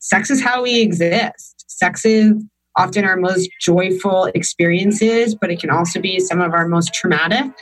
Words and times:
sex 0.00 0.30
is 0.30 0.42
how 0.42 0.62
we 0.62 0.80
exist. 0.80 1.64
Sex 1.68 2.04
is 2.04 2.32
often 2.76 3.04
our 3.04 3.16
most 3.16 3.48
joyful 3.60 4.26
experiences, 4.34 5.34
but 5.34 5.50
it 5.50 5.60
can 5.60 5.70
also 5.70 6.00
be 6.00 6.18
some 6.18 6.40
of 6.40 6.52
our 6.52 6.66
most 6.66 6.92
traumatic. 6.92 7.52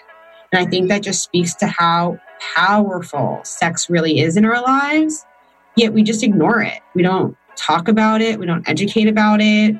And 0.53 0.66
I 0.66 0.66
think 0.66 0.88
that 0.88 1.03
just 1.03 1.22
speaks 1.22 1.54
to 1.56 1.66
how 1.66 2.19
powerful 2.54 3.40
sex 3.45 3.90
really 3.90 4.21
is 4.21 4.37
in 4.37 4.45
our 4.45 4.62
lives. 4.62 5.24
Yet 5.77 5.93
we 5.93 6.03
just 6.03 6.22
ignore 6.22 6.62
it. 6.62 6.80
We 6.95 7.03
don't 7.03 7.37
talk 7.56 7.88
about 7.88 8.21
it. 8.21 8.38
We 8.38 8.46
don't 8.46 8.68
educate 8.68 9.08
about 9.08 9.40
it. 9.40 9.76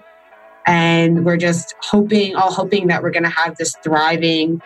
And 0.66 1.25
we're 1.25 1.38
just 1.38 1.75
hoping, 1.80 2.36
all 2.36 2.52
hoping 2.52 2.88
that 2.88 3.02
we're 3.02 3.11
going 3.11 3.22
to 3.22 3.30
have 3.30 3.56
this 3.56 3.75
thriving, 3.82 4.61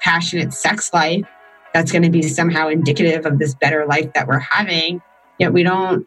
passionate 0.00 0.52
sex 0.52 0.92
life 0.92 1.24
that's 1.72 1.90
going 1.90 2.02
to 2.02 2.10
be 2.10 2.22
somehow 2.22 2.68
indicative 2.68 3.24
of 3.24 3.38
this 3.38 3.54
better 3.54 3.86
life 3.86 4.12
that 4.14 4.26
we're 4.26 4.38
having. 4.38 5.00
Yet 5.38 5.52
we 5.52 5.62
don't, 5.62 6.06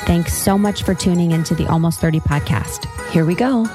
Thanks 0.00 0.34
so 0.34 0.56
much 0.56 0.82
for 0.82 0.94
tuning 0.94 1.32
into 1.32 1.54
the 1.54 1.66
Almost 1.66 2.00
30 2.00 2.20
podcast. 2.20 3.10
Here 3.10 3.24
we 3.24 3.34
go. 3.34 3.66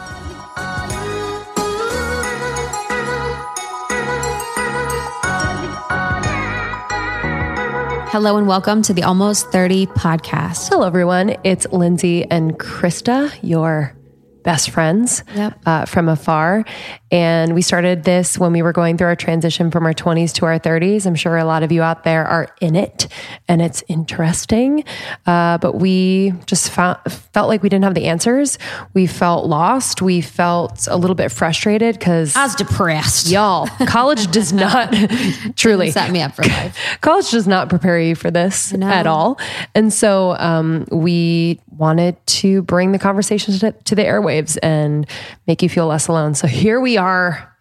Hello 8.12 8.36
and 8.36 8.46
welcome 8.46 8.82
to 8.82 8.94
the 8.94 9.04
Almost 9.04 9.52
30 9.54 9.86
podcast. 9.88 10.68
Hello, 10.68 10.86
everyone. 10.86 11.38
It's 11.46 11.66
Lindsay 11.72 12.30
and 12.30 12.60
Krista, 12.60 13.34
your 13.42 13.96
best 14.44 14.70
friends 14.70 15.24
yep. 15.36 15.60
uh, 15.66 15.86
from 15.86 16.10
afar. 16.10 16.66
And 17.12 17.54
we 17.54 17.62
started 17.62 18.04
this 18.04 18.38
when 18.38 18.54
we 18.54 18.62
were 18.62 18.72
going 18.72 18.98
through 18.98 19.08
our 19.08 19.16
transition 19.16 19.70
from 19.70 19.86
our 19.86 19.94
20s 19.94 20.34
to 20.36 20.46
our 20.46 20.60
30s. 20.60 21.06
I'm 21.06 21.16
sure 21.16 21.38
a 21.38 21.46
lot 21.46 21.62
of 21.62 21.72
you 21.72 21.82
out 21.82 22.04
there 22.04 22.26
are 22.26 22.48
in 22.62 22.76
it 22.76 23.08
and 23.48 23.62
it's 23.62 23.84
interesting. 23.88 24.84
Uh, 25.26 25.58
but 25.58 25.76
we 25.76 26.34
just 26.46 26.72
found, 26.72 27.00
felt 27.34 27.50
like 27.50 27.62
we 27.62 27.70
didn't 27.70 27.84
have 27.84 27.96
the 27.96 28.06
answers. 28.06 28.58
We 28.94 29.08
felt 29.08 29.46
lost. 29.46 30.02
We 30.02 30.22
felt 30.22 30.88
a 30.90 30.96
little 30.96 31.16
bit 31.16 31.32
frustrated 31.32 32.00
because 32.00 32.36
I 32.36 32.44
was 32.44 32.56
depressed. 32.56 33.30
Y'all, 33.30 33.68
college 33.88 34.32
does 34.32 34.54
not 34.54 34.94
truly 35.56 35.92
set 35.92 36.12
me 36.12 36.22
up 36.22 36.36
for 36.36 36.44
life. 36.44 36.78
college 37.02 37.30
does 37.32 37.48
not 37.48 37.70
prepare 37.70 38.00
you 38.00 38.16
for 38.16 38.32
this 38.32 38.74
at 38.74 39.06
all. 39.06 39.38
And 39.76 39.92
so 39.92 40.38
um, 40.38 40.86
we 40.92 41.60
wanted 41.78 42.16
to 42.26 42.62
bring 42.64 42.92
the 42.92 43.00
conversation 43.00 43.54
to, 43.60 43.72
to 43.72 43.96
the 43.96 44.04
airwaves 44.04 44.31
and 44.58 45.08
make 45.48 45.62
you 45.62 45.70
feel 45.70 45.88
less 45.88 46.08
alone. 46.08 46.36
So 46.36 46.48
here 46.48 46.80
we 46.80 46.98
are 46.98 47.52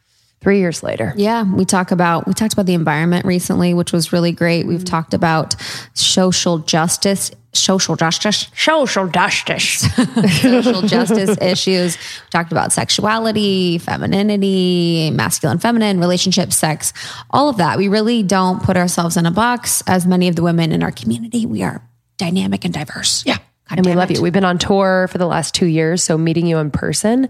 three 0.40 0.58
years 0.58 0.82
later. 0.82 1.12
Yeah, 1.16 1.42
we 1.42 1.64
talk 1.64 1.90
about 1.90 2.26
we 2.26 2.34
talked 2.34 2.52
about 2.52 2.66
the 2.66 2.74
environment 2.74 3.26
recently, 3.26 3.74
which 3.74 3.92
was 3.92 4.12
really 4.12 4.32
great. 4.32 4.66
We've 4.66 4.84
talked 4.84 5.14
about 5.14 5.54
social 5.94 6.58
justice, 6.58 7.30
social 7.52 7.96
justice, 7.96 8.48
social 8.54 9.06
justice, 9.08 9.80
social 10.40 10.82
justice 10.82 11.36
issues. 11.42 11.96
We 11.96 12.30
talked 12.30 12.52
about 12.52 12.72
sexuality, 12.72 13.78
femininity, 13.78 15.10
masculine, 15.12 15.58
feminine, 15.58 16.00
relationship, 16.00 16.52
sex, 16.52 16.92
all 17.30 17.48
of 17.48 17.58
that. 17.58 17.76
We 17.76 17.88
really 17.88 18.22
don't 18.22 18.62
put 18.62 18.76
ourselves 18.76 19.16
in 19.16 19.26
a 19.26 19.30
box. 19.30 19.82
As 19.86 20.06
many 20.06 20.28
of 20.28 20.36
the 20.36 20.42
women 20.42 20.72
in 20.72 20.82
our 20.82 20.92
community, 20.92 21.44
we 21.44 21.62
are 21.62 21.82
dynamic 22.16 22.64
and 22.64 22.72
diverse. 22.72 23.24
Yeah. 23.26 23.38
God 23.70 23.78
and 23.78 23.86
we 23.86 23.94
love 23.94 24.10
it. 24.10 24.16
you. 24.16 24.22
We've 24.22 24.32
been 24.32 24.44
on 24.44 24.58
tour 24.58 25.08
for 25.08 25.18
the 25.18 25.26
last 25.26 25.54
two 25.54 25.66
years. 25.66 26.02
So 26.02 26.18
meeting 26.18 26.46
you 26.46 26.58
in 26.58 26.70
person 26.70 27.28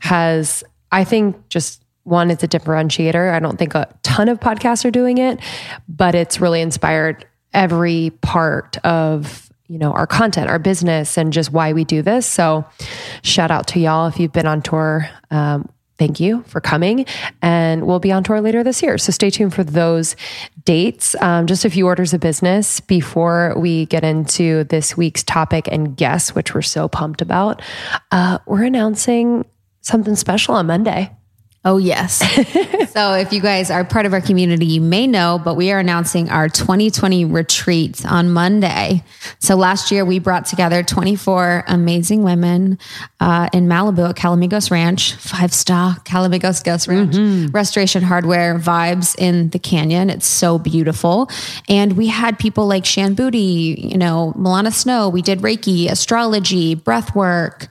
has, 0.00 0.62
I 0.92 1.04
think, 1.04 1.48
just 1.48 1.82
one, 2.04 2.30
it's 2.30 2.42
a 2.42 2.48
differentiator. 2.48 3.32
I 3.32 3.38
don't 3.38 3.58
think 3.58 3.74
a 3.74 3.92
ton 4.02 4.28
of 4.28 4.40
podcasts 4.40 4.84
are 4.84 4.90
doing 4.90 5.18
it, 5.18 5.40
but 5.88 6.14
it's 6.14 6.40
really 6.40 6.60
inspired 6.60 7.26
every 7.52 8.10
part 8.20 8.76
of 8.84 9.50
you 9.68 9.78
know 9.78 9.92
our 9.92 10.06
content 10.06 10.48
our 10.48 10.58
business 10.58 11.16
and 11.16 11.32
just 11.32 11.50
why 11.50 11.72
we 11.72 11.84
do 11.84 12.02
this 12.02 12.26
so 12.26 12.64
shout 13.22 13.50
out 13.50 13.66
to 13.66 13.80
y'all 13.80 14.06
if 14.06 14.18
you've 14.18 14.32
been 14.32 14.46
on 14.46 14.60
tour 14.62 15.08
um, 15.30 15.68
thank 15.98 16.20
you 16.20 16.42
for 16.46 16.60
coming. 16.60 17.04
And 17.42 17.86
we'll 17.86 17.98
be 17.98 18.12
on 18.12 18.24
tour 18.24 18.40
later 18.40 18.62
this 18.62 18.82
year. 18.82 18.98
So 18.98 19.12
stay 19.12 19.30
tuned 19.30 19.54
for 19.54 19.64
those 19.64 20.16
dates. 20.64 21.14
Um, 21.20 21.46
just 21.46 21.64
a 21.64 21.70
few 21.70 21.86
orders 21.86 22.14
of 22.14 22.20
business 22.20 22.80
before 22.80 23.54
we 23.56 23.86
get 23.86 24.04
into 24.04 24.64
this 24.64 24.96
week's 24.96 25.22
topic 25.22 25.68
and 25.70 25.96
guests, 25.96 26.34
which 26.34 26.54
we're 26.54 26.62
so 26.62 26.88
pumped 26.88 27.20
about. 27.20 27.62
Uh, 28.10 28.38
we're 28.46 28.64
announcing 28.64 29.44
something 29.80 30.16
special 30.16 30.54
on 30.54 30.66
Monday. 30.66 31.10
Oh, 31.64 31.76
yes. 31.76 32.18
so, 32.92 33.14
if 33.14 33.32
you 33.32 33.40
guys 33.40 33.68
are 33.68 33.84
part 33.84 34.06
of 34.06 34.12
our 34.12 34.20
community, 34.20 34.64
you 34.64 34.80
may 34.80 35.08
know, 35.08 35.40
but 35.44 35.54
we 35.54 35.72
are 35.72 35.80
announcing 35.80 36.30
our 36.30 36.48
2020 36.48 37.24
retreat 37.24 38.06
on 38.06 38.30
Monday. 38.30 39.02
So, 39.40 39.56
last 39.56 39.90
year 39.90 40.04
we 40.04 40.20
brought 40.20 40.46
together 40.46 40.84
24 40.84 41.64
amazing 41.66 42.22
women 42.22 42.78
uh, 43.18 43.48
in 43.52 43.66
Malibu 43.66 44.08
at 44.08 44.16
Calamigos 44.16 44.70
Ranch, 44.70 45.14
five 45.16 45.52
star 45.52 45.96
Calamigos 46.04 46.62
Guest 46.62 46.86
Ranch, 46.86 47.16
mm-hmm. 47.16 47.50
restoration 47.50 48.04
hardware 48.04 48.56
vibes 48.56 49.18
in 49.18 49.50
the 49.50 49.58
canyon. 49.58 50.10
It's 50.10 50.28
so 50.28 50.58
beautiful. 50.60 51.28
And 51.68 51.96
we 51.96 52.06
had 52.06 52.38
people 52.38 52.68
like 52.68 52.84
Shan 52.84 53.14
Booty, 53.14 53.90
you 53.92 53.98
know, 53.98 54.32
Milana 54.36 54.72
Snow. 54.72 55.08
We 55.08 55.22
did 55.22 55.40
Reiki, 55.40 55.90
astrology, 55.90 56.76
breath 56.76 57.16
work 57.16 57.66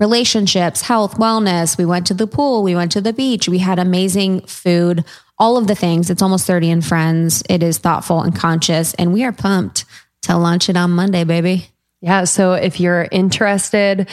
relationships, 0.00 0.80
health, 0.80 1.16
wellness. 1.16 1.78
We 1.78 1.84
went 1.84 2.06
to 2.08 2.14
the 2.14 2.26
pool, 2.26 2.62
we 2.62 2.74
went 2.74 2.90
to 2.92 3.00
the 3.00 3.12
beach, 3.12 3.48
we 3.48 3.58
had 3.58 3.78
amazing 3.78 4.40
food, 4.46 5.04
all 5.38 5.56
of 5.56 5.66
the 5.66 5.74
things. 5.74 6.10
It's 6.10 6.22
almost 6.22 6.46
30 6.46 6.70
and 6.70 6.84
friends. 6.84 7.42
It 7.48 7.62
is 7.62 7.78
thoughtful 7.78 8.22
and 8.22 8.34
conscious, 8.34 8.94
and 8.94 9.12
we 9.12 9.24
are 9.24 9.32
pumped 9.32 9.84
to 10.22 10.36
launch 10.36 10.68
it 10.68 10.76
on 10.76 10.90
Monday, 10.90 11.24
baby. 11.24 11.68
Yeah. 12.00 12.24
So 12.24 12.54
if 12.54 12.80
you're 12.80 13.06
interested, 13.12 14.08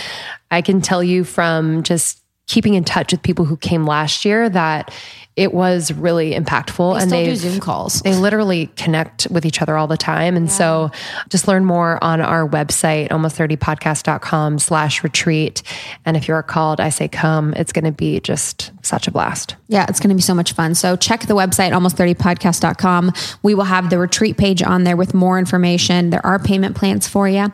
I 0.51 0.61
can 0.61 0.81
tell 0.81 1.01
you 1.01 1.23
from 1.23 1.83
just 1.83 2.21
keeping 2.47 2.73
in 2.73 2.83
touch 2.83 3.11
with 3.11 3.23
people 3.23 3.45
who 3.45 3.57
came 3.57 3.85
last 3.85 4.25
year 4.25 4.49
that 4.49 4.93
it 5.37 5.53
was 5.53 5.93
really 5.93 6.33
impactful. 6.33 6.95
They 6.95 7.03
and 7.03 7.11
they 7.11 7.25
do 7.25 7.35
Zoom 7.35 7.59
calls. 7.59 8.01
They 8.01 8.15
literally 8.15 8.67
connect 8.75 9.27
with 9.29 9.45
each 9.45 9.61
other 9.61 9.77
all 9.77 9.85
the 9.85 9.95
time. 9.95 10.35
And 10.35 10.47
yeah. 10.47 10.51
so 10.51 10.91
just 11.29 11.47
learn 11.47 11.63
more 11.63 12.03
on 12.03 12.21
our 12.21 12.49
website, 12.49 13.09
almost30podcast.com 13.09 14.57
slash 14.57 15.03
retreat. 15.03 15.61
And 16.05 16.17
if 16.17 16.27
you're 16.27 16.41
called, 16.41 16.81
I 16.81 16.89
say 16.89 17.07
come, 17.07 17.53
it's 17.53 17.71
going 17.71 17.85
to 17.85 17.91
be 17.91 18.19
just 18.19 18.71
such 18.81 19.07
a 19.07 19.11
blast. 19.11 19.55
Yeah, 19.67 19.85
it's 19.87 19.99
going 19.99 20.09
to 20.09 20.15
be 20.15 20.21
so 20.21 20.33
much 20.33 20.53
fun. 20.53 20.73
So 20.73 20.95
check 20.95 21.27
the 21.27 21.35
website, 21.35 21.71
almost30podcast.com. 21.71 23.11
We 23.43 23.53
will 23.53 23.65
have 23.65 23.91
the 23.91 23.99
retreat 23.99 24.37
page 24.37 24.63
on 24.63 24.85
there 24.85 24.97
with 24.97 25.13
more 25.13 25.37
information. 25.37 26.09
There 26.09 26.25
are 26.25 26.39
payment 26.39 26.75
plans 26.75 27.07
for 27.07 27.29
you. 27.29 27.51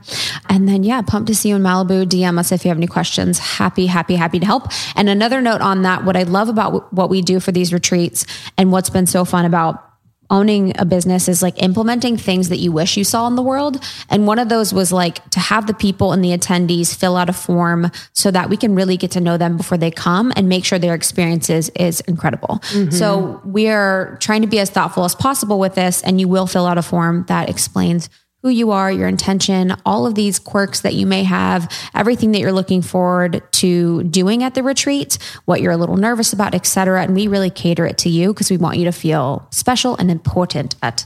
And 0.48 0.70
then, 0.70 0.84
yeah, 0.84 1.02
pumped 1.02 1.28
to 1.28 1.36
see 1.36 1.50
you 1.50 1.58
in 1.58 1.64
Malibu. 1.64 2.06
DM 2.06 2.40
us 2.40 2.54
if 2.54 2.64
you 2.64 2.70
have 2.70 2.78
any 2.78 2.88
questions. 2.88 3.40
Happy, 3.40 3.88
happy, 3.88 4.16
happy 4.16 4.40
to 4.40 4.46
help. 4.46 4.68
And 4.96 5.10
another 5.10 5.42
note 5.42 5.60
on 5.60 5.82
that, 5.82 6.06
what 6.06 6.16
I 6.16 6.24
love 6.24 6.48
about 6.48 6.94
what 6.94 7.10
we 7.10 7.22
do 7.22 7.42
for 7.42 7.52
these 7.52 7.73
retreats 7.74 8.26
and 8.58 8.72
what's 8.72 8.90
been 8.90 9.06
so 9.06 9.26
fun 9.26 9.46
about 9.46 9.90
owning 10.30 10.74
a 10.80 10.86
business 10.86 11.28
is 11.28 11.44
like 11.44 11.62
implementing 11.62 12.18
things 12.18 12.50
that 12.50 12.58
you 12.58 12.72
wish 12.72 12.98
you 12.98 13.04
saw 13.04 13.28
in 13.28 13.36
the 13.36 13.42
world. 13.42 13.84
And 14.10 14.26
one 14.26 14.40
of 14.40 14.50
those 14.50 14.74
was 14.74 14.92
like 14.92 15.30
to 15.30 15.40
have 15.40 15.68
the 15.68 15.74
people 15.74 16.12
and 16.12 16.24
the 16.24 16.30
attendees 16.30 16.96
fill 16.96 17.16
out 17.16 17.30
a 17.30 17.34
form 17.34 17.92
so 18.14 18.32
that 18.32 18.50
we 18.50 18.58
can 18.58 18.74
really 18.74 18.98
get 18.98 19.12
to 19.12 19.22
know 19.22 19.38
them 19.38 19.58
before 19.58 19.78
they 19.78 19.92
come 19.92 20.34
and 20.36 20.50
make 20.50 20.66
sure 20.66 20.80
their 20.80 20.96
experiences 20.96 21.70
is 21.76 22.02
incredible. 22.02 22.60
Mm-hmm. 22.72 22.92
So 22.92 23.42
we 23.46 23.68
are 23.68 24.18
trying 24.22 24.42
to 24.42 24.48
be 24.48 24.60
as 24.60 24.72
thoughtful 24.72 25.04
as 25.06 25.14
possible 25.14 25.60
with 25.60 25.76
this. 25.76 26.02
And 26.02 26.20
you 26.20 26.28
will 26.28 26.48
fill 26.48 26.66
out 26.66 26.80
a 26.80 26.84
form 26.84 27.26
that 27.28 27.50
explains 27.50 28.10
who 28.44 28.50
you 28.50 28.72
are, 28.72 28.92
your 28.92 29.08
intention, 29.08 29.74
all 29.86 30.06
of 30.06 30.16
these 30.16 30.38
quirks 30.38 30.82
that 30.82 30.94
you 30.94 31.08
may 31.08 31.24
have, 31.24 31.72
everything 31.96 32.34
that 32.34 32.40
you're 32.40 32.52
looking 32.52 32.82
forward 32.82 33.42
to 33.54 34.04
doing 34.04 34.44
at 34.44 34.54
the 34.54 34.62
retreat, 34.62 35.18
what 35.46 35.62
you're 35.62 35.72
a 35.72 35.78
little 35.78 35.96
nervous 35.96 36.34
about, 36.34 36.54
etc. 36.54 37.02
And 37.02 37.16
we 37.16 37.28
really 37.28 37.50
cater 37.50 37.86
it 37.86 37.98
to 38.00 38.10
you 38.10 38.34
because 38.34 38.52
we 38.52 38.58
want 38.58 38.78
you 38.78 38.84
to 38.84 38.92
feel 38.92 39.48
special 39.52 39.96
and 39.96 40.12
important 40.12 40.76
at 40.84 41.06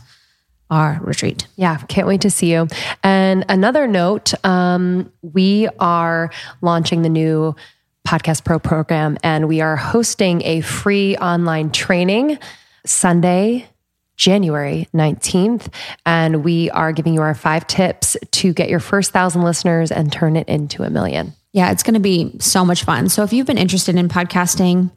our 0.72 1.00
retreat. 1.02 1.48
Yeah, 1.56 1.78
can't 1.78 2.08
wait 2.08 2.22
to 2.22 2.32
see 2.32 2.52
you. 2.52 2.68
And 3.04 3.46
another 3.48 3.86
note, 3.86 4.34
um, 4.44 5.14
we 5.22 5.70
are 5.80 6.32
launching 6.62 7.04
the 7.04 7.10
new 7.10 7.56
Podcast 8.08 8.46
Pro 8.46 8.58
program 8.58 9.18
and 9.22 9.48
we 9.48 9.62
are 9.62 9.76
hosting 9.76 10.42
a 10.44 10.62
free 10.62 11.16
online 11.18 11.72
training 11.72 12.40
Sunday, 12.86 13.68
January 14.18 14.88
19th. 14.94 15.74
And 16.06 16.44
we 16.44 16.70
are 16.72 16.92
giving 16.92 17.14
you 17.14 17.22
our 17.22 17.36
five 17.36 17.66
tips 17.68 18.18
to 18.32 18.52
get 18.52 18.70
your 18.70 18.80
first 18.80 19.12
thousand 19.12 19.44
listeners 19.44 19.92
and 19.92 20.12
turn 20.12 20.36
it 20.36 20.50
into 20.50 20.84
a 20.84 20.90
million. 20.90 21.34
Yeah, 21.54 21.72
it's 21.72 21.84
going 21.84 21.94
to 21.94 22.00
be 22.00 22.36
so 22.40 22.66
much 22.66 22.84
fun. 22.84 23.10
So 23.10 23.24
if 23.24 23.32
you've 23.32 23.48
been 23.48 23.58
interested 23.58 23.96
in 23.96 24.10
podcasting, 24.10 24.92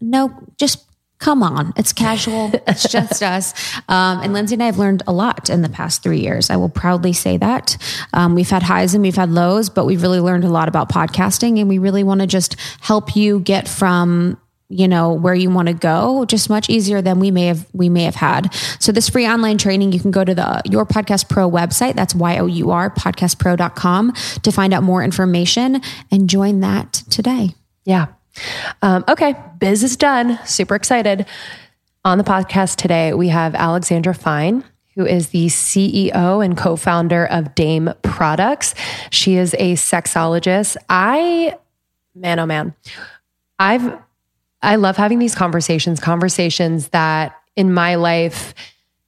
no, 0.00 0.32
just 0.58 0.84
come 1.18 1.42
on. 1.42 1.72
It's 1.76 1.92
casual. 1.92 2.52
It's 2.66 2.88
just 2.90 3.22
us. 3.22 3.54
Um, 3.88 4.20
and 4.22 4.32
Lindsay 4.32 4.54
and 4.54 4.62
I 4.62 4.66
have 4.66 4.78
learned 4.78 5.02
a 5.06 5.12
lot 5.12 5.50
in 5.50 5.62
the 5.62 5.68
past 5.68 6.02
three 6.02 6.20
years. 6.20 6.50
I 6.50 6.56
will 6.56 6.68
proudly 6.68 7.12
say 7.12 7.36
that. 7.38 7.76
Um, 8.12 8.34
we've 8.34 8.48
had 8.48 8.62
highs 8.62 8.94
and 8.94 9.02
we've 9.02 9.16
had 9.16 9.30
lows, 9.30 9.68
but 9.68 9.84
we've 9.84 10.02
really 10.02 10.20
learned 10.20 10.44
a 10.44 10.48
lot 10.48 10.68
about 10.68 10.90
podcasting. 10.90 11.58
And 11.58 11.68
we 11.68 11.78
really 11.78 12.04
want 12.04 12.20
to 12.20 12.26
just 12.26 12.56
help 12.80 13.16
you 13.16 13.40
get 13.40 13.66
from 13.66 14.38
you 14.68 14.86
know 14.86 15.14
where 15.14 15.34
you 15.34 15.50
want 15.50 15.68
to 15.68 15.74
go 15.74 16.24
just 16.26 16.50
much 16.50 16.68
easier 16.68 17.00
than 17.00 17.20
we 17.20 17.30
may 17.30 17.46
have 17.46 17.66
we 17.72 17.88
may 17.88 18.02
have 18.04 18.14
had. 18.14 18.52
So 18.80 18.92
this 18.92 19.08
free 19.08 19.26
online 19.26 19.58
training 19.58 19.92
you 19.92 20.00
can 20.00 20.10
go 20.10 20.24
to 20.24 20.34
the 20.34 20.62
your 20.66 20.84
podcast 20.84 21.28
pro 21.28 21.50
website 21.50 21.94
that's 21.94 22.14
y-o-u-r 22.14 22.90
podcastpro.com 22.90 24.12
to 24.42 24.52
find 24.52 24.74
out 24.74 24.82
more 24.82 25.02
information 25.02 25.80
and 26.10 26.28
join 26.28 26.60
that 26.60 26.92
today. 27.10 27.54
Yeah. 27.84 28.06
Um, 28.82 29.04
okay 29.08 29.34
biz 29.58 29.82
is 29.82 29.96
done. 29.96 30.38
Super 30.44 30.74
excited. 30.74 31.26
On 32.04 32.18
the 32.18 32.24
podcast 32.24 32.76
today 32.76 33.14
we 33.14 33.28
have 33.28 33.54
alexandra 33.54 34.14
fine 34.14 34.64
who 34.94 35.06
is 35.06 35.28
the 35.28 35.46
CEO 35.46 36.44
and 36.44 36.58
co 36.58 36.76
founder 36.76 37.24
of 37.26 37.54
Dame 37.54 37.94
Products. 38.02 38.74
She 39.10 39.36
is 39.36 39.54
a 39.54 39.74
sexologist. 39.74 40.76
I, 40.88 41.56
man, 42.16 42.40
oh 42.40 42.46
man, 42.46 42.74
I've 43.60 43.96
I 44.62 44.76
love 44.76 44.96
having 44.96 45.18
these 45.18 45.34
conversations, 45.34 46.00
conversations 46.00 46.88
that 46.88 47.36
in 47.56 47.72
my 47.72 47.94
life, 47.96 48.54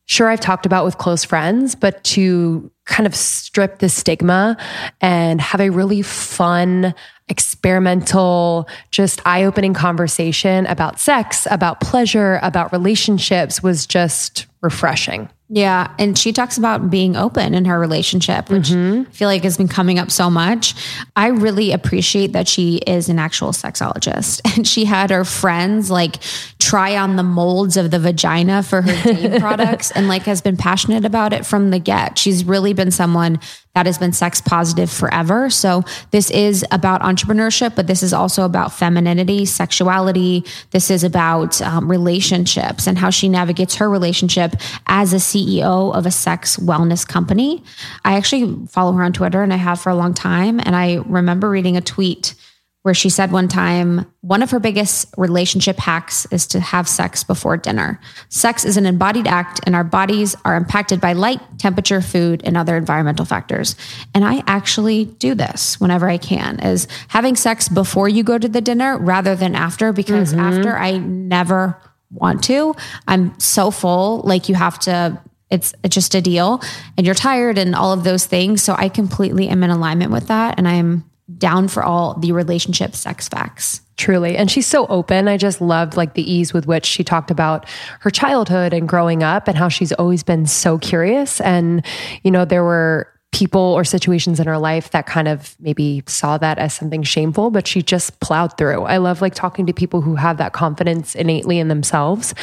sure, 0.07 0.29
I've 0.29 0.41
talked 0.41 0.67
about 0.67 0.85
with 0.85 0.99
close 0.99 1.25
friends, 1.25 1.75
but 1.75 2.03
to 2.05 2.71
kind 2.85 3.07
of 3.07 3.15
strip 3.15 3.79
the 3.79 3.89
stigma 3.89 4.57
and 5.01 5.41
have 5.41 5.61
a 5.61 5.71
really 5.71 6.03
fun, 6.03 6.95
experimental, 7.29 8.69
just 8.91 9.21
eye 9.25 9.45
opening 9.45 9.75
conversation 9.75 10.67
about 10.67 10.99
sex, 10.99 11.47
about 11.51 11.81
pleasure, 11.81 12.41
about 12.43 12.73
relationships 12.73 13.63
was 13.63 13.87
just 13.87 14.47
refreshing. 14.61 15.29
Yeah. 15.53 15.93
And 15.99 16.17
she 16.17 16.33
talks 16.33 16.59
about 16.59 16.91
being 16.91 17.17
open 17.17 17.55
in 17.55 17.65
her 17.65 17.77
relationship, 17.77 18.51
which 18.51 18.69
mm-hmm. 18.69 19.11
I 19.11 19.13
feel 19.13 19.27
like 19.27 19.43
has 19.43 19.57
been 19.57 19.67
coming 19.67 19.99
up 19.99 20.13
so 20.13 20.31
much. 20.31 20.77
I 21.17 21.27
really 21.27 21.73
appreciate 21.73 22.35
that 22.35 22.47
she 22.47 22.77
is 22.77 23.09
an 23.09 23.19
actual 23.19 23.49
sexologist 23.49 24.41
and 24.57 24.67
she 24.67 24.85
had 24.85 25.11
her 25.11 25.25
friends 25.25 25.91
like 25.91 26.19
try 26.61 26.97
on 26.97 27.17
the 27.17 27.25
molds 27.25 27.77
of 27.77 27.91
the 27.91 27.99
vagina 27.99 28.63
for 28.63 28.81
her 28.81 29.39
products 29.41 29.91
and 29.91 30.07
like 30.07 30.23
has 30.23 30.41
been 30.41 30.57
passionate 30.57 31.05
about 31.05 31.33
it 31.33 31.45
from 31.45 31.71
the 31.71 31.81
get. 31.81 32.17
She's 32.17 32.45
really 32.45 32.73
been 32.73 32.93
someone 32.93 33.41
that 33.75 33.87
has 33.87 33.99
been 33.99 34.13
sex 34.13 34.41
positive 34.41 34.91
forever. 34.91 35.49
So 35.49 35.85
this 36.11 36.31
is 36.31 36.65
about 36.73 37.03
entrepreneurship, 37.03 37.77
but 37.77 37.87
this 37.87 38.03
is 38.03 38.13
also 38.13 38.45
about 38.45 38.73
femininity, 38.73 39.45
sexuality. 39.45 40.45
This 40.73 40.91
is 40.91 41.05
about 41.05 41.63
um, 41.63 41.89
relationships 41.89 42.89
and 42.89 42.99
how 42.99 43.11
she 43.11 43.29
navigates 43.29 43.77
her 43.77 43.89
relationship 43.89 44.57
as 44.87 45.13
a 45.13 45.17
CEO 45.17 45.95
of 45.95 46.05
a 46.05 46.11
sex 46.11 46.57
wellness 46.57 47.07
company. 47.07 47.63
I 48.05 48.17
actually 48.17 48.67
follow 48.67 48.93
her 48.93 49.05
on 49.05 49.13
Twitter 49.13 49.43
and 49.43 49.53
I 49.53 49.57
have 49.57 49.81
for 49.81 49.91
a 49.91 49.95
long 49.95 50.15
time. 50.15 50.59
And 50.59 50.75
I 50.75 50.97
remember 51.07 51.49
reading 51.49 51.77
a 51.77 51.81
tweet 51.81 52.35
where 52.83 52.95
she 52.95 53.11
said 53.11 53.31
one 53.31 53.47
time 53.47 54.11
one 54.23 54.43
of 54.43 54.51
her 54.51 54.61
biggest 54.61 55.07
relationship 55.19 55.79
hacks 55.79 56.27
is 56.31 56.47
to 56.47 56.61
have 56.61 56.89
sex 56.89 57.25
before 57.25 57.57
dinner. 57.57 58.01
Sex 58.29 58.65
is 58.65 58.77
an 58.77 58.87
embodied 58.87 59.27
act, 59.27 59.61
and 59.65 59.75
our 59.75 59.85
bodies 59.85 60.35
are 60.45 60.57
impacted 60.57 61.01
by 61.01 61.13
light, 61.13 61.41
temperature, 61.59 62.01
food, 62.01 62.43
and 62.45 62.57
other 62.57 62.77
environmental 62.77 63.25
factors. 63.25 63.77
And 64.15 64.25
I 64.25 64.43
actually 64.47 65.05
do 65.05 65.35
this 65.35 65.79
whenever 65.81 66.09
I 66.09 66.19
can 66.19 66.61
is 66.61 66.89
having 67.09 67.37
sex 67.37 67.69
before 67.69 68.09
you 68.09 68.23
go 68.23 68.39
to 68.39 68.49
the 68.49 68.61
dinner 68.61 68.97
rather 68.99 69.35
than 69.35 69.55
after, 69.55 69.93
because 69.93 70.33
mm-hmm. 70.33 70.41
after 70.41 70.77
I 70.77 70.99
never 70.99 71.77
want 72.11 72.43
to. 72.45 72.75
I'm 73.07 73.39
so 73.39 73.71
full, 73.71 74.21
like 74.21 74.49
you 74.49 74.55
have 74.55 74.79
to 74.81 75.21
it's 75.51 75.75
just 75.89 76.15
a 76.15 76.21
deal 76.21 76.63
and 76.97 77.05
you're 77.05 77.15
tired 77.15 77.59
and 77.59 77.75
all 77.75 77.93
of 77.93 78.05
those 78.05 78.25
things. 78.25 78.63
So 78.63 78.75
I 78.79 78.89
completely 78.89 79.49
am 79.49 79.65
in 79.65 79.71
alignment 79.71 80.13
with 80.13 80.29
that. 80.29 80.59
And 80.59 80.69
I'm 80.69 81.10
down 81.39 81.69
for 81.69 81.83
all 81.83 82.15
the 82.15 82.33
relationship 82.33 82.95
sex 82.95 83.29
facts. 83.29 83.83
Truly. 83.97 84.37
And 84.37 84.51
she's 84.51 84.67
so 84.67 84.87
open. 84.87 85.29
I 85.29 85.37
just 85.37 85.61
loved 85.61 85.97
like 85.97 86.15
the 86.15 86.31
ease 86.31 86.55
with 86.55 86.67
which 86.67 86.87
she 86.87 87.05
talked 87.05 87.31
about 87.31 87.69
her 88.01 88.11
childhood 88.11 88.73
and 88.73 88.89
growing 88.89 89.23
up 89.23 89.47
and 89.47 89.59
how 89.59 89.69
she's 89.69 89.93
always 89.93 90.23
been 90.23 90.47
so 90.47 90.79
curious. 90.79 91.39
And, 91.43 91.85
you 92.23 92.31
know, 92.31 92.47
there 92.47 92.65
were 92.65 93.13
people 93.33 93.61
or 93.61 93.85
situations 93.85 94.41
in 94.41 94.47
her 94.47 94.59
life 94.59 94.91
that 94.91 95.07
kind 95.07 95.29
of 95.29 95.55
maybe 95.61 96.03
saw 96.07 96.37
that 96.39 96.59
as 96.59 96.75
something 96.75 97.03
shameful, 97.03 97.51
but 97.51 97.67
she 97.67 97.83
just 97.83 98.19
plowed 98.21 98.57
through. 98.57 98.83
I 98.83 98.97
love 98.97 99.21
like 99.21 99.35
talking 99.35 99.67
to 99.67 99.73
people 99.73 100.01
who 100.01 100.17
have 100.17 100.39
that 100.39 100.53
confidence 100.53 101.15
innately 101.15 101.59
in 101.59 101.69
themselves. 101.69 102.35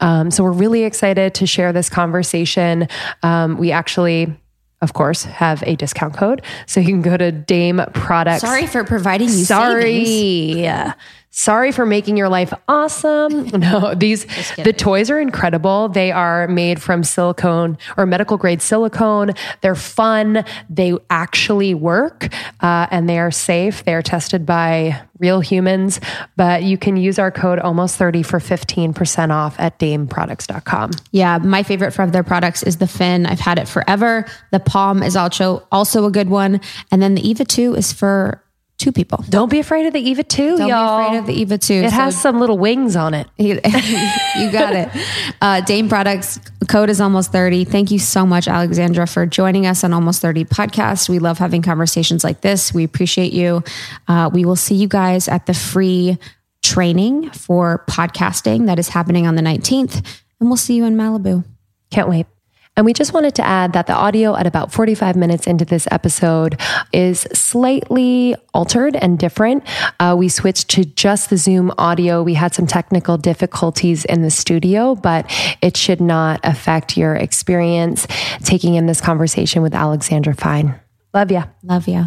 Um, 0.00 0.30
so 0.30 0.42
we're 0.42 0.50
really 0.52 0.82
excited 0.82 1.34
to 1.34 1.46
share 1.46 1.72
this 1.72 1.88
conversation. 1.88 2.88
Um, 3.22 3.56
we 3.56 3.70
actually 3.70 4.34
of 4.82 4.92
course, 4.92 5.22
have 5.24 5.62
a 5.62 5.76
discount 5.76 6.14
code. 6.14 6.42
So 6.66 6.80
you 6.80 6.88
can 6.88 7.00
go 7.02 7.16
to 7.16 7.32
Dame 7.32 7.80
Products. 7.94 8.42
Sorry 8.42 8.66
for 8.66 8.84
providing 8.84 9.28
you 9.28 9.44
Sorry. 9.44 10.04
Savings. 10.04 10.94
Sorry 11.34 11.72
for 11.72 11.86
making 11.86 12.18
your 12.18 12.28
life 12.28 12.52
awesome. 12.68 13.50
No, 13.62 13.94
these 13.94 14.26
the 14.56 14.72
toys 14.72 15.08
are 15.08 15.20
incredible. 15.20 15.88
They 15.88 16.10
are 16.10 16.48
made 16.48 16.82
from 16.82 17.04
silicone 17.04 17.78
or 17.96 18.06
medical 18.06 18.36
grade 18.36 18.60
silicone. 18.60 19.32
They're 19.60 19.76
fun. 19.76 20.44
They 20.68 20.94
actually 21.10 21.74
work, 21.74 22.28
uh, 22.60 22.88
and 22.90 23.08
they 23.08 23.20
are 23.20 23.30
safe. 23.30 23.84
They 23.84 23.94
are 23.94 24.02
tested 24.02 24.44
by 24.44 25.00
real 25.20 25.40
humans. 25.40 26.00
But 26.36 26.64
you 26.64 26.76
can 26.76 26.96
use 26.96 27.20
our 27.20 27.30
code 27.30 27.60
almost 27.60 27.96
thirty 27.96 28.24
for 28.24 28.40
fifteen 28.40 28.92
percent 28.92 29.30
off 29.30 29.54
at 29.60 29.78
DameProducts.com. 29.78 30.90
Yeah, 31.12 31.38
my 31.38 31.62
favorite 31.62 31.92
from 31.92 32.10
their 32.10 32.24
products 32.24 32.64
is 32.64 32.78
the 32.78 32.88
Fin. 32.88 33.26
I've 33.26 33.40
had 33.40 33.58
it 33.58 33.68
forever. 33.68 34.26
The 34.50 34.60
Pom 34.60 35.02
is 35.04 35.14
also 35.14 35.66
also 35.70 36.04
a 36.04 36.10
good 36.10 36.30
one, 36.30 36.60
and 36.90 37.00
then 37.00 37.14
the 37.14 37.26
Eva 37.28 37.44
Two 37.44 37.76
is 37.76 37.92
for 37.92 38.41
two 38.82 38.92
people. 38.92 39.24
Don't 39.28 39.48
be 39.48 39.60
afraid 39.60 39.86
of 39.86 39.92
the 39.92 40.00
Eva 40.00 40.24
2, 40.24 40.58
Don't 40.58 40.68
y'all. 40.68 40.98
be 40.98 41.04
afraid 41.04 41.18
of 41.20 41.26
the 41.26 41.34
Eva 41.34 41.56
2. 41.56 41.74
It 41.74 41.90
so 41.90 41.96
has 41.96 42.20
some 42.20 42.40
little 42.40 42.58
wings 42.58 42.96
on 42.96 43.14
it. 43.14 43.28
you 43.38 43.60
got 43.60 44.74
it. 44.74 44.90
Uh, 45.40 45.60
Dame 45.60 45.88
Products 45.88 46.38
code 46.68 46.88
is 46.88 47.00
almost 47.00 47.32
30. 47.32 47.64
Thank 47.64 47.90
you 47.90 47.98
so 47.98 48.24
much, 48.24 48.46
Alexandra, 48.46 49.08
for 49.08 49.26
joining 49.26 49.66
us 49.66 49.82
on 49.82 49.92
Almost 49.92 50.22
30 50.22 50.44
podcast. 50.44 51.08
We 51.08 51.18
love 51.18 51.38
having 51.38 51.62
conversations 51.62 52.22
like 52.22 52.42
this. 52.42 52.72
We 52.72 52.84
appreciate 52.84 53.32
you. 53.32 53.64
Uh, 54.06 54.30
we 54.32 54.44
will 54.44 54.56
see 54.56 54.76
you 54.76 54.86
guys 54.86 55.26
at 55.26 55.46
the 55.46 55.54
free 55.54 56.16
training 56.62 57.30
for 57.30 57.84
podcasting 57.90 58.66
that 58.66 58.78
is 58.78 58.88
happening 58.88 59.26
on 59.26 59.34
the 59.34 59.42
19th. 59.42 59.96
And 60.38 60.48
we'll 60.48 60.56
see 60.56 60.74
you 60.74 60.84
in 60.84 60.96
Malibu. 60.96 61.44
Can't 61.90 62.08
wait. 62.08 62.26
And 62.76 62.86
we 62.86 62.94
just 62.94 63.12
wanted 63.12 63.34
to 63.34 63.46
add 63.46 63.74
that 63.74 63.86
the 63.86 63.92
audio 63.92 64.34
at 64.34 64.46
about 64.46 64.72
45 64.72 65.14
minutes 65.14 65.46
into 65.46 65.64
this 65.66 65.86
episode 65.90 66.58
is 66.92 67.20
slightly 67.34 68.34
altered 68.54 68.96
and 68.96 69.18
different. 69.18 69.64
Uh, 70.00 70.16
we 70.18 70.30
switched 70.30 70.68
to 70.70 70.84
just 70.84 71.28
the 71.28 71.36
Zoom 71.36 71.70
audio. 71.76 72.22
We 72.22 72.32
had 72.34 72.54
some 72.54 72.66
technical 72.66 73.18
difficulties 73.18 74.06
in 74.06 74.22
the 74.22 74.30
studio, 74.30 74.94
but 74.94 75.30
it 75.60 75.76
should 75.76 76.00
not 76.00 76.40
affect 76.44 76.96
your 76.96 77.14
experience 77.14 78.06
taking 78.42 78.74
in 78.74 78.86
this 78.86 79.02
conversation 79.02 79.60
with 79.60 79.74
Alexandra 79.74 80.34
Fine. 80.34 80.80
Love 81.12 81.30
ya. 81.30 81.44
Love 81.62 81.88
ya. 81.88 82.06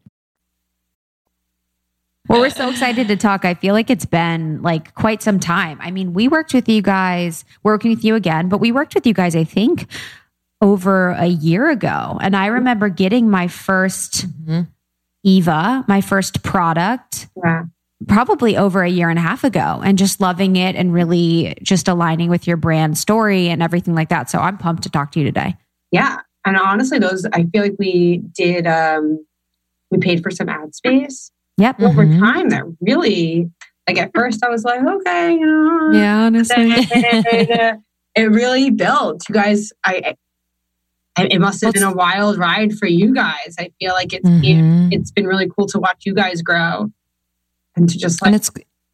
Well, 2.31 2.39
we're 2.39 2.49
so 2.49 2.69
excited 2.69 3.09
to 3.09 3.17
talk. 3.17 3.43
I 3.43 3.55
feel 3.55 3.73
like 3.73 3.89
it's 3.89 4.05
been 4.05 4.61
like 4.61 4.95
quite 4.95 5.21
some 5.21 5.37
time. 5.37 5.77
I 5.81 5.91
mean, 5.91 6.13
we 6.13 6.29
worked 6.29 6.53
with 6.53 6.69
you 6.69 6.81
guys, 6.81 7.43
working 7.61 7.91
with 7.91 8.05
you 8.05 8.15
again, 8.15 8.47
but 8.47 8.59
we 8.59 8.71
worked 8.71 8.95
with 8.95 9.05
you 9.05 9.13
guys, 9.13 9.35
I 9.35 9.43
think, 9.43 9.87
over 10.61 11.09
a 11.09 11.25
year 11.25 11.69
ago. 11.69 12.17
And 12.21 12.33
I 12.33 12.45
remember 12.45 12.87
getting 12.87 13.29
my 13.29 13.47
1st 13.47 14.27
mm-hmm. 14.27 14.61
Eva, 15.25 15.83
my 15.89 15.99
first 15.99 16.41
product. 16.41 17.27
Yeah. 17.43 17.63
probably 18.07 18.55
over 18.55 18.81
a 18.81 18.89
year 18.89 19.09
and 19.09 19.19
a 19.19 19.21
half 19.21 19.43
ago 19.43 19.81
and 19.83 19.97
just 19.97 20.21
loving 20.21 20.55
it 20.55 20.75
and 20.75 20.93
really 20.93 21.55
just 21.61 21.89
aligning 21.89 22.29
with 22.29 22.47
your 22.47 22.57
brand 22.57 22.97
story 22.97 23.49
and 23.49 23.61
everything 23.61 23.93
like 23.93 24.07
that. 24.07 24.29
So 24.29 24.39
I'm 24.39 24.57
pumped 24.57 24.83
to 24.83 24.89
talk 24.89 25.11
to 25.11 25.19
you 25.19 25.25
today. 25.25 25.55
Yeah. 25.91 26.21
And 26.45 26.57
honestly, 26.57 26.97
those, 26.97 27.25
I 27.25 27.43
feel 27.43 27.61
like 27.61 27.75
we 27.77 28.19
did, 28.33 28.65
um, 28.65 29.23
we 29.91 29.97
paid 29.97 30.23
for 30.23 30.31
some 30.31 30.47
ad 30.47 30.73
space. 30.73 31.31
Yep. 31.61 31.81
Over 31.81 32.05
mm-hmm. 32.05 32.19
time, 32.19 32.49
that 32.49 32.63
really, 32.81 33.49
like 33.87 33.97
at 33.97 34.11
first 34.15 34.43
I 34.43 34.49
was 34.49 34.63
like, 34.63 34.81
okay, 34.81 35.33
you 35.33 35.45
know, 35.45 35.91
yeah, 35.93 36.25
honestly. 36.25 36.57
it 38.15 38.31
really 38.31 38.71
built. 38.71 39.23
You 39.29 39.35
guys, 39.35 39.71
I, 39.83 40.15
it 41.17 41.39
must 41.39 41.63
have 41.63 41.73
been 41.73 41.83
a 41.83 41.93
wild 41.93 42.37
ride 42.37 42.73
for 42.73 42.87
you 42.87 43.13
guys. 43.13 43.55
I 43.59 43.71
feel 43.79 43.93
like 43.93 44.13
it's 44.13 44.27
mm-hmm. 44.27 44.91
it, 44.91 44.99
has 44.99 45.11
been 45.11 45.27
really 45.27 45.49
cool 45.49 45.67
to 45.67 45.79
watch 45.79 46.05
you 46.05 46.13
guys 46.13 46.41
grow 46.41 46.91
and 47.75 47.89
to 47.89 47.97
just 47.97 48.21
like 48.21 48.27
and 48.27 48.35
it's 48.35 48.49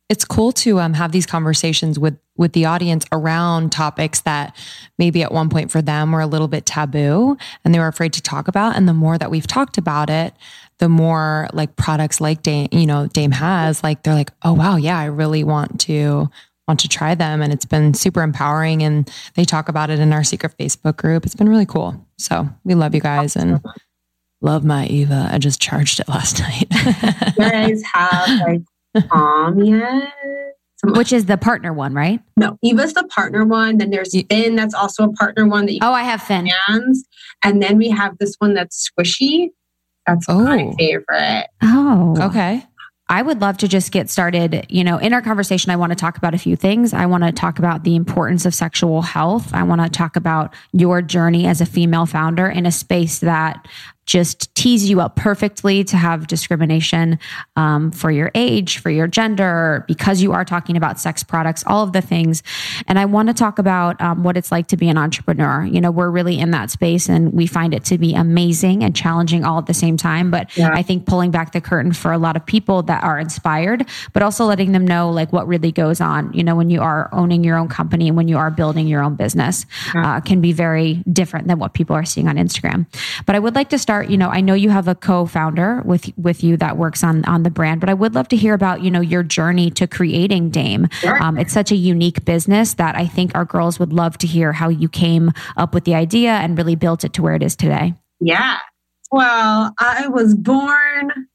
it's 0.10 0.24
cool 0.24 0.54
to 0.54 0.80
um, 0.80 0.94
have 0.94 1.12
these 1.12 1.26
conversations 1.26 2.00
with 2.00 2.18
with 2.38 2.54
the 2.54 2.66
audience 2.66 3.06
around 3.12 3.72
topics 3.72 4.22
that 4.22 4.56
maybe 4.98 5.22
at 5.22 5.32
one 5.32 5.50
point 5.50 5.72
for 5.72 5.82
them 5.82 6.12
were 6.12 6.22
a 6.22 6.28
little 6.28 6.48
bit 6.48 6.66
taboo 6.66 7.38
and 7.64 7.74
they 7.74 7.80
were 7.80 7.88
afraid 7.88 8.14
to 8.14 8.22
talk 8.22 8.48
about 8.48 8.76
and 8.76 8.88
the 8.88 8.94
more 8.94 9.18
that 9.18 9.30
we've 9.30 9.48
talked 9.48 9.78
about 9.78 10.10
it 10.10 10.34
the 10.80 10.90
more 10.90 11.48
like 11.54 11.76
products 11.76 12.22
like 12.22 12.44
Dame, 12.44 12.68
you 12.72 12.86
know, 12.86 13.08
Dame 13.08 13.32
has, 13.32 13.84
like 13.84 14.04
they're 14.04 14.14
like, 14.14 14.32
oh 14.44 14.54
wow, 14.54 14.76
yeah, 14.76 14.98
I 14.98 15.06
really 15.06 15.44
want 15.44 15.80
to 15.82 16.30
want 16.68 16.80
to 16.82 16.90
try 16.90 17.16
them. 17.16 17.42
And 17.42 17.54
it's 17.54 17.66
been 17.66 17.94
super 17.94 18.22
empowering. 18.22 18.84
And 18.84 19.10
they 19.36 19.46
talk 19.46 19.70
about 19.70 19.90
it 19.90 20.00
in 20.00 20.14
our 20.14 20.24
secret 20.24 20.54
Facebook 20.60 20.98
group. 20.98 21.26
It's 21.26 21.36
been 21.36 21.50
really 21.50 21.66
cool. 21.66 22.06
So 22.18 22.48
we 22.64 22.76
love 22.76 22.94
you 22.94 23.02
guys 23.02 23.36
and 23.36 23.62
love 24.42 24.64
my 24.64 24.86
Eva. 24.88 25.30
I 25.32 25.38
just 25.38 25.62
charged 25.62 26.00
it 26.00 26.10
last 26.10 26.40
night. 26.42 26.68
you 26.72 27.44
guys 27.44 27.82
have 27.94 28.42
like 28.42 28.62
Tom 29.10 29.64
yet? 29.64 30.14
Which 30.84 31.12
is 31.12 31.26
the 31.26 31.38
partner 31.38 31.74
one, 31.74 31.94
right? 31.94 32.22
No, 32.38 32.58
Eva's 32.62 32.94
the 32.94 33.04
partner 33.06 33.44
one. 33.46 33.78
Then 33.78 33.90
there's 33.90 34.16
Fin, 34.30 34.56
that's 34.56 34.76
also 34.76 35.06
a 35.06 35.14
partner 35.14 35.48
one. 35.48 35.66
That 35.66 35.80
oh, 35.82 35.92
I 35.92 36.04
have 36.04 36.22
Fin. 36.22 36.46
Hands. 36.46 37.04
And 37.44 37.64
then 37.64 37.78
we 37.78 37.90
have 37.90 38.18
this 38.20 38.36
one 38.38 38.54
that's 38.54 38.90
squishy. 38.90 39.50
That's 40.08 40.26
oh. 40.30 40.44
my 40.44 40.74
favorite. 40.78 41.48
Oh, 41.62 42.16
okay. 42.20 42.64
I 43.10 43.22
would 43.22 43.40
love 43.40 43.58
to 43.60 43.68
just 43.68 43.92
get 43.92 44.10
started. 44.10 44.66
You 44.70 44.84
know, 44.84 44.98
in 44.98 45.14
our 45.14 45.22
conversation, 45.22 45.72
I 45.72 45.78
want 45.78 45.92
to 45.92 45.96
talk 45.96 46.18
about 46.18 46.34
a 46.34 46.38
few 46.38 46.56
things. 46.56 46.94
I 46.94 47.06
want 47.06 47.24
to 47.24 47.32
talk 47.32 47.58
about 47.58 47.84
the 47.84 47.96
importance 47.96 48.46
of 48.46 48.54
sexual 48.54 49.02
health. 49.02 49.54
I 49.54 49.64
want 49.64 49.82
to 49.82 49.90
talk 49.90 50.16
about 50.16 50.54
your 50.74 51.02
journey 51.02 51.48
as 51.48 51.62
a 51.62 51.66
female 51.66 52.06
founder 52.06 52.48
in 52.48 52.66
a 52.66 52.72
space 52.72 53.20
that 53.20 53.66
just 54.08 54.54
tease 54.56 54.90
you 54.90 55.02
up 55.02 55.16
perfectly 55.16 55.84
to 55.84 55.98
have 55.98 56.28
discrimination 56.28 57.20
um, 57.58 57.92
for 57.92 58.10
your 58.10 58.32
age, 58.34 58.80
for 58.80 58.90
your 58.90 59.06
gender, 59.06 59.84
because 59.88 60.22
you 60.22 60.32
are 60.32 60.46
talking 60.46 60.78
about 60.78 61.00
sex 61.00 61.24
products, 61.24 61.64
all 61.68 61.84
of 61.84 61.92
the 61.94 62.02
things. 62.02 62.42
And 62.88 62.98
I 62.98 63.06
want 63.06 63.28
to 63.28 63.34
talk 63.34 63.60
about 63.60 64.02
um, 64.02 64.24
what 64.24 64.38
it's 64.38 64.52
like 64.52 64.68
to 64.68 64.78
be 64.78 64.88
an 64.88 64.98
entrepreneur. 64.98 65.66
You 65.66 65.82
know, 65.82 65.92
we're 65.92 66.10
really 66.10 66.40
in 66.40 66.52
that 66.52 66.72
space 66.72 67.10
and 67.10 67.34
we 67.34 67.46
find 67.48 67.74
it 67.74 67.84
to 67.86 67.98
be 67.98 68.16
amazing 68.16 68.84
and 68.84 68.96
challenging 68.96 69.44
all 69.44 69.60
at 69.60 69.66
the 69.66 69.74
same 69.74 69.98
time. 69.98 70.32
But 70.32 70.56
yeah. 70.58 70.72
I 70.74 70.82
think 70.82 71.06
pulling 71.06 71.30
back 71.32 71.52
the 71.52 71.62
curtain 71.62 71.92
for 71.92 72.14
a 72.14 72.18
lot 72.18 72.38
of 72.38 72.46
people 72.46 72.84
that 72.84 73.04
are 73.04 73.20
inspired, 73.20 73.86
but 74.14 74.24
also 74.24 74.46
letting 74.46 74.72
them 74.72 74.88
know 74.88 75.12
like 75.12 75.34
what 75.34 75.48
really 75.48 75.74
goes 75.74 76.00
on, 76.00 76.32
you 76.34 76.46
know, 76.46 76.56
when 76.56 76.70
you 76.70 76.82
are 76.82 77.10
owning 77.12 77.44
your 77.44 77.58
own 77.58 77.68
company 77.68 78.08
and 78.08 78.16
when 78.16 78.30
you 78.30 78.38
are 78.38 78.50
building 78.50 78.88
your 78.88 79.04
own 79.04 79.16
business 79.16 79.66
uh, 79.96 80.22
can 80.22 80.40
be 80.40 80.54
very 80.54 81.04
different 81.12 81.48
than 81.48 81.60
what 81.60 81.74
people 81.74 81.96
are 81.96 82.06
seeing 82.06 82.30
on 82.30 82.38
Instagram. 82.38 82.86
But 83.26 83.36
I 83.36 83.40
would 83.40 83.54
like 83.54 83.70
to 83.70 83.78
start 83.78 83.97
start, 83.98 84.12
you 84.12 84.18
know, 84.18 84.30
I 84.30 84.42
know 84.42 84.54
you 84.54 84.70
have 84.70 84.88
a 84.88 84.94
co-founder 84.94 85.82
with 85.84 86.12
with 86.18 86.44
you 86.44 86.56
that 86.58 86.78
works 86.78 87.04
on 87.04 87.26
on 87.26 87.42
the 87.42 87.50
brand, 87.50 87.80
but 87.80 87.90
I 87.90 87.96
would 87.96 88.14
love 88.14 88.28
to 88.28 88.36
hear 88.36 88.54
about, 88.54 88.82
you 88.82 88.92
know, 88.92 89.02
your 89.02 89.24
journey 89.24 89.72
to 89.72 89.88
creating 89.88 90.52
Dame. 90.52 90.88
Sure. 90.92 91.22
Um, 91.22 91.38
it's 91.38 91.52
such 91.52 91.72
a 91.72 91.76
unique 91.76 92.24
business 92.26 92.76
that 92.76 92.96
I 92.96 93.08
think 93.08 93.32
our 93.34 93.46
girls 93.46 93.80
would 93.80 93.92
love 93.92 94.18
to 94.20 94.28
hear 94.28 94.54
how 94.54 94.70
you 94.70 94.88
came 94.88 95.32
up 95.56 95.74
with 95.74 95.86
the 95.86 95.96
idea 95.96 96.30
and 96.30 96.58
really 96.58 96.76
built 96.76 97.04
it 97.04 97.14
to 97.14 97.24
where 97.24 97.34
it 97.34 97.42
is 97.42 97.56
today. 97.56 97.96
Yeah. 98.20 98.60
Well, 99.12 99.74
I 99.80 100.08
was 100.10 100.36
born 100.36 101.28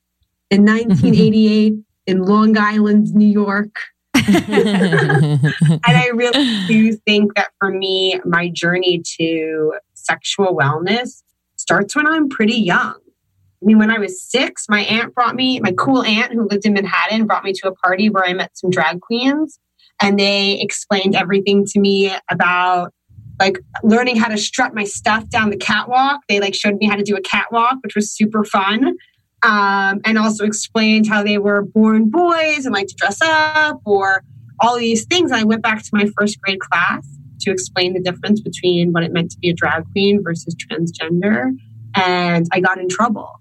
in 0.51 0.65
1988 0.65 1.75
in 2.07 2.23
Long 2.23 2.57
Island, 2.57 3.13
New 3.13 3.29
York. 3.29 3.75
and 4.15 5.81
I 5.85 6.11
really 6.15 6.67
do 6.69 6.93
think 6.93 7.35
that 7.35 7.51
for 7.59 7.71
me, 7.71 8.21
my 8.25 8.51
journey 8.51 9.03
to 9.19 9.73
sexual 9.95 10.57
wellness 10.57 11.22
starts 11.63 11.97
when 11.97 12.07
I'm 12.07 12.29
pretty 12.29 12.57
young. 12.57 12.97
I 12.97 13.65
mean, 13.65 13.79
when 13.79 13.91
I 13.91 13.99
was 13.99 14.21
six, 14.21 14.67
my 14.69 14.81
aunt 14.81 15.15
brought 15.15 15.37
me, 15.37 15.61
my 15.61 15.73
cool 15.73 16.03
aunt 16.03 16.33
who 16.33 16.49
lived 16.49 16.67
in 16.67 16.75
Manhattan 16.75 17.27
brought 17.27 17.45
me 17.45 17.53
to 17.55 17.69
a 17.69 17.75
party 17.75 18.11
where 18.11 18.25
I 18.25 18.35
met 18.35 18.59
some 18.59 18.71
drag 18.71 19.01
queens 19.01 19.61
and 20.01 20.19
they 20.19 20.61
explained 20.61 21.15
everything 21.15 21.65
to 21.67 21.81
me 21.81 22.13
about 22.29 22.93
like 23.39 23.59
learning 23.85 24.17
how 24.17 24.29
to 24.29 24.37
strut 24.37 24.75
my 24.75 24.85
stuff 24.85 25.29
down 25.29 25.51
the 25.51 25.57
catwalk. 25.57 26.21
They 26.29 26.41
like 26.41 26.55
showed 26.55 26.77
me 26.77 26.87
how 26.87 26.97
to 26.97 27.05
do 27.05 27.17
a 27.17 27.21
catwalk, 27.21 27.77
which 27.83 27.95
was 27.95 28.11
super 28.11 28.45
fun. 28.45 28.97
Um, 29.45 30.01
and 30.05 30.19
also 30.19 30.45
explained 30.45 31.09
how 31.09 31.25
they 31.25 31.39
were 31.39 31.63
born 31.63 32.11
boys 32.11 32.65
and 32.65 32.73
like 32.73 32.87
to 32.89 32.95
dress 32.95 33.19
up 33.23 33.81
or 33.85 34.23
all 34.61 34.77
these 34.77 35.05
things. 35.07 35.31
And 35.31 35.41
I 35.41 35.45
went 35.45 35.63
back 35.63 35.83
to 35.83 35.91
my 35.93 36.09
first 36.17 36.41
grade 36.41 36.61
class 36.61 37.07
to 37.43 37.51
explain 37.51 37.95
the 37.95 38.01
difference 38.01 38.41
between 38.41 38.93
what 38.93 39.03
it 39.03 39.13
meant 39.13 39.31
to 39.33 39.39
be 39.39 39.51
a 39.51 39.55
drag 39.55 39.85
queen 39.93 40.23
versus 40.23 40.55
transgender. 40.55 41.51
And 41.95 42.47
I 42.53 42.61
got 42.61 42.79
in 42.79 42.89
trouble. 42.89 43.41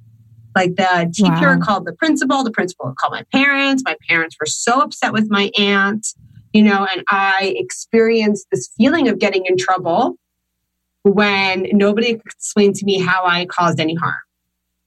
Like 0.56 0.76
the 0.76 1.10
teacher 1.14 1.58
wow. 1.58 1.60
called 1.62 1.86
the 1.86 1.94
principal, 1.94 2.44
the 2.44 2.52
principal 2.52 2.94
called 3.00 3.14
my 3.14 3.24
parents. 3.34 3.84
My 3.86 3.96
parents 4.10 4.36
were 4.40 4.46
so 4.46 4.82
upset 4.82 5.14
with 5.14 5.30
my 5.30 5.50
aunt, 5.58 6.08
you 6.54 6.62
know, 6.62 6.86
and 6.94 7.04
I 7.08 7.54
experienced 7.56 8.48
this 8.52 8.70
feeling 8.78 9.08
of 9.08 9.20
getting 9.20 9.46
in 9.46 9.58
trouble 9.58 10.16
when 11.04 11.68
nobody 11.72 12.10
explained 12.10 12.76
to 12.76 12.86
me 12.86 13.00
how 13.00 13.26
I 13.26 13.46
caused 13.46 13.80
any 13.80 13.96
harm. 13.96 14.20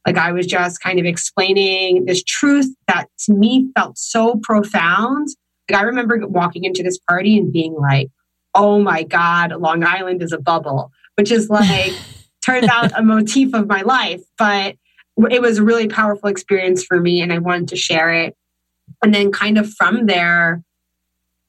Like 0.07 0.18
I 0.18 0.33
was 0.33 0.46
just 0.46 0.83
kind 0.83 0.98
of 0.98 1.07
explaining 1.07 2.05
this 2.05 2.22
truth 2.22 2.74
that 2.88 3.09
to 3.20 3.33
me 3.33 3.70
felt 3.74 3.96
so 3.96 4.38
profound. 4.42 5.29
Like 5.70 5.81
I 5.81 5.85
remember 5.85 6.27
walking 6.27 6.64
into 6.64 6.83
this 6.83 6.98
party 6.98 7.38
and 7.38 7.53
being 7.53 7.74
like, 7.74 8.09
oh 8.55 8.81
my 8.81 9.03
God, 9.03 9.53
Long 9.53 9.85
Island 9.85 10.23
is 10.23 10.33
a 10.33 10.38
bubble, 10.38 10.93
which 11.17 11.31
is 11.31 11.51
like, 11.51 11.93
turns 12.45 12.69
out 12.69 12.93
a 12.97 13.03
motif 13.03 13.55
of 13.55 13.67
my 13.67 13.83
life. 13.83 14.23
But 14.38 14.77
it 15.31 15.40
was 15.40 15.59
a 15.59 15.62
really 15.62 15.88
powerful 15.88 16.29
experience 16.29 16.85
for 16.85 17.01
me 17.01 17.21
and 17.21 17.33
I 17.33 17.38
wanted 17.38 17.69
to 17.69 17.77
share 17.77 18.12
it. 18.12 18.37
And 19.03 19.14
then, 19.14 19.33
kind 19.33 19.59
of 19.59 19.73
from 19.73 20.07
there, 20.07 20.62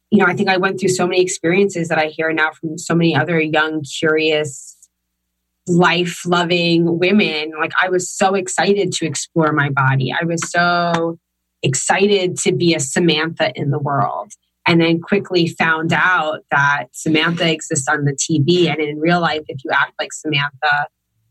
you 0.09 0.19
know, 0.19 0.25
I 0.25 0.35
think 0.35 0.49
I 0.49 0.57
went 0.57 0.79
through 0.79 0.89
so 0.89 1.05
many 1.05 1.21
experiences 1.21 1.89
that 1.89 1.97
I 1.97 2.07
hear 2.07 2.31
now 2.31 2.51
from 2.51 2.77
so 2.77 2.95
many 2.95 3.15
other 3.15 3.39
young, 3.39 3.83
curious, 3.83 4.77
life 5.67 6.25
loving 6.25 6.99
women. 6.99 7.51
Like, 7.59 7.71
I 7.81 7.89
was 7.89 8.09
so 8.09 8.35
excited 8.35 8.91
to 8.93 9.05
explore 9.05 9.51
my 9.51 9.69
body. 9.69 10.13
I 10.13 10.23
was 10.23 10.39
so 10.49 11.17
excited 11.61 12.37
to 12.39 12.53
be 12.53 12.73
a 12.73 12.79
Samantha 12.79 13.51
in 13.55 13.71
the 13.71 13.79
world 13.79 14.31
and 14.67 14.81
then 14.81 14.99
quickly 14.99 15.47
found 15.47 15.93
out 15.93 16.39
that 16.51 16.87
Samantha 16.91 17.51
exists 17.51 17.87
on 17.87 18.05
the 18.05 18.13
TV. 18.13 18.67
And 18.67 18.79
in 18.79 18.99
real 18.99 19.21
life, 19.21 19.43
if 19.47 19.63
you 19.63 19.71
act 19.71 19.93
like 19.99 20.11
Samantha, 20.11 20.87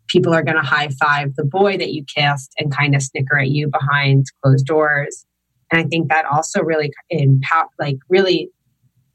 people 0.09 0.33
are 0.33 0.42
going 0.42 0.57
to 0.57 0.62
high 0.62 0.88
five 1.01 1.35
the 1.37 1.44
boy 1.44 1.77
that 1.77 1.92
you 1.92 2.05
kissed 2.05 2.53
and 2.59 2.75
kind 2.75 2.94
of 2.94 3.03
snicker 3.03 3.38
at 3.38 3.49
you 3.49 3.68
behind 3.68 4.27
closed 4.42 4.66
doors. 4.66 5.25
And 5.70 5.81
I 5.81 5.85
think 5.88 6.09
that 6.11 6.27
also 6.27 6.62
really 6.62 6.92
impact, 7.11 7.70
like 7.79 7.97
really 8.09 8.51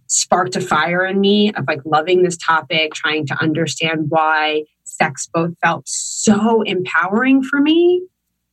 sparked 0.08 0.56
a 0.56 0.62
fire 0.62 1.06
in 1.06 1.22
me 1.22 1.54
of 1.54 1.66
like 1.68 1.82
loving 1.86 2.24
this 2.24 2.38
topic, 2.38 2.94
trying 2.94 3.26
to 3.28 3.36
understand 3.40 4.08
why 4.10 4.64
sex 4.84 5.30
both 5.34 5.52
felt 5.64 5.84
so 5.88 6.64
empowering 6.64 7.44
for 7.44 7.62
me 7.62 8.02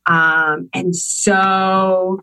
um, 0.07 0.69
and 0.73 0.95
so 0.95 2.21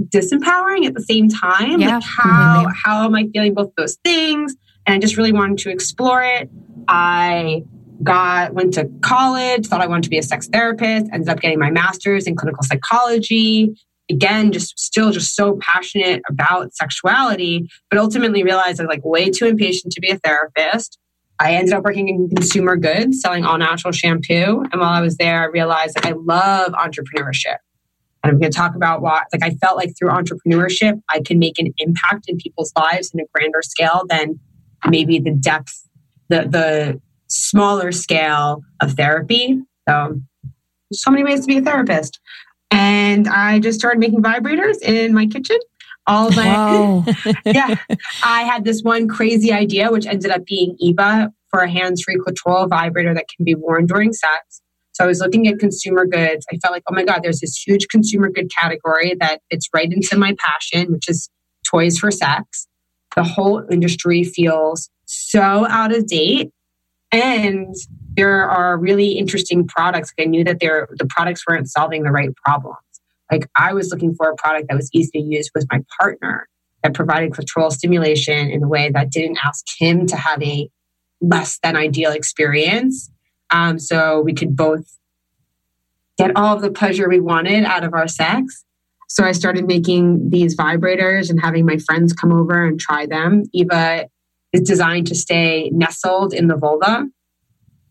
disempowering 0.00 0.86
at 0.86 0.94
the 0.94 1.02
same 1.02 1.28
time. 1.28 1.80
Yeah. 1.80 1.96
Like 1.96 2.04
how 2.04 2.64
mm-hmm. 2.64 2.72
how 2.84 3.04
am 3.04 3.14
I 3.14 3.28
feeling 3.32 3.54
both 3.54 3.72
those 3.76 3.96
things? 4.04 4.54
And 4.86 4.94
I 4.94 4.98
just 4.98 5.16
really 5.16 5.32
wanted 5.32 5.58
to 5.58 5.70
explore 5.70 6.22
it. 6.22 6.50
I 6.88 7.64
got 8.02 8.54
went 8.54 8.74
to 8.74 8.90
college, 9.02 9.66
thought 9.66 9.80
I 9.80 9.86
wanted 9.86 10.04
to 10.04 10.10
be 10.10 10.18
a 10.18 10.22
sex 10.22 10.48
therapist, 10.48 11.06
ended 11.12 11.28
up 11.28 11.40
getting 11.40 11.58
my 11.58 11.70
master's 11.70 12.26
in 12.26 12.34
clinical 12.34 12.62
psychology. 12.62 13.74
Again, 14.10 14.50
just 14.50 14.78
still 14.78 15.12
just 15.12 15.36
so 15.36 15.58
passionate 15.60 16.22
about 16.28 16.74
sexuality, 16.74 17.68
but 17.88 17.98
ultimately 17.98 18.42
realized 18.42 18.80
I 18.80 18.84
was 18.84 18.88
like 18.88 19.04
way 19.04 19.30
too 19.30 19.46
impatient 19.46 19.92
to 19.92 20.00
be 20.00 20.10
a 20.10 20.18
therapist. 20.18 20.98
I 21.38 21.54
ended 21.54 21.74
up 21.74 21.84
working 21.84 22.08
in 22.08 22.28
consumer 22.28 22.76
goods, 22.76 23.20
selling 23.20 23.44
all 23.44 23.58
natural 23.58 23.92
shampoo. 23.92 24.64
And 24.70 24.80
while 24.80 24.92
I 24.92 25.00
was 25.00 25.16
there, 25.16 25.42
I 25.42 25.46
realized 25.46 25.94
that 25.96 26.06
I 26.06 26.12
love 26.12 26.72
entrepreneurship. 26.72 27.56
And 28.22 28.32
I'm 28.32 28.38
going 28.38 28.52
to 28.52 28.56
talk 28.56 28.74
about 28.74 29.02
why, 29.02 29.22
like, 29.32 29.42
I 29.42 29.50
felt 29.56 29.76
like 29.76 29.94
through 29.98 30.10
entrepreneurship, 30.10 31.00
I 31.10 31.20
can 31.20 31.38
make 31.38 31.58
an 31.58 31.72
impact 31.78 32.26
in 32.28 32.36
people's 32.36 32.72
lives 32.76 33.10
in 33.12 33.20
a 33.20 33.24
grander 33.34 33.62
scale 33.62 34.02
than 34.08 34.38
maybe 34.88 35.18
the 35.18 35.32
depth, 35.32 35.88
the, 36.28 36.46
the 36.48 37.00
smaller 37.28 37.90
scale 37.92 38.62
of 38.80 38.92
therapy. 38.92 39.60
So, 39.88 40.20
so 40.92 41.10
many 41.10 41.24
ways 41.24 41.40
to 41.40 41.46
be 41.46 41.58
a 41.58 41.62
therapist. 41.62 42.20
And 42.70 43.28
I 43.28 43.58
just 43.58 43.78
started 43.78 43.98
making 43.98 44.22
vibrators 44.22 44.80
in 44.82 45.12
my 45.12 45.26
kitchen. 45.26 45.58
all 46.06 46.28
of 46.28 46.36
my 46.36 47.04
yeah. 47.44 47.74
I 48.24 48.42
had 48.42 48.64
this 48.64 48.82
one 48.82 49.08
crazy 49.08 49.52
idea, 49.52 49.90
which 49.90 50.06
ended 50.06 50.30
up 50.30 50.44
being 50.46 50.76
Eva 50.80 51.32
for 51.50 51.60
a 51.60 51.70
hands-free 51.70 52.16
clitoral 52.16 52.68
vibrator 52.68 53.14
that 53.14 53.26
can 53.28 53.44
be 53.44 53.54
worn 53.54 53.86
during 53.86 54.12
sex. 54.12 54.61
I 55.02 55.06
was 55.06 55.18
looking 55.18 55.48
at 55.48 55.58
consumer 55.58 56.06
goods. 56.06 56.46
I 56.52 56.58
felt 56.58 56.72
like, 56.72 56.84
oh 56.88 56.94
my 56.94 57.04
God, 57.04 57.20
there's 57.24 57.40
this 57.40 57.56
huge 57.56 57.88
consumer 57.88 58.30
good 58.30 58.50
category 58.56 59.16
that 59.18 59.40
fits 59.50 59.68
right 59.74 59.92
into 59.92 60.16
my 60.16 60.36
passion, 60.38 60.92
which 60.92 61.08
is 61.08 61.28
toys 61.68 61.98
for 61.98 62.12
sex. 62.12 62.68
The 63.16 63.24
whole 63.24 63.66
industry 63.70 64.22
feels 64.22 64.88
so 65.06 65.66
out 65.66 65.92
of 65.94 66.06
date. 66.06 66.52
And 67.10 67.74
there 68.14 68.48
are 68.48 68.78
really 68.78 69.12
interesting 69.12 69.66
products. 69.66 70.12
I 70.20 70.24
knew 70.24 70.44
that 70.44 70.60
there 70.60 70.88
the 70.98 71.06
products 71.06 71.42
weren't 71.48 71.68
solving 71.68 72.04
the 72.04 72.12
right 72.12 72.30
problems. 72.36 72.78
Like 73.30 73.48
I 73.56 73.72
was 73.72 73.90
looking 73.90 74.14
for 74.14 74.30
a 74.30 74.36
product 74.36 74.68
that 74.68 74.76
was 74.76 74.88
easy 74.92 75.10
to 75.12 75.20
use 75.20 75.50
with 75.54 75.66
my 75.70 75.80
partner 76.00 76.48
that 76.84 76.94
provided 76.94 77.34
control 77.34 77.70
stimulation 77.70 78.50
in 78.50 78.62
a 78.62 78.68
way 78.68 78.90
that 78.90 79.10
didn't 79.10 79.38
ask 79.42 79.64
him 79.78 80.06
to 80.06 80.16
have 80.16 80.40
a 80.42 80.68
less 81.20 81.58
than 81.62 81.76
ideal 81.76 82.12
experience. 82.12 83.10
Um, 83.52 83.78
so 83.78 84.20
we 84.20 84.32
could 84.32 84.56
both 84.56 84.86
get 86.18 86.36
all 86.36 86.56
of 86.56 86.62
the 86.62 86.70
pleasure 86.70 87.08
we 87.08 87.20
wanted 87.20 87.64
out 87.64 87.84
of 87.84 87.94
our 87.94 88.08
sex. 88.08 88.64
So 89.08 89.24
I 89.24 89.32
started 89.32 89.66
making 89.66 90.30
these 90.30 90.56
vibrators 90.56 91.28
and 91.28 91.40
having 91.40 91.66
my 91.66 91.76
friends 91.76 92.12
come 92.12 92.32
over 92.32 92.64
and 92.64 92.80
try 92.80 93.06
them. 93.06 93.44
Eva 93.52 94.08
is 94.52 94.62
designed 94.62 95.06
to 95.08 95.14
stay 95.14 95.70
nestled 95.72 96.32
in 96.32 96.48
the 96.48 96.56
vulva. 96.56 97.06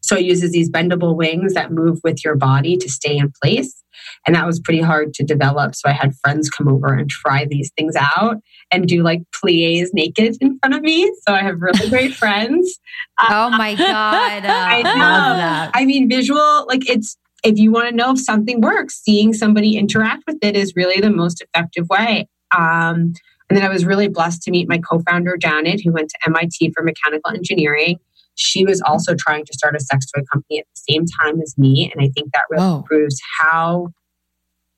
So 0.01 0.17
it 0.17 0.25
uses 0.25 0.51
these 0.51 0.69
bendable 0.69 1.15
wings 1.15 1.53
that 1.53 1.71
move 1.71 1.99
with 2.03 2.23
your 2.23 2.35
body 2.35 2.75
to 2.77 2.89
stay 2.89 3.17
in 3.17 3.31
place. 3.41 3.80
And 4.25 4.35
that 4.35 4.45
was 4.45 4.59
pretty 4.59 4.81
hard 4.81 5.13
to 5.15 5.23
develop. 5.23 5.75
So 5.75 5.89
I 5.89 5.93
had 5.93 6.15
friends 6.17 6.49
come 6.49 6.67
over 6.67 6.93
and 6.93 7.09
try 7.09 7.45
these 7.45 7.71
things 7.77 7.95
out 7.97 8.37
and 8.71 8.87
do 8.87 9.03
like 9.03 9.21
plies 9.33 9.93
naked 9.93 10.37
in 10.41 10.57
front 10.59 10.75
of 10.75 10.81
me. 10.81 11.11
So 11.27 11.33
I 11.33 11.41
have 11.41 11.61
really 11.61 11.89
great 11.89 12.13
friends. 12.13 12.79
oh 13.19 13.49
my 13.51 13.75
God. 13.75 14.45
Uh, 14.45 14.51
I 14.51 14.81
know. 14.83 14.91
That. 14.91 15.71
I 15.73 15.85
mean, 15.85 16.09
visual, 16.09 16.65
like 16.67 16.89
it's, 16.89 17.17
if 17.43 17.57
you 17.57 17.71
want 17.71 17.89
to 17.89 17.95
know 17.95 18.11
if 18.11 18.19
something 18.19 18.61
works, 18.61 19.01
seeing 19.03 19.33
somebody 19.33 19.77
interact 19.77 20.23
with 20.27 20.37
it 20.41 20.55
is 20.55 20.75
really 20.75 21.01
the 21.01 21.09
most 21.09 21.41
effective 21.41 21.87
way. 21.89 22.27
Um, 22.55 23.13
and 23.51 23.57
then 23.57 23.65
I 23.65 23.69
was 23.69 23.85
really 23.85 24.07
blessed 24.07 24.43
to 24.43 24.51
meet 24.51 24.69
my 24.69 24.77
co 24.77 24.99
founder, 24.99 25.35
Janet, 25.35 25.81
who 25.83 25.91
went 25.91 26.09
to 26.09 26.17
MIT 26.25 26.71
for 26.73 26.83
mechanical 26.83 27.31
engineering. 27.31 27.99
She 28.41 28.65
was 28.65 28.81
also 28.81 29.15
trying 29.15 29.45
to 29.45 29.53
start 29.53 29.75
a 29.75 29.79
sex 29.79 30.05
toy 30.13 30.23
company 30.31 30.59
at 30.59 30.65
the 30.73 30.93
same 30.93 31.05
time 31.21 31.39
as 31.41 31.55
me. 31.57 31.91
And 31.93 32.03
I 32.03 32.09
think 32.09 32.31
that 32.33 32.43
really 32.49 32.63
Whoa. 32.63 32.83
proves 32.87 33.19
how 33.39 33.89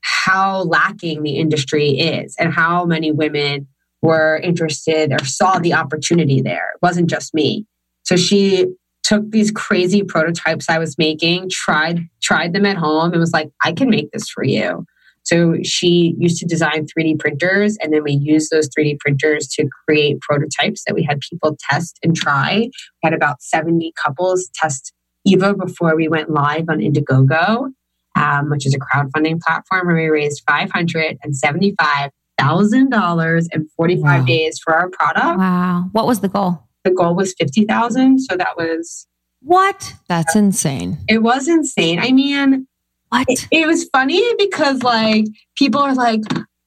how 0.00 0.64
lacking 0.64 1.22
the 1.22 1.38
industry 1.38 1.90
is 1.90 2.36
and 2.38 2.52
how 2.52 2.84
many 2.84 3.10
women 3.10 3.66
were 4.02 4.36
interested 4.36 5.12
or 5.12 5.24
saw 5.24 5.58
the 5.58 5.72
opportunity 5.72 6.42
there. 6.42 6.72
It 6.74 6.82
wasn't 6.82 7.08
just 7.08 7.32
me. 7.32 7.64
So 8.02 8.16
she 8.16 8.66
took 9.02 9.30
these 9.30 9.50
crazy 9.50 10.02
prototypes 10.02 10.68
I 10.68 10.78
was 10.78 10.98
making, 10.98 11.48
tried 11.50 12.00
tried 12.22 12.52
them 12.52 12.66
at 12.66 12.76
home 12.76 13.12
and 13.12 13.20
was 13.20 13.32
like, 13.32 13.50
I 13.62 13.72
can 13.72 13.88
make 13.88 14.10
this 14.12 14.28
for 14.28 14.44
you. 14.44 14.84
So 15.24 15.56
she 15.64 16.14
used 16.18 16.38
to 16.38 16.46
design 16.46 16.86
3D 16.86 17.18
printers, 17.18 17.76
and 17.80 17.92
then 17.92 18.04
we 18.04 18.12
used 18.12 18.50
those 18.50 18.68
3D 18.68 19.00
printers 19.00 19.48
to 19.48 19.68
create 19.86 20.20
prototypes 20.20 20.84
that 20.86 20.94
we 20.94 21.02
had 21.02 21.18
people 21.20 21.56
test 21.70 21.98
and 22.02 22.14
try. 22.14 22.58
We 22.58 22.70
had 23.02 23.14
about 23.14 23.42
70 23.42 23.92
couples 24.02 24.50
test 24.54 24.92
Eva 25.24 25.54
before 25.54 25.96
we 25.96 26.08
went 26.08 26.28
live 26.30 26.66
on 26.68 26.80
Indiegogo, 26.80 27.72
um, 28.16 28.50
which 28.50 28.66
is 28.66 28.74
a 28.74 28.78
crowdfunding 28.78 29.40
platform 29.40 29.86
where 29.86 29.96
we 29.96 30.08
raised 30.08 30.44
$575,000 30.46 33.46
in 33.52 33.68
45 33.76 34.02
wow. 34.02 34.22
days 34.26 34.60
for 34.62 34.74
our 34.74 34.90
product. 34.90 35.38
Wow. 35.38 35.88
What 35.92 36.06
was 36.06 36.20
the 36.20 36.28
goal? 36.28 36.60
The 36.84 36.90
goal 36.90 37.14
was 37.14 37.34
50,000. 37.38 38.20
So 38.20 38.36
that 38.36 38.58
was. 38.58 39.06
What? 39.40 39.94
That's 40.08 40.36
insane. 40.36 40.98
It 41.08 41.22
was 41.22 41.48
insane. 41.48 41.98
I 41.98 42.12
mean, 42.12 42.68
what? 43.14 43.26
It, 43.28 43.46
it 43.50 43.66
was 43.66 43.88
funny 43.92 44.22
because 44.38 44.82
like 44.82 45.24
people 45.56 45.80
are 45.80 45.94
like, 45.94 46.22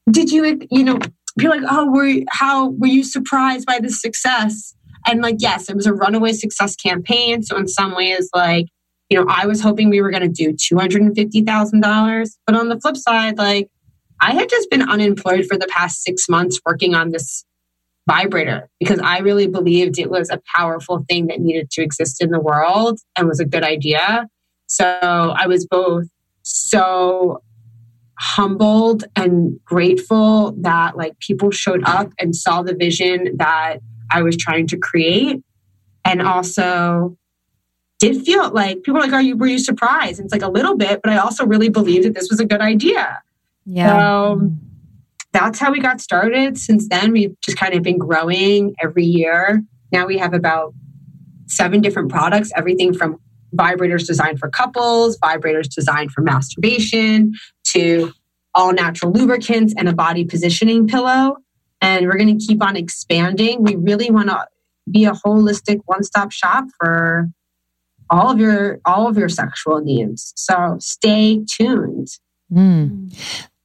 did 0.09 0.31
you, 0.31 0.59
you 0.71 0.83
know, 0.83 0.99
people 1.37 1.57
like, 1.57 1.69
oh, 1.69 1.91
were 1.91 2.23
how 2.29 2.69
were 2.69 2.87
you 2.87 3.03
surprised 3.03 3.65
by 3.65 3.79
the 3.79 3.89
success? 3.89 4.73
And 5.05 5.21
like, 5.21 5.37
yes, 5.39 5.69
it 5.69 5.75
was 5.75 5.85
a 5.85 5.93
runaway 5.93 6.33
success 6.33 6.75
campaign. 6.75 7.43
So 7.43 7.57
in 7.57 7.67
some 7.67 7.95
ways, 7.95 8.29
like, 8.33 8.67
you 9.09 9.17
know, 9.17 9.25
I 9.29 9.45
was 9.45 9.61
hoping 9.61 9.89
we 9.89 10.01
were 10.01 10.11
going 10.11 10.23
to 10.23 10.27
do 10.29 10.53
two 10.53 10.77
hundred 10.77 11.01
and 11.01 11.15
fifty 11.15 11.41
thousand 11.41 11.81
dollars, 11.81 12.37
but 12.45 12.55
on 12.55 12.69
the 12.69 12.79
flip 12.79 12.97
side, 12.97 13.37
like, 13.37 13.69
I 14.21 14.33
had 14.33 14.49
just 14.49 14.69
been 14.69 14.89
unemployed 14.89 15.45
for 15.45 15.57
the 15.57 15.67
past 15.67 16.01
six 16.03 16.27
months 16.27 16.59
working 16.65 16.95
on 16.95 17.11
this 17.11 17.45
vibrator 18.09 18.69
because 18.79 18.99
I 18.99 19.19
really 19.19 19.47
believed 19.47 19.99
it 19.99 20.09
was 20.09 20.29
a 20.29 20.41
powerful 20.55 21.05
thing 21.09 21.27
that 21.27 21.39
needed 21.39 21.69
to 21.71 21.81
exist 21.83 22.21
in 22.21 22.31
the 22.31 22.39
world 22.39 22.99
and 23.17 23.27
was 23.27 23.39
a 23.39 23.45
good 23.45 23.63
idea. 23.63 24.27
So 24.67 24.85
I 24.85 25.47
was 25.47 25.65
both 25.65 26.05
so 26.47 27.43
humbled 28.19 29.03
and 29.15 29.59
grateful 29.65 30.53
that 30.61 30.97
like 30.97 31.19
people 31.19 31.51
showed 31.51 31.83
up 31.85 32.11
and 32.19 32.35
saw 32.35 32.61
the 32.63 32.73
vision 32.73 33.35
that 33.37 33.77
I 34.11 34.23
was 34.23 34.37
trying 34.37 34.67
to 34.67 34.77
create. 34.77 35.43
And 36.05 36.21
also 36.21 37.17
did 37.99 38.23
feel 38.23 38.51
like 38.51 38.77
people 38.83 38.93
were 38.95 39.01
like 39.01 39.13
are 39.13 39.21
you 39.21 39.35
were 39.35 39.47
you 39.47 39.59
surprised? 39.59 40.19
And 40.19 40.25
it's 40.25 40.31
like 40.31 40.41
a 40.41 40.49
little 40.49 40.77
bit 40.77 41.01
but 41.03 41.11
I 41.11 41.17
also 41.17 41.45
really 41.45 41.69
believed 41.69 42.05
that 42.05 42.15
this 42.15 42.29
was 42.29 42.39
a 42.39 42.45
good 42.45 42.61
idea. 42.61 43.21
Yeah. 43.65 43.97
So 43.97 44.51
that's 45.33 45.59
how 45.59 45.71
we 45.71 45.79
got 45.79 45.99
started. 45.99 46.57
Since 46.57 46.87
then 46.87 47.11
we've 47.11 47.35
just 47.41 47.57
kind 47.57 47.73
of 47.73 47.83
been 47.83 47.97
growing 47.97 48.73
every 48.81 49.05
year. 49.05 49.63
Now 49.91 50.07
we 50.07 50.17
have 50.17 50.33
about 50.33 50.73
seven 51.47 51.81
different 51.81 52.09
products 52.09 52.51
everything 52.55 52.93
from 52.93 53.19
vibrators 53.55 54.05
designed 54.05 54.39
for 54.39 54.49
couples, 54.49 55.17
vibrators 55.19 55.73
designed 55.73 56.11
for 56.11 56.21
masturbation, 56.21 57.33
to 57.65 58.11
all 58.53 58.73
natural 58.73 59.11
lubricants 59.11 59.73
and 59.77 59.87
a 59.87 59.93
body 59.93 60.25
positioning 60.25 60.87
pillow. 60.87 61.37
And 61.79 62.07
we're 62.07 62.17
going 62.17 62.37
to 62.37 62.45
keep 62.45 62.63
on 62.63 62.75
expanding. 62.75 63.63
We 63.63 63.75
really 63.75 64.09
want 64.09 64.29
to 64.29 64.47
be 64.89 65.05
a 65.05 65.11
holistic 65.11 65.81
one-stop 65.85 66.31
shop 66.31 66.65
for 66.79 67.29
all 68.09 68.31
of 68.31 68.39
your 68.39 68.79
all 68.85 69.07
of 69.07 69.17
your 69.17 69.29
sexual 69.29 69.81
needs. 69.81 70.33
So 70.35 70.77
stay 70.79 71.43
tuned. 71.45 72.07
Mm. 72.51 73.13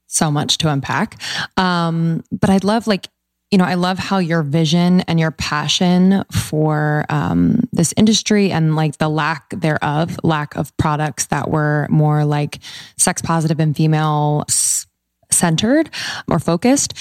So 0.07 0.29
much 0.29 0.59
to 0.59 0.69
unpack. 0.69 1.19
Um, 1.57 2.23
but 2.31 2.49
I'd 2.49 2.63
love 2.63 2.85
like 2.85 3.07
you 3.53 3.57
know, 3.59 3.65
I 3.65 3.75
love 3.75 3.99
how 3.99 4.17
your 4.17 4.41
vision 4.41 5.01
and 5.01 5.19
your 5.19 5.29
passion 5.29 6.23
for 6.31 7.05
um, 7.09 7.59
this 7.71 7.93
industry 7.95 8.51
and 8.51 8.75
like 8.75 8.97
the 8.97 9.07
lack 9.07 9.51
thereof, 9.51 10.19
lack 10.23 10.55
of 10.55 10.75
products 10.77 11.27
that 11.27 11.51
were 11.51 11.85
more 11.91 12.25
like 12.25 12.57
sex 12.97 13.21
positive 13.21 13.59
and 13.59 13.77
female 13.77 14.43
centered 15.29 15.91
or 16.27 16.39
focused. 16.39 16.95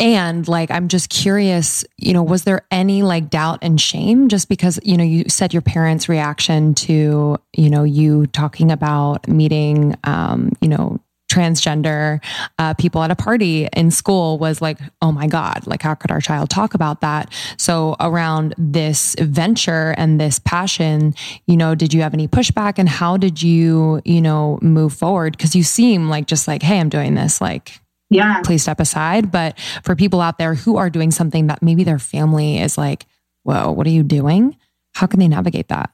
And 0.00 0.48
like, 0.48 0.72
I'm 0.72 0.88
just 0.88 1.08
curious, 1.08 1.84
you 1.98 2.14
know, 2.14 2.24
was 2.24 2.42
there 2.42 2.66
any 2.72 3.04
like 3.04 3.30
doubt 3.30 3.60
and 3.62 3.80
shame 3.80 4.26
just 4.26 4.48
because, 4.48 4.80
you 4.82 4.96
know, 4.96 5.04
you 5.04 5.28
said 5.28 5.52
your 5.52 5.62
parents' 5.62 6.08
reaction 6.08 6.74
to, 6.74 7.36
you 7.52 7.70
know, 7.70 7.84
you 7.84 8.26
talking 8.26 8.72
about 8.72 9.28
meeting, 9.28 9.94
um, 10.02 10.50
you 10.60 10.68
know, 10.68 10.98
transgender 11.30 12.22
uh, 12.58 12.74
people 12.74 13.02
at 13.02 13.10
a 13.10 13.16
party 13.16 13.68
in 13.74 13.90
school 13.90 14.38
was 14.38 14.60
like, 14.60 14.78
oh 15.00 15.12
my 15.12 15.26
God, 15.26 15.66
like, 15.66 15.82
how 15.82 15.94
could 15.94 16.10
our 16.10 16.20
child 16.20 16.50
talk 16.50 16.74
about 16.74 17.00
that? 17.00 17.32
So, 17.56 17.96
around 18.00 18.54
this 18.58 19.14
venture 19.18 19.94
and 19.96 20.20
this 20.20 20.38
passion, 20.40 21.14
you 21.46 21.56
know, 21.56 21.74
did 21.74 21.94
you 21.94 22.02
have 22.02 22.12
any 22.14 22.28
pushback 22.28 22.74
and 22.78 22.88
how 22.88 23.16
did 23.16 23.42
you, 23.42 24.02
you 24.04 24.20
know, 24.20 24.58
move 24.60 24.92
forward? 24.92 25.36
Because 25.36 25.54
you 25.54 25.62
seem 25.62 26.08
like 26.08 26.26
just 26.26 26.48
like, 26.48 26.62
hey, 26.62 26.80
I'm 26.80 26.88
doing 26.88 27.14
this, 27.14 27.40
like, 27.40 27.80
yeah, 28.10 28.40
please 28.44 28.62
step 28.62 28.80
aside. 28.80 29.30
But 29.30 29.58
for 29.84 29.94
people 29.94 30.20
out 30.20 30.38
there 30.38 30.54
who 30.54 30.76
are 30.76 30.90
doing 30.90 31.12
something 31.12 31.46
that 31.46 31.62
maybe 31.62 31.84
their 31.84 32.00
family 32.00 32.58
is 32.58 32.76
like, 32.76 33.06
whoa, 33.44 33.70
what 33.70 33.86
are 33.86 33.90
you 33.90 34.02
doing? 34.02 34.56
How 34.94 35.06
can 35.06 35.20
they 35.20 35.28
navigate 35.28 35.68
that? 35.68 35.90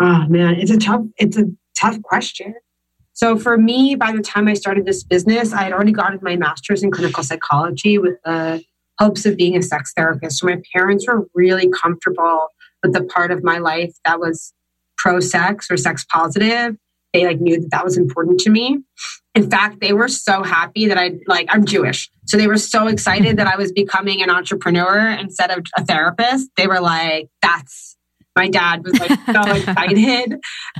Oh 0.00 0.26
man, 0.28 0.54
it's 0.54 0.70
a 0.70 0.78
tough, 0.78 1.02
it's 1.18 1.36
a 1.36 1.44
tough 1.78 2.00
question. 2.02 2.54
So 3.18 3.36
for 3.36 3.58
me, 3.58 3.96
by 3.96 4.12
the 4.12 4.22
time 4.22 4.46
I 4.46 4.54
started 4.54 4.86
this 4.86 5.02
business, 5.02 5.52
I 5.52 5.62
had 5.62 5.72
already 5.72 5.90
gotten 5.90 6.20
my 6.22 6.36
master's 6.36 6.84
in 6.84 6.92
clinical 6.92 7.24
psychology 7.24 7.98
with 7.98 8.14
the 8.24 8.62
hopes 9.00 9.26
of 9.26 9.36
being 9.36 9.56
a 9.56 9.62
sex 9.62 9.92
therapist. 9.96 10.38
So 10.38 10.46
my 10.46 10.62
parents 10.72 11.04
were 11.08 11.26
really 11.34 11.68
comfortable 11.68 12.46
with 12.80 12.92
the 12.92 13.02
part 13.02 13.32
of 13.32 13.42
my 13.42 13.58
life 13.58 13.92
that 14.04 14.20
was 14.20 14.54
pro 14.98 15.18
sex 15.18 15.68
or 15.68 15.76
sex 15.76 16.06
positive. 16.08 16.76
They 17.12 17.26
like 17.26 17.40
knew 17.40 17.60
that 17.60 17.72
that 17.72 17.84
was 17.84 17.98
important 17.98 18.38
to 18.40 18.50
me. 18.50 18.84
In 19.34 19.50
fact, 19.50 19.80
they 19.80 19.92
were 19.92 20.06
so 20.06 20.44
happy 20.44 20.86
that 20.86 20.96
I 20.96 21.14
like 21.26 21.48
I'm 21.50 21.64
Jewish. 21.64 22.08
So 22.26 22.36
they 22.36 22.46
were 22.46 22.56
so 22.56 22.86
excited 22.86 23.36
that 23.38 23.48
I 23.48 23.56
was 23.56 23.72
becoming 23.72 24.22
an 24.22 24.30
entrepreneur 24.30 25.10
instead 25.10 25.50
of 25.50 25.64
a 25.76 25.84
therapist. 25.84 26.50
They 26.56 26.68
were 26.68 26.80
like, 26.80 27.30
that's 27.42 27.96
my 28.38 28.48
dad 28.48 28.84
was 28.84 28.98
like 29.00 29.18
so 29.32 29.52
excited. 29.54 30.34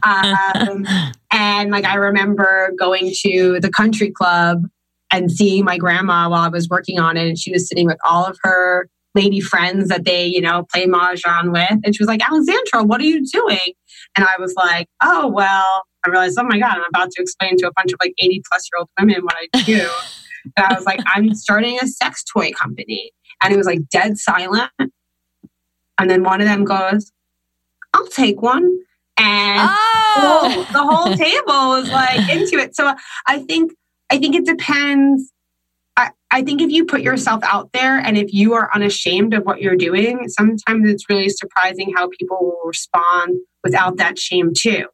Um, 0.05 0.87
and 1.33 1.71
like 1.71 1.85
I 1.85 1.97
remember 1.97 2.73
going 2.79 3.13
to 3.23 3.59
the 3.61 3.71
country 3.71 4.11
club 4.11 4.63
and 5.11 5.31
seeing 5.31 5.65
my 5.65 5.77
grandma 5.77 6.29
while 6.29 6.43
I 6.43 6.49
was 6.49 6.69
working 6.69 7.01
on 7.01 7.17
it. 7.17 7.27
And 7.27 7.39
she 7.39 7.51
was 7.51 7.69
sitting 7.69 7.87
with 7.87 7.99
all 8.05 8.25
of 8.25 8.39
her 8.43 8.89
lady 9.15 9.41
friends 9.41 9.89
that 9.89 10.05
they, 10.05 10.25
you 10.25 10.41
know, 10.41 10.67
play 10.73 10.87
mahjong 10.87 11.53
with. 11.53 11.81
And 11.85 11.95
she 11.97 12.03
was 12.03 12.07
like, 12.07 12.23
Alexandra, 12.27 12.85
what 12.85 13.01
are 13.01 13.05
you 13.05 13.27
doing? 13.27 13.73
And 14.17 14.25
I 14.25 14.37
was 14.39 14.55
like, 14.55 14.87
oh, 15.03 15.27
well, 15.27 15.83
I 16.07 16.11
realized, 16.11 16.39
oh 16.39 16.45
my 16.45 16.59
God, 16.59 16.77
I'm 16.77 16.85
about 16.89 17.11
to 17.11 17.23
explain 17.23 17.57
to 17.57 17.67
a 17.67 17.73
bunch 17.75 17.93
of 17.93 17.99
like 18.01 18.15
80 18.19 18.43
plus 18.51 18.69
year 18.73 18.79
old 18.79 18.89
women 19.01 19.25
what 19.25 19.35
I 19.37 19.63
do. 19.63 19.89
and 20.57 20.67
I 20.67 20.75
was 20.75 20.85
like, 20.85 21.01
I'm 21.07 21.35
starting 21.35 21.79
a 21.83 21.89
sex 21.89 22.23
toy 22.23 22.53
company. 22.53 23.11
And 23.43 23.53
it 23.53 23.57
was 23.57 23.67
like 23.67 23.89
dead 23.91 24.19
silent. 24.19 24.71
And 24.79 26.09
then 26.09 26.23
one 26.23 26.41
of 26.41 26.47
them 26.47 26.65
goes, 26.65 27.11
I'll 27.95 28.07
take 28.07 28.43
one. 28.43 28.79
And 29.21 29.69
oh. 29.71 30.69
the 30.73 30.83
whole 30.83 31.17
table 31.17 31.71
was 31.71 31.91
like 31.91 32.29
into 32.31 32.57
it. 32.59 32.77
So 32.77 32.95
I 33.27 33.41
think 33.41 33.73
I 34.11 34.19
think 34.19 34.37
it 34.37 34.47
depends. 34.47 35.33
I, 35.97 36.11
I 36.31 36.43
think 36.43 36.63
if 36.63 36.71
you 36.71 36.85
put 36.85 37.01
yourself 37.01 37.43
out 37.43 37.71
there 37.73 37.99
and 37.99 38.17
if 38.17 38.33
you 38.33 38.55
are 38.55 38.71
unashamed 38.75 39.35
of 39.35 39.45
what 39.45 39.61
you're 39.61 39.77
doing, 39.77 40.29
sometimes 40.29 40.89
it's 40.89 41.09
really 41.11 41.29
surprising 41.29 41.93
how 41.97 42.09
people 42.19 42.39
will 42.41 42.63
respond 42.65 43.39
without 43.65 43.97
that 43.97 44.19
shame 44.19 44.53
too. 44.57 44.87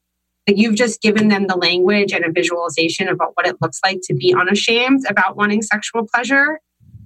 Like 0.48 0.59
you've 0.59 0.74
just 0.74 1.00
given 1.00 1.28
them 1.28 1.46
the 1.46 1.57
language 1.57 2.12
and 2.12 2.24
a 2.24 2.33
visualization 2.33 3.09
about 3.09 3.33
what 3.35 3.46
it 3.46 3.57
looks 3.61 3.80
like 3.85 4.00
to 4.04 4.14
be 4.14 4.35
unashamed 4.35 5.04
about 5.09 5.37
wanting 5.37 5.62
sexual 5.62 6.07
pleasure. 6.12 6.61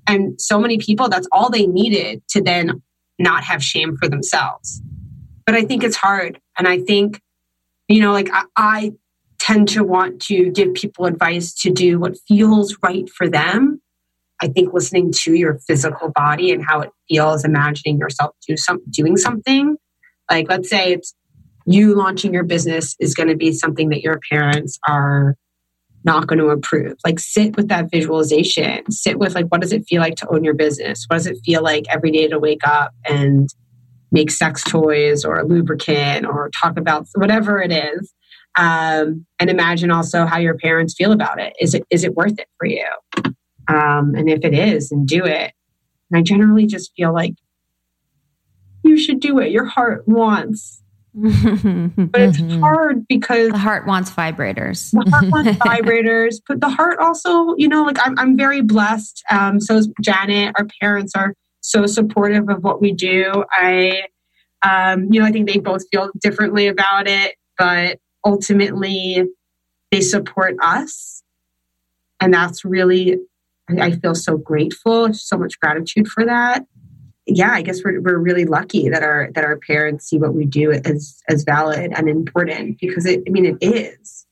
And 0.07 0.40
so 0.40 0.59
many 0.59 0.79
people, 0.79 1.09
that's 1.09 1.29
all 1.31 1.51
they 1.51 1.66
needed 1.66 2.22
to 2.31 2.40
then 2.40 2.83
not 3.18 3.44
have 3.44 3.62
shame 3.62 3.96
for 3.96 4.09
themselves. 4.09 4.81
But 5.48 5.54
I 5.54 5.64
think 5.64 5.82
it's 5.82 5.96
hard. 5.96 6.38
And 6.58 6.68
I 6.68 6.80
think, 6.80 7.22
you 7.88 8.02
know, 8.02 8.12
like 8.12 8.28
I, 8.30 8.44
I 8.54 8.92
tend 9.38 9.68
to 9.68 9.82
want 9.82 10.20
to 10.24 10.50
give 10.50 10.74
people 10.74 11.06
advice 11.06 11.54
to 11.62 11.70
do 11.70 11.98
what 11.98 12.18
feels 12.28 12.76
right 12.82 13.08
for 13.08 13.30
them. 13.30 13.80
I 14.42 14.48
think 14.48 14.74
listening 14.74 15.11
to 15.22 15.32
your 15.32 15.58
physical 15.61 16.11
body 16.11 16.52
and 16.52 16.62
how 16.62 16.80
it 16.80 16.90
feels, 17.08 17.46
imagining 17.46 17.96
yourself 17.96 18.34
do 18.46 18.58
some, 18.58 18.82
doing 18.90 19.16
something. 19.16 19.78
Like, 20.30 20.50
let's 20.50 20.68
say 20.68 20.92
it's 20.92 21.14
you 21.64 21.94
launching 21.94 22.34
your 22.34 22.44
business 22.44 22.94
is 23.00 23.14
going 23.14 23.30
to 23.30 23.37
be 23.37 23.52
something 23.52 23.88
that 23.88 24.02
your 24.02 24.20
parents 24.30 24.78
are 24.87 25.34
not 26.04 26.26
going 26.26 26.40
to 26.40 26.48
approve. 26.48 26.98
Like, 27.06 27.18
sit 27.18 27.56
with 27.56 27.68
that 27.68 27.90
visualization. 27.90 28.90
Sit 28.90 29.18
with, 29.18 29.34
like, 29.34 29.46
what 29.46 29.62
does 29.62 29.72
it 29.72 29.87
feel 29.88 30.02
like 30.02 30.16
to 30.16 30.28
own 30.28 30.44
your 30.44 30.52
business? 30.52 31.06
What 31.08 31.16
does 31.16 31.26
it 31.26 31.38
feel 31.42 31.62
like 31.62 31.87
every 31.88 32.11
day 32.11 32.28
to 32.28 32.38
wake 32.38 32.68
up 32.68 32.92
and 33.06 33.48
make 34.11 34.31
sex 34.31 34.62
toys 34.64 35.25
or 35.25 35.38
a 35.38 35.47
lubricant 35.47 36.27
or 36.27 36.51
talk 36.61 36.79
about 36.79 37.07
whatever 37.14 37.61
it 37.61 37.73
is? 37.73 38.12
um, 38.59 39.25
and 39.38 39.49
imagine 39.49 39.90
also 39.90 40.27
how 40.27 40.38
your 40.38 40.57
parents 40.59 40.94
feel 40.94 41.12
about 41.12 41.40
it. 41.40 41.55
Is 41.61 41.75
it 41.75 41.85
is 41.90 42.05
it 42.05 42.14
worth 42.14 42.38
it 42.38 42.49
for 42.59 42.66
you? 42.66 42.87
Um, 43.68 44.14
and 44.14 44.29
if 44.29 44.44
it 44.44 44.53
is, 44.53 44.88
then 44.88 45.05
do 45.05 45.25
it. 45.25 45.53
And 46.11 46.18
I 46.18 46.23
generally 46.23 46.66
just 46.66 46.92
feel 46.97 47.12
like 47.12 47.35
you 48.83 48.99
should 48.99 49.21
do 49.21 49.38
it. 49.38 49.53
Your 49.53 49.64
heart 49.64 50.07
wants. 50.09 50.83
but 51.14 52.21
it's 52.21 52.38
hard 52.55 53.07
because 53.09 53.51
the 53.51 53.59
heart 53.59 53.87
wants 53.87 54.11
vibrators. 54.11 54.90
the 54.92 55.11
heart 55.11 55.31
wants 55.31 55.51
vibrators, 55.59 56.37
but 56.47 56.61
the 56.61 56.68
heart 56.68 56.99
also, 57.01 57.55
you 57.57 57.68
know, 57.68 57.83
like 57.83 57.99
I'm, 58.05 58.18
I'm 58.18 58.37
very 58.37 58.61
blessed. 58.61 59.23
Um, 59.31 59.61
so 59.61 59.77
is 59.77 59.88
Janet. 60.01 60.55
Our 60.59 60.66
parents 60.81 61.12
are 61.16 61.35
so 61.61 61.87
supportive 61.87 62.49
of 62.49 62.62
what 62.62 62.81
we 62.81 62.92
do. 62.92 63.44
I, 63.51 64.03
um, 64.62 65.12
you 65.12 65.21
know, 65.21 65.27
I 65.27 65.33
think 65.33 65.49
they 65.49 65.59
both 65.59 65.85
feel 65.90 66.11
differently 66.21 66.66
about 66.66 67.09
it, 67.09 67.37
but 67.57 67.99
ultimately 68.25 69.25
they 69.90 70.01
support 70.01 70.57
us. 70.62 71.23
And 72.21 72.35
that's 72.35 72.64
really, 72.64 73.18
I 73.81 73.92
feel 73.92 74.14
so 74.14 74.37
grateful, 74.37 75.12
so 75.14 75.38
much 75.38 75.59
gratitude 75.61 76.09
for 76.09 76.25
that. 76.25 76.66
Yeah, 77.27 77.51
I 77.51 77.62
guess 77.62 77.85
we're, 77.85 78.01
we're 78.01 78.18
really 78.18 78.47
lucky 78.47 78.88
that 78.88 79.03
our 79.03 79.29
that 79.35 79.44
our 79.44 79.59
parents 79.59 80.07
see 80.07 80.16
what 80.16 80.33
we 80.33 80.47
do 80.47 80.73
as 80.73 81.21
as 81.29 81.44
valid 81.44 81.92
and 81.94 82.09
important 82.09 82.79
because 82.81 83.05
it, 83.05 83.23
I 83.27 83.31
mean, 83.31 83.44
it 83.44 83.59
is. 83.62 84.27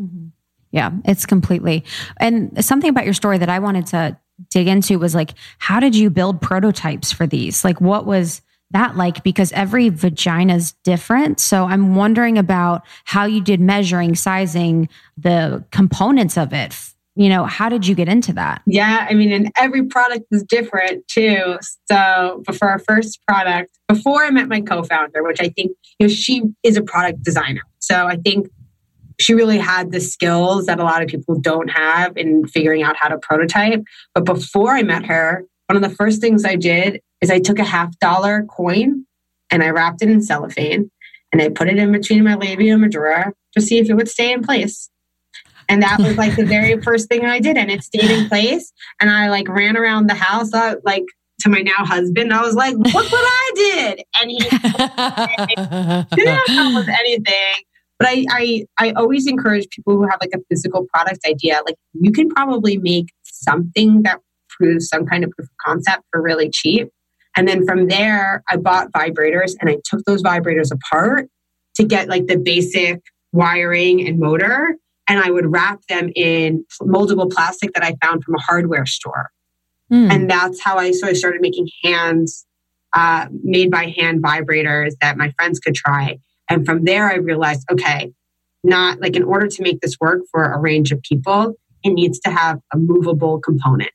Mm-hmm. 0.00 0.28
Yeah, 0.70 0.92
it's 1.04 1.26
completely. 1.26 1.84
And 2.18 2.64
something 2.64 2.88
about 2.88 3.04
your 3.04 3.14
story 3.14 3.36
that 3.38 3.50
I 3.50 3.58
wanted 3.58 3.86
to 3.88 4.18
dig 4.50 4.68
into 4.68 4.98
was 4.98 5.14
like, 5.14 5.34
how 5.58 5.80
did 5.80 5.94
you 5.94 6.10
build 6.10 6.40
prototypes 6.40 7.12
for 7.12 7.26
these? 7.26 7.64
Like, 7.64 7.80
what 7.80 8.06
was 8.06 8.42
that 8.70 8.96
like? 8.96 9.22
Because 9.22 9.52
every 9.52 9.88
vagina 9.88 10.56
is 10.56 10.72
different. 10.84 11.40
So 11.40 11.64
I'm 11.64 11.94
wondering 11.94 12.38
about 12.38 12.82
how 13.04 13.24
you 13.24 13.40
did 13.40 13.60
measuring, 13.60 14.14
sizing, 14.14 14.88
the 15.16 15.64
components 15.70 16.36
of 16.36 16.52
it. 16.52 16.74
You 17.14 17.28
know, 17.28 17.46
how 17.46 17.68
did 17.68 17.84
you 17.84 17.96
get 17.96 18.08
into 18.08 18.32
that? 18.34 18.62
Yeah, 18.64 19.04
I 19.10 19.14
mean, 19.14 19.32
and 19.32 19.50
every 19.56 19.86
product 19.86 20.26
is 20.30 20.44
different 20.44 21.08
too. 21.08 21.58
So, 21.90 22.44
for 22.56 22.68
our 22.68 22.78
first 22.78 23.18
product, 23.26 23.76
before 23.88 24.22
I 24.22 24.30
met 24.30 24.46
my 24.46 24.60
co 24.60 24.84
founder, 24.84 25.24
which 25.24 25.40
I 25.40 25.48
think, 25.48 25.72
you 25.98 26.06
know, 26.06 26.08
she 26.08 26.42
is 26.62 26.76
a 26.76 26.82
product 26.82 27.24
designer. 27.24 27.62
So, 27.80 28.06
I 28.06 28.14
think 28.14 28.48
she 29.20 29.34
really 29.34 29.58
had 29.58 29.90
the 29.90 30.00
skills 30.00 30.66
that 30.66 30.78
a 30.78 30.84
lot 30.84 31.02
of 31.02 31.08
people 31.08 31.38
don't 31.38 31.68
have 31.68 32.16
in 32.16 32.46
figuring 32.46 32.82
out 32.82 32.96
how 32.96 33.08
to 33.08 33.18
prototype. 33.18 33.82
But 34.14 34.24
before 34.24 34.70
I 34.70 34.82
met 34.82 35.06
her, 35.06 35.44
one 35.66 35.76
of 35.76 35.88
the 35.88 35.94
first 35.94 36.20
things 36.20 36.44
I 36.44 36.56
did 36.56 37.00
is 37.20 37.30
I 37.30 37.40
took 37.40 37.58
a 37.58 37.64
half 37.64 37.98
dollar 37.98 38.44
coin 38.44 39.04
and 39.50 39.62
I 39.62 39.70
wrapped 39.70 40.02
it 40.02 40.10
in 40.10 40.22
cellophane 40.22 40.90
and 41.32 41.42
I 41.42 41.48
put 41.48 41.68
it 41.68 41.78
in 41.78 41.92
between 41.92 42.24
my 42.24 42.36
labia 42.36 42.78
majora 42.78 43.32
to 43.54 43.60
see 43.60 43.78
if 43.78 43.90
it 43.90 43.94
would 43.94 44.08
stay 44.08 44.32
in 44.32 44.42
place. 44.42 44.88
And 45.68 45.82
that 45.82 45.98
was 45.98 46.16
like 46.16 46.36
the 46.36 46.44
very 46.46 46.80
first 46.80 47.08
thing 47.08 47.26
I 47.26 47.40
did. 47.40 47.56
And 47.56 47.70
it 47.70 47.82
stayed 47.82 48.10
in 48.10 48.28
place. 48.28 48.72
And 49.00 49.10
I 49.10 49.28
like 49.28 49.48
ran 49.48 49.76
around 49.76 50.08
the 50.08 50.14
house, 50.14 50.54
uh, 50.54 50.76
like 50.84 51.04
to 51.40 51.48
my 51.48 51.60
now 51.60 51.84
husband. 51.84 52.32
I 52.32 52.42
was 52.42 52.54
like, 52.54 52.74
look 52.76 52.94
what 52.94 53.12
I 53.12 53.50
did. 53.54 54.02
And 54.20 54.30
he 54.30 54.38
didn't 56.16 56.46
come 56.46 56.74
with 56.74 56.88
anything. 56.88 57.64
But 57.98 58.08
I, 58.08 58.24
I, 58.30 58.66
I 58.78 58.90
always 58.92 59.26
encourage 59.26 59.68
people 59.70 59.94
who 59.94 60.08
have 60.08 60.18
like 60.20 60.30
a 60.34 60.38
physical 60.48 60.86
product 60.92 61.20
idea, 61.26 61.60
like 61.66 61.76
you 61.94 62.12
can 62.12 62.28
probably 62.28 62.78
make 62.78 63.06
something 63.24 64.02
that 64.02 64.20
proves 64.48 64.88
some 64.88 65.04
kind 65.06 65.24
of 65.24 65.30
proof 65.30 65.48
of 65.48 65.56
concept 65.64 66.02
for 66.12 66.22
really 66.22 66.48
cheap. 66.48 66.88
And 67.36 67.46
then 67.46 67.66
from 67.66 67.88
there, 67.88 68.42
I 68.48 68.56
bought 68.56 68.92
vibrators 68.92 69.54
and 69.60 69.68
I 69.70 69.78
took 69.84 70.04
those 70.04 70.22
vibrators 70.22 70.70
apart 70.72 71.28
to 71.76 71.84
get 71.84 72.08
like 72.08 72.26
the 72.26 72.36
basic 72.36 73.00
wiring 73.32 74.06
and 74.06 74.18
motor. 74.18 74.76
And 75.08 75.20
I 75.20 75.30
would 75.30 75.50
wrap 75.50 75.80
them 75.88 76.10
in 76.14 76.64
moldable 76.82 77.30
plastic 77.30 77.72
that 77.74 77.82
I 77.82 77.94
found 78.04 78.24
from 78.24 78.34
a 78.34 78.40
hardware 78.40 78.86
store. 78.86 79.30
Mm. 79.92 80.12
And 80.12 80.30
that's 80.30 80.62
how 80.62 80.76
I 80.76 80.90
sort 80.92 81.12
of 81.12 81.18
started 81.18 81.40
making 81.40 81.68
hands, 81.82 82.44
uh, 82.92 83.26
made 83.42 83.70
by 83.70 83.94
hand 83.96 84.22
vibrators 84.22 84.92
that 85.00 85.16
my 85.16 85.30
friends 85.38 85.58
could 85.60 85.74
try. 85.74 86.18
And 86.48 86.64
from 86.64 86.84
there, 86.84 87.10
I 87.10 87.16
realized, 87.16 87.64
okay, 87.70 88.12
not 88.64 89.00
like 89.00 89.16
in 89.16 89.22
order 89.22 89.46
to 89.46 89.62
make 89.62 89.80
this 89.80 89.96
work 90.00 90.22
for 90.30 90.44
a 90.44 90.58
range 90.58 90.92
of 90.92 91.02
people, 91.02 91.54
it 91.84 91.90
needs 91.90 92.18
to 92.20 92.30
have 92.30 92.58
a 92.72 92.78
movable 92.78 93.38
component. 93.40 93.90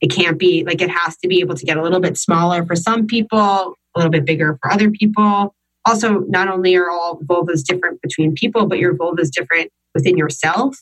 It 0.00 0.08
can't 0.08 0.38
be 0.38 0.64
like 0.64 0.80
it 0.80 0.90
has 0.90 1.16
to 1.18 1.28
be 1.28 1.40
able 1.40 1.56
to 1.56 1.64
get 1.64 1.76
a 1.76 1.82
little 1.82 2.00
bit 2.00 2.16
smaller 2.16 2.64
for 2.64 2.76
some 2.76 3.06
people, 3.06 3.38
a 3.38 3.98
little 3.98 4.10
bit 4.10 4.24
bigger 4.24 4.58
for 4.62 4.70
other 4.70 4.90
people. 4.90 5.54
Also, 5.84 6.20
not 6.28 6.48
only 6.48 6.76
are 6.76 6.90
all 6.90 7.18
vulvas 7.24 7.64
different 7.64 8.00
between 8.02 8.34
people, 8.34 8.66
but 8.66 8.78
your 8.78 8.94
vulva 8.94 9.22
is 9.22 9.30
different 9.30 9.70
within 9.94 10.16
yourself, 10.16 10.76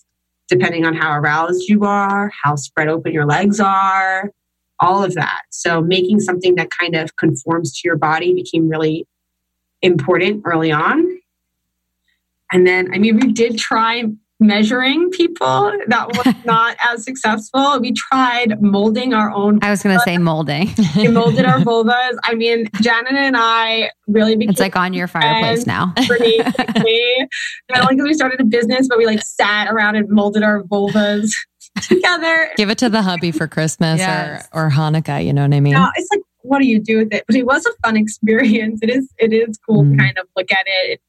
depending 0.48 0.84
on 0.84 0.94
how 0.94 1.12
aroused 1.12 1.68
you 1.68 1.84
are, 1.84 2.30
how 2.42 2.56
spread 2.56 2.88
open 2.88 3.12
your 3.12 3.24
legs 3.24 3.60
are, 3.60 4.30
all 4.80 5.02
of 5.02 5.14
that. 5.14 5.42
So, 5.50 5.80
making 5.80 6.20
something 6.20 6.56
that 6.56 6.68
kind 6.78 6.94
of 6.94 7.16
conforms 7.16 7.72
to 7.74 7.88
your 7.88 7.96
body 7.96 8.34
became 8.34 8.68
really 8.68 9.06
important 9.86 10.42
early 10.44 10.72
on. 10.72 11.04
And 12.52 12.66
then, 12.66 12.92
I 12.94 12.98
mean, 12.98 13.16
we 13.16 13.32
did 13.32 13.58
try 13.58 14.04
measuring 14.38 15.10
people. 15.10 15.72
That 15.88 16.08
was 16.08 16.34
not 16.44 16.76
as 16.84 17.04
successful. 17.04 17.80
We 17.80 17.92
tried 17.92 18.60
molding 18.60 19.14
our 19.14 19.30
own. 19.30 19.58
I 19.62 19.70
was 19.70 19.82
going 19.82 19.96
to 19.96 20.02
say 20.02 20.18
molding. 20.18 20.74
we 20.96 21.08
molded 21.08 21.46
our 21.46 21.58
vulvas. 21.60 22.16
I 22.22 22.34
mean, 22.34 22.68
Janet 22.80 23.12
and 23.12 23.36
I 23.36 23.90
really 24.06 24.36
became. 24.36 24.50
It's 24.50 24.60
like 24.60 24.76
on 24.76 24.92
your 24.92 25.08
fireplace 25.08 25.66
now. 25.66 25.92
pretty 26.06 26.38
quickly. 26.42 27.28
Not 27.70 27.82
only 27.82 27.96
because 27.96 28.08
we 28.08 28.14
started 28.14 28.40
a 28.40 28.44
business, 28.44 28.86
but 28.88 28.98
we 28.98 29.06
like 29.06 29.22
sat 29.22 29.68
around 29.72 29.96
and 29.96 30.08
molded 30.08 30.42
our 30.42 30.62
vulvas 30.62 31.32
together. 31.82 32.50
Give 32.56 32.70
it 32.70 32.78
to 32.78 32.88
the 32.88 33.02
hubby 33.02 33.32
for 33.32 33.48
Christmas 33.48 33.98
yes. 33.98 34.48
or, 34.52 34.66
or 34.66 34.70
Hanukkah. 34.70 35.24
You 35.24 35.32
know 35.32 35.42
what 35.42 35.54
I 35.54 35.60
mean? 35.60 35.74
No, 35.74 35.88
it's 35.96 36.08
like, 36.10 36.20
what 36.46 36.60
do 36.60 36.66
you 36.66 36.80
do 36.80 36.98
with 36.98 37.12
it? 37.12 37.24
But 37.26 37.36
it 37.36 37.46
was 37.46 37.66
a 37.66 37.72
fun 37.84 37.96
experience. 37.96 38.80
It 38.82 38.90
is, 38.90 39.08
it 39.18 39.32
is 39.32 39.58
cool 39.58 39.84
mm. 39.84 39.92
to 39.92 39.98
kind 39.98 40.18
of 40.18 40.26
look 40.36 40.50
at 40.50 40.64
it 40.66 41.00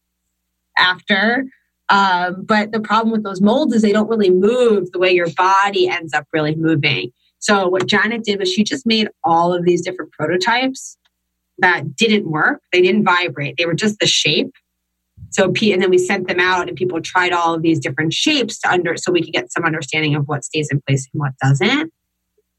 after. 0.78 1.46
Um, 1.90 2.44
but 2.44 2.72
the 2.72 2.82
problem 2.82 3.12
with 3.12 3.24
those 3.24 3.42
molds 3.42 3.74
is 3.74 3.82
they 3.82 3.94
don't 3.94 4.10
really 4.10 4.30
move 4.30 4.92
the 4.92 5.00
way 5.00 5.12
your 5.12 5.32
body 5.32 5.88
ends 5.88 6.14
up 6.14 6.28
really 6.34 6.56
moving. 6.56 7.12
So 7.40 7.68
what 7.68 7.88
Janet 7.88 8.24
did 8.24 8.40
was 8.40 8.52
she 8.52 8.64
just 8.64 8.86
made 8.86 9.10
all 9.24 9.54
of 9.54 9.64
these 9.64 9.82
different 9.82 10.12
prototypes 10.12 10.98
that 11.60 11.96
didn't 11.96 12.30
work. 12.30 12.62
They 12.74 12.82
didn't 12.82 13.04
vibrate. 13.04 13.56
They 13.58 13.66
were 13.66 13.74
just 13.74 14.00
the 14.00 14.08
shape. 14.08 14.54
So, 15.30 15.52
Pete 15.52 15.74
and 15.74 15.82
then 15.82 15.90
we 15.90 15.98
sent 15.98 16.28
them 16.28 16.40
out, 16.40 16.68
and 16.68 16.78
people 16.78 17.02
tried 17.02 17.34
all 17.34 17.54
of 17.54 17.62
these 17.62 17.80
different 17.80 18.14
shapes 18.14 18.60
to 18.60 18.72
under, 18.72 18.96
so 18.98 19.12
we 19.12 19.22
could 19.22 19.34
get 19.34 19.52
some 19.52 19.66
understanding 19.66 20.16
of 20.16 20.28
what 20.28 20.46
stays 20.46 20.70
in 20.72 20.82
place 20.88 21.08
and 21.12 21.20
what 21.20 21.34
doesn't 21.42 21.92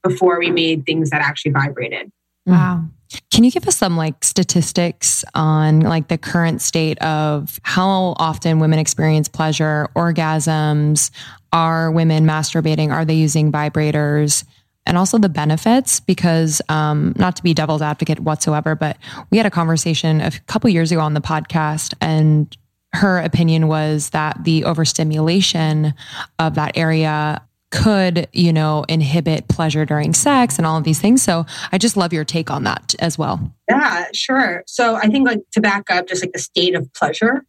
before 0.02 0.38
we 0.38 0.50
made 0.50 0.84
things 0.84 1.10
that 1.10 1.20
actually 1.22 1.52
vibrated. 1.52 2.10
Wow. 2.52 2.84
Can 3.30 3.44
you 3.44 3.50
give 3.50 3.66
us 3.66 3.76
some 3.76 3.96
like 3.96 4.22
statistics 4.22 5.24
on 5.34 5.80
like 5.80 6.08
the 6.08 6.18
current 6.18 6.60
state 6.60 6.98
of 6.98 7.58
how 7.62 8.14
often 8.18 8.58
women 8.58 8.78
experience 8.78 9.28
pleasure, 9.28 9.88
orgasms? 9.96 11.10
Are 11.50 11.90
women 11.90 12.26
masturbating? 12.26 12.92
Are 12.92 13.06
they 13.06 13.14
using 13.14 13.50
vibrators? 13.50 14.44
And 14.84 14.98
also 14.98 15.18
the 15.18 15.28
benefits, 15.28 16.00
because 16.00 16.60
um, 16.68 17.14
not 17.16 17.36
to 17.36 17.42
be 17.42 17.54
devil's 17.54 17.82
advocate 17.82 18.20
whatsoever, 18.20 18.74
but 18.74 18.96
we 19.30 19.38
had 19.38 19.46
a 19.46 19.50
conversation 19.50 20.20
a 20.20 20.30
couple 20.46 20.68
years 20.70 20.92
ago 20.92 21.00
on 21.00 21.14
the 21.14 21.20
podcast, 21.20 21.94
and 22.00 22.54
her 22.94 23.18
opinion 23.18 23.68
was 23.68 24.10
that 24.10 24.44
the 24.44 24.64
overstimulation 24.64 25.94
of 26.38 26.54
that 26.54 26.76
area 26.76 27.42
could, 27.70 28.28
you 28.32 28.52
know, 28.52 28.84
inhibit 28.88 29.48
pleasure 29.48 29.84
during 29.84 30.14
sex 30.14 30.56
and 30.56 30.66
all 30.66 30.78
of 30.78 30.84
these 30.84 31.00
things. 31.00 31.22
So 31.22 31.44
I 31.70 31.78
just 31.78 31.96
love 31.96 32.12
your 32.12 32.24
take 32.24 32.50
on 32.50 32.64
that 32.64 32.94
as 32.98 33.18
well. 33.18 33.52
Yeah, 33.68 34.06
sure. 34.14 34.64
So 34.66 34.96
I 34.96 35.08
think 35.08 35.26
like 35.26 35.40
to 35.52 35.60
back 35.60 35.90
up 35.90 36.08
just 36.08 36.22
like 36.22 36.32
the 36.32 36.38
state 36.38 36.74
of 36.74 36.90
pleasure, 36.94 37.44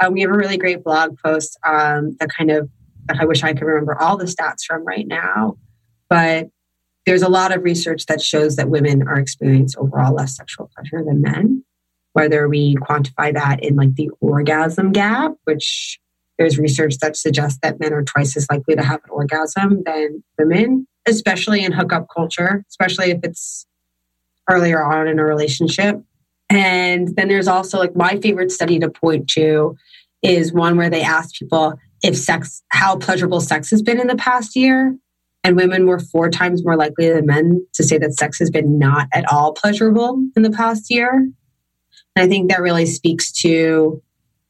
uh, 0.00 0.10
we 0.10 0.20
have 0.20 0.30
a 0.30 0.36
really 0.36 0.58
great 0.58 0.84
blog 0.84 1.18
post 1.18 1.58
um, 1.66 2.16
that 2.20 2.28
kind 2.36 2.50
of 2.50 2.68
I 3.08 3.24
wish 3.24 3.42
I 3.42 3.52
could 3.52 3.64
remember 3.64 4.00
all 4.00 4.16
the 4.16 4.24
stats 4.24 4.64
from 4.66 4.84
right 4.84 5.06
now, 5.06 5.56
but 6.08 6.48
there's 7.04 7.22
a 7.22 7.28
lot 7.28 7.54
of 7.54 7.62
research 7.62 8.06
that 8.06 8.20
shows 8.20 8.56
that 8.56 8.68
women 8.68 9.06
are 9.06 9.18
experiencing 9.18 9.80
overall 9.80 10.12
less 10.12 10.36
sexual 10.36 10.70
pleasure 10.74 11.04
than 11.04 11.22
men. 11.22 11.64
Whether 12.14 12.48
we 12.48 12.74
quantify 12.76 13.32
that 13.34 13.62
in 13.62 13.76
like 13.76 13.94
the 13.94 14.10
orgasm 14.20 14.90
gap, 14.90 15.34
which 15.44 16.00
there's 16.38 16.58
research 16.58 16.98
that 16.98 17.16
suggests 17.16 17.58
that 17.62 17.80
men 17.80 17.92
are 17.92 18.02
twice 18.02 18.36
as 18.36 18.46
likely 18.50 18.74
to 18.76 18.82
have 18.82 19.00
an 19.04 19.10
orgasm 19.10 19.82
than 19.84 20.22
women, 20.38 20.86
especially 21.06 21.64
in 21.64 21.72
hookup 21.72 22.06
culture, 22.14 22.64
especially 22.68 23.10
if 23.10 23.20
it's 23.22 23.66
earlier 24.48 24.84
on 24.84 25.08
in 25.08 25.18
a 25.18 25.24
relationship. 25.24 26.02
And 26.48 27.14
then 27.16 27.28
there's 27.28 27.48
also 27.48 27.78
like 27.78 27.96
my 27.96 28.18
favorite 28.20 28.52
study 28.52 28.78
to 28.78 28.88
point 28.88 29.28
to 29.30 29.76
is 30.22 30.52
one 30.52 30.76
where 30.76 30.90
they 30.90 31.02
asked 31.02 31.38
people 31.38 31.74
if 32.02 32.16
sex, 32.16 32.62
how 32.68 32.96
pleasurable 32.96 33.40
sex 33.40 33.70
has 33.70 33.82
been 33.82 34.00
in 34.00 34.06
the 34.06 34.16
past 34.16 34.56
year. 34.56 34.96
And 35.42 35.56
women 35.56 35.86
were 35.86 36.00
four 36.00 36.28
times 36.28 36.64
more 36.64 36.76
likely 36.76 37.08
than 37.08 37.26
men 37.26 37.64
to 37.74 37.84
say 37.84 37.98
that 37.98 38.14
sex 38.14 38.38
has 38.40 38.50
been 38.50 38.78
not 38.78 39.08
at 39.12 39.30
all 39.30 39.52
pleasurable 39.52 40.20
in 40.36 40.42
the 40.42 40.50
past 40.50 40.90
year. 40.90 41.10
And 41.12 42.24
I 42.24 42.26
think 42.26 42.50
that 42.50 42.60
really 42.60 42.86
speaks 42.86 43.32
to 43.42 44.02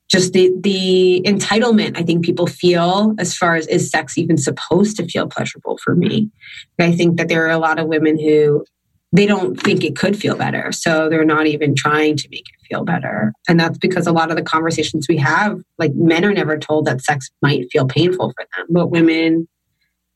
just 0.08 0.32
the 0.32 0.52
the 0.60 1.22
entitlement 1.26 1.98
I 1.98 2.02
think 2.02 2.24
people 2.24 2.46
feel 2.46 3.14
as 3.18 3.36
far 3.36 3.56
as 3.56 3.66
is 3.66 3.90
sex 3.90 4.16
even 4.16 4.38
supposed 4.38 4.96
to 4.96 5.06
feel 5.06 5.26
pleasurable 5.26 5.78
for 5.82 5.94
me. 5.94 6.30
I 6.78 6.92
think 6.92 7.16
that 7.16 7.28
there 7.28 7.44
are 7.46 7.50
a 7.50 7.58
lot 7.58 7.78
of 7.78 7.88
women 7.88 8.18
who 8.18 8.64
they 9.12 9.26
don't 9.26 9.60
think 9.60 9.82
it 9.82 9.96
could 9.96 10.16
feel 10.16 10.36
better, 10.36 10.72
so 10.72 11.08
they're 11.08 11.24
not 11.24 11.46
even 11.46 11.74
trying 11.74 12.16
to 12.16 12.28
make 12.30 12.40
it 12.48 12.66
feel 12.68 12.84
better. 12.84 13.32
And 13.48 13.58
that's 13.58 13.78
because 13.78 14.06
a 14.06 14.12
lot 14.12 14.30
of 14.30 14.36
the 14.36 14.42
conversations 14.42 15.06
we 15.08 15.16
have, 15.18 15.60
like 15.78 15.94
men 15.94 16.24
are 16.24 16.32
never 16.32 16.58
told 16.58 16.86
that 16.86 17.00
sex 17.00 17.30
might 17.40 17.66
feel 17.72 17.86
painful 17.86 18.32
for 18.36 18.46
them, 18.56 18.66
but 18.70 18.90
women 18.90 19.48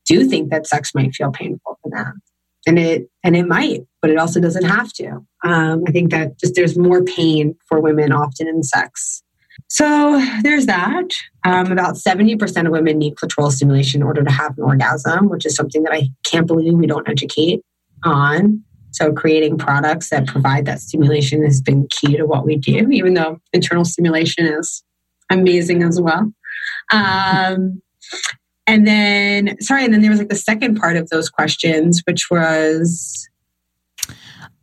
do 0.05 0.25
think 0.27 0.49
that 0.49 0.67
sex 0.67 0.91
might 0.93 1.13
feel 1.15 1.31
painful 1.31 1.79
for 1.81 1.89
them. 1.89 2.21
And 2.67 2.77
it 2.77 3.09
and 3.23 3.35
it 3.35 3.47
might, 3.47 3.81
but 4.01 4.11
it 4.11 4.17
also 4.17 4.39
doesn't 4.39 4.65
have 4.65 4.93
to. 4.93 5.25
Um, 5.43 5.83
I 5.87 5.91
think 5.91 6.11
that 6.11 6.39
just 6.39 6.53
there's 6.55 6.77
more 6.77 7.03
pain 7.03 7.55
for 7.67 7.81
women 7.81 8.11
often 8.11 8.47
in 8.47 8.61
sex 8.61 9.23
so 9.73 10.21
there's 10.43 10.65
that. 10.65 11.05
Um, 11.45 11.71
about 11.71 11.95
70% 11.95 12.65
of 12.65 12.73
women 12.73 12.97
need 12.97 13.15
clitoral 13.15 13.53
stimulation 13.53 14.01
in 14.01 14.05
order 14.05 14.21
to 14.21 14.29
have 14.29 14.57
an 14.57 14.65
orgasm, 14.65 15.29
which 15.29 15.45
is 15.45 15.55
something 15.55 15.83
that 15.83 15.93
I 15.93 16.09
can't 16.25 16.45
believe 16.45 16.73
we 16.73 16.87
don't 16.87 17.07
educate 17.07 17.61
on. 18.03 18.61
So 18.91 19.13
creating 19.13 19.57
products 19.57 20.09
that 20.09 20.27
provide 20.27 20.65
that 20.65 20.81
stimulation 20.81 21.41
has 21.45 21.61
been 21.61 21.87
key 21.89 22.17
to 22.17 22.25
what 22.25 22.45
we 22.45 22.57
do, 22.57 22.89
even 22.91 23.13
though 23.13 23.39
internal 23.53 23.85
stimulation 23.85 24.45
is 24.45 24.83
amazing 25.29 25.83
as 25.83 26.01
well. 26.01 26.33
Um, 26.91 27.81
and 28.67 28.85
then, 28.85 29.55
sorry, 29.61 29.85
and 29.85 29.93
then 29.93 30.01
there 30.01 30.11
was 30.11 30.19
like 30.19 30.27
the 30.27 30.35
second 30.35 30.75
part 30.75 30.97
of 30.97 31.07
those 31.07 31.29
questions, 31.29 32.01
which 32.05 32.29
was. 32.29 33.25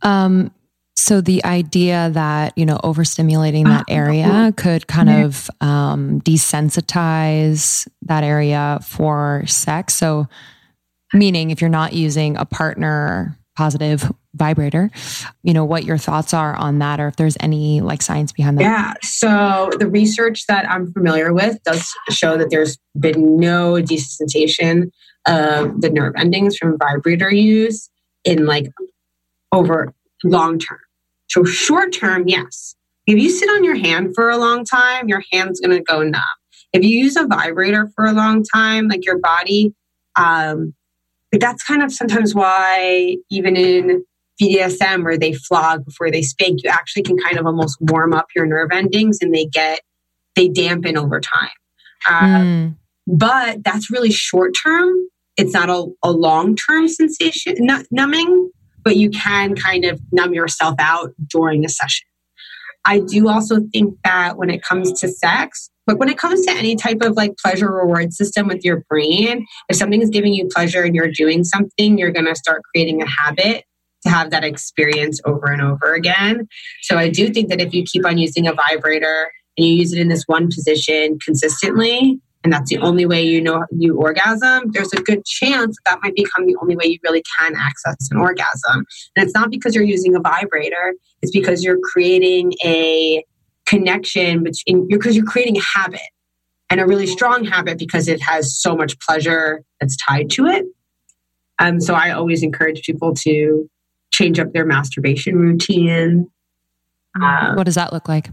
Um, 0.03 0.53
so 0.99 1.21
the 1.21 1.43
idea 1.45 2.09
that, 2.13 2.57
you 2.57 2.65
know, 2.65 2.77
overstimulating 2.83 3.65
that 3.65 3.85
ah, 3.87 3.93
area 3.93 4.53
could 4.57 4.87
kind 4.87 5.09
of 5.09 5.49
um, 5.61 6.21
desensitize 6.21 7.87
that 8.03 8.23
area 8.23 8.79
for 8.83 9.43
sex. 9.47 9.95
So, 9.95 10.27
meaning 11.13 11.51
if 11.51 11.61
you're 11.61 11.69
not 11.69 11.93
using 11.93 12.37
a 12.37 12.45
partner 12.45 13.37
positive 13.55 14.11
vibrator, 14.35 14.89
you 15.43 15.53
know, 15.53 15.65
what 15.65 15.83
your 15.83 15.97
thoughts 15.97 16.33
are 16.33 16.55
on 16.55 16.79
that 16.79 16.99
or 16.99 17.07
if 17.07 17.15
there's 17.15 17.35
any 17.39 17.81
like 17.81 18.01
science 18.01 18.31
behind 18.31 18.57
that. 18.57 18.63
Yeah. 18.63 18.93
So 19.01 19.69
the 19.79 19.87
research 19.87 20.45
that 20.47 20.69
I'm 20.69 20.91
familiar 20.93 21.33
with 21.33 21.61
does 21.63 21.91
show 22.09 22.37
that 22.37 22.49
there's 22.49 22.77
been 22.97 23.37
no 23.37 23.73
desensitization 23.73 24.91
of 25.27 25.81
the 25.81 25.89
nerve 25.89 26.13
endings 26.17 26.57
from 26.57 26.77
vibrator 26.77 27.31
use 27.33 27.89
in 28.23 28.45
like 28.45 28.67
over 29.51 29.93
long 30.23 30.59
term. 30.59 30.79
So 31.29 31.43
short 31.43 31.93
term, 31.93 32.23
yes. 32.27 32.75
If 33.07 33.17
you 33.17 33.29
sit 33.29 33.49
on 33.49 33.63
your 33.63 33.75
hand 33.75 34.13
for 34.13 34.29
a 34.29 34.37
long 34.37 34.65
time, 34.65 35.07
your 35.07 35.23
hand's 35.31 35.59
going 35.59 35.75
to 35.75 35.83
go 35.83 36.03
numb. 36.03 36.21
If 36.73 36.83
you 36.83 36.89
use 36.89 37.15
a 37.15 37.25
vibrator 37.25 37.89
for 37.95 38.05
a 38.05 38.13
long 38.13 38.43
time, 38.43 38.87
like 38.87 39.05
your 39.05 39.17
body, 39.17 39.73
um, 40.15 40.73
that's 41.31 41.63
kind 41.63 41.81
of 41.81 41.91
sometimes 41.91 42.35
why 42.35 43.17
even 43.31 43.55
in 43.55 44.03
BDSM 44.41 45.03
where 45.03 45.17
they 45.17 45.33
flog 45.33 45.85
before 45.85 46.11
they 46.11 46.21
spank, 46.21 46.61
you 46.63 46.69
actually 46.69 47.03
can 47.03 47.17
kind 47.17 47.37
of 47.37 47.45
almost 47.45 47.77
warm 47.81 48.13
up 48.13 48.27
your 48.35 48.45
nerve 48.45 48.69
endings 48.71 49.19
and 49.21 49.33
they 49.33 49.45
get 49.45 49.81
they 50.35 50.47
dampen 50.47 50.97
over 50.97 51.19
time. 51.19 51.49
Uh, 52.07 52.21
mm. 52.21 52.75
But 53.07 53.63
that's 53.63 53.91
really 53.91 54.11
short 54.11 54.53
term. 54.63 54.93
It's 55.35 55.53
not 55.53 55.69
a, 55.69 55.85
a 56.03 56.11
long 56.11 56.55
term 56.55 56.87
sensation, 56.87 57.55
numbing 57.91 58.51
but 58.83 58.95
you 58.95 59.09
can 59.09 59.55
kind 59.55 59.85
of 59.85 59.99
numb 60.11 60.33
yourself 60.33 60.75
out 60.79 61.13
during 61.29 61.65
a 61.65 61.69
session. 61.69 62.05
I 62.85 62.99
do 62.99 63.27
also 63.27 63.59
think 63.71 63.95
that 64.03 64.37
when 64.37 64.49
it 64.49 64.63
comes 64.63 64.99
to 65.01 65.07
sex, 65.07 65.69
but 65.85 65.97
when 65.97 66.09
it 66.09 66.17
comes 66.17 66.45
to 66.45 66.51
any 66.51 66.75
type 66.75 67.01
of 67.01 67.13
like 67.17 67.35
pleasure 67.37 67.71
reward 67.71 68.13
system 68.13 68.47
with 68.47 68.63
your 68.63 68.83
brain, 68.89 69.45
if 69.69 69.75
something 69.75 70.01
is 70.01 70.09
giving 70.09 70.33
you 70.33 70.47
pleasure 70.47 70.83
and 70.83 70.95
you're 70.95 71.11
doing 71.11 71.43
something, 71.43 71.97
you're 71.97 72.11
going 72.11 72.27
to 72.27 72.35
start 72.35 72.61
creating 72.73 73.01
a 73.01 73.07
habit 73.07 73.65
to 74.03 74.09
have 74.09 74.31
that 74.31 74.43
experience 74.43 75.19
over 75.25 75.51
and 75.51 75.61
over 75.61 75.93
again. 75.93 76.47
So 76.83 76.97
I 76.97 77.09
do 77.09 77.31
think 77.31 77.49
that 77.49 77.59
if 77.59 77.73
you 77.73 77.83
keep 77.83 78.05
on 78.05 78.17
using 78.17 78.47
a 78.47 78.53
vibrator 78.53 79.31
and 79.57 79.67
you 79.67 79.73
use 79.75 79.91
it 79.91 79.99
in 79.99 80.07
this 80.07 80.23
one 80.27 80.47
position 80.47 81.19
consistently, 81.23 82.21
and 82.43 82.53
that's 82.53 82.69
the 82.69 82.77
only 82.77 83.05
way 83.05 83.21
you 83.21 83.41
know 83.41 83.65
you 83.71 83.97
orgasm, 83.97 84.71
there's 84.71 84.93
a 84.93 85.01
good 85.01 85.25
chance 85.25 85.77
that, 85.85 85.95
that 85.95 85.99
might 86.01 86.15
become 86.15 86.45
the 86.45 86.55
only 86.61 86.75
way 86.75 86.85
you 86.85 86.97
really 87.03 87.23
can 87.37 87.55
access 87.55 87.95
an 88.11 88.17
orgasm. 88.17 88.85
And 89.15 89.25
it's 89.25 89.33
not 89.33 89.51
because 89.51 89.75
you're 89.75 89.83
using 89.83 90.15
a 90.15 90.19
vibrator, 90.19 90.93
it's 91.21 91.31
because 91.31 91.63
you're 91.63 91.79
creating 91.91 92.53
a 92.63 93.23
connection 93.65 94.43
between 94.43 94.87
because 94.87 95.15
you're 95.15 95.25
creating 95.25 95.57
a 95.57 95.79
habit 95.79 95.99
and 96.69 96.79
a 96.79 96.85
really 96.85 97.07
strong 97.07 97.43
habit 97.43 97.77
because 97.77 98.07
it 98.07 98.21
has 98.21 98.59
so 98.59 98.75
much 98.75 98.97
pleasure 98.99 99.63
that's 99.79 99.97
tied 99.97 100.29
to 100.31 100.45
it. 100.45 100.65
Um, 101.59 101.81
so 101.81 101.93
I 101.93 102.11
always 102.11 102.41
encourage 102.41 102.83
people 102.83 103.13
to 103.15 103.69
change 104.11 104.39
up 104.39 104.53
their 104.53 104.65
masturbation 104.65 105.35
routine. 105.35 106.27
Um, 107.21 107.55
what 107.55 107.65
does 107.65 107.75
that 107.75 107.91
look 107.91 108.07
like? 108.07 108.29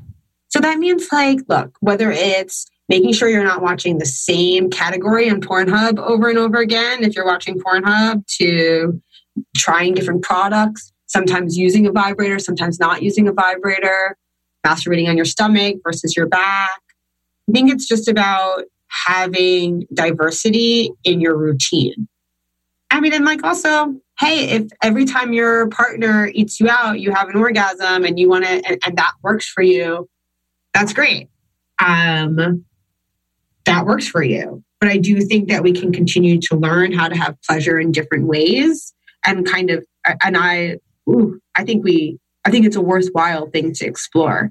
So 0.49 0.61
that 0.61 0.79
means 0.79 1.09
like, 1.11 1.41
look, 1.49 1.77
whether 1.81 2.11
it's 2.11 2.67
making 2.89 3.13
sure 3.13 3.29
you're 3.29 3.45
not 3.45 3.63
watching 3.63 3.99
the 3.99 4.07
same 4.07 4.71
category 4.71 5.29
on 5.29 5.41
Pornhub 5.41 5.99
over 5.99 6.29
and 6.29 6.39
over 6.39 6.59
again. 6.59 7.03
If 7.03 7.17
you're 7.17 7.27
watching 7.27 7.59
Pornhub, 7.59 8.27
to 8.39 9.03
trying 9.57 9.95
different 9.95 10.23
products, 10.23 10.93
sometimes 11.07 11.57
using 11.57 11.87
a 11.87 11.93
vibrator, 11.93 12.39
sometimes 12.39 12.79
not 12.79 13.03
using 13.03 13.29
a 13.29 13.33
vibrator, 13.33 14.17
masturbating 14.65 15.09
on 15.09 15.17
your 15.17 15.25
stomach 15.25 15.77
versus 15.85 16.17
your 16.17 16.27
back. 16.27 16.81
I 17.49 17.53
think 17.53 17.71
it's 17.71 17.87
just 17.87 18.09
about 18.09 18.65
having 18.89 19.87
diversity 19.93 20.91
in 21.05 21.21
your 21.21 21.37
routine. 21.37 22.09
I 22.91 23.01
mean, 23.01 23.13
and 23.13 23.25
like 23.25 23.43
also, 23.45 24.01
hey, 24.19 24.49
if 24.51 24.69
every 24.83 25.05
time 25.05 25.33
your 25.33 25.69
partner 25.69 26.31
eats 26.33 26.61
you 26.61 26.69
out, 26.69 27.01
you 27.01 27.13
have 27.13 27.29
an 27.29 27.37
orgasm 27.37 28.05
and 28.05 28.19
you 28.19 28.29
want 28.29 28.45
to, 28.45 28.51
and, 28.51 28.79
and 28.85 28.97
that 28.97 29.13
works 29.23 29.49
for 29.49 29.63
you, 29.63 30.09
that's 30.73 30.93
great. 30.93 31.29
Um, 31.85 32.65
that 33.67 33.87
works 33.87 34.09
for 34.09 34.23
you. 34.23 34.63
But 34.81 34.89
I 34.89 34.97
do 34.97 35.21
think 35.21 35.49
that 35.49 35.63
we 35.63 35.73
can 35.73 35.93
continue 35.93 36.41
to 36.43 36.57
learn 36.57 36.93
how 36.93 37.09
to 37.09 37.17
have 37.17 37.37
pleasure 37.43 37.79
in 37.79 37.93
different 37.93 38.27
ways 38.27 38.93
and 39.25 39.47
kind 39.47 39.71
of, 39.71 39.85
and 40.23 40.37
I, 40.37 40.77
ooh, 41.09 41.39
I 41.55 41.65
think 41.65 41.85
we, 41.85 42.19
I 42.45 42.51
think 42.51 42.67
it's 42.67 42.77
a 42.77 42.81
worthwhile 42.81 43.51
thing 43.51 43.73
to 43.75 43.87
explore. 43.87 44.51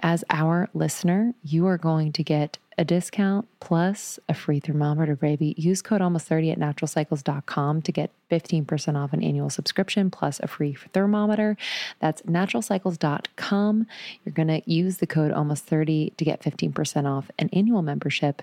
as 0.00 0.24
our 0.30 0.68
listener, 0.74 1.34
you 1.42 1.66
are 1.66 1.78
going 1.78 2.12
to 2.12 2.24
get 2.24 2.58
a 2.78 2.84
discount 2.84 3.46
plus 3.60 4.18
a 4.28 4.32
free 4.32 4.58
thermometer, 4.58 5.14
baby. 5.14 5.54
Use 5.58 5.82
code 5.82 6.00
almost 6.00 6.26
30 6.26 6.52
at 6.52 6.58
naturalcycles.com 6.58 7.82
to 7.82 7.92
get 7.92 8.10
15% 8.30 8.96
off 8.96 9.12
an 9.12 9.22
annual 9.22 9.50
subscription 9.50 10.10
plus 10.10 10.40
a 10.40 10.46
free 10.46 10.74
thermometer. 10.94 11.58
That's 12.00 12.22
naturalcycles.com. 12.22 13.86
You're 14.24 14.32
going 14.32 14.48
to 14.48 14.62
use 14.70 14.96
the 14.96 15.06
code 15.06 15.30
almost 15.30 15.66
30 15.66 16.14
to 16.16 16.24
get 16.24 16.40
15% 16.42 17.04
off 17.04 17.30
an 17.38 17.50
annual 17.52 17.82
membership 17.82 18.42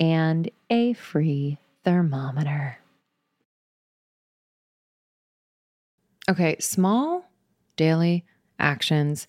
and 0.00 0.50
a 0.70 0.94
free 0.94 1.58
thermometer. 1.84 2.78
Okay, 6.30 6.56
small 6.58 7.28
daily 7.76 8.24
actions 8.58 9.26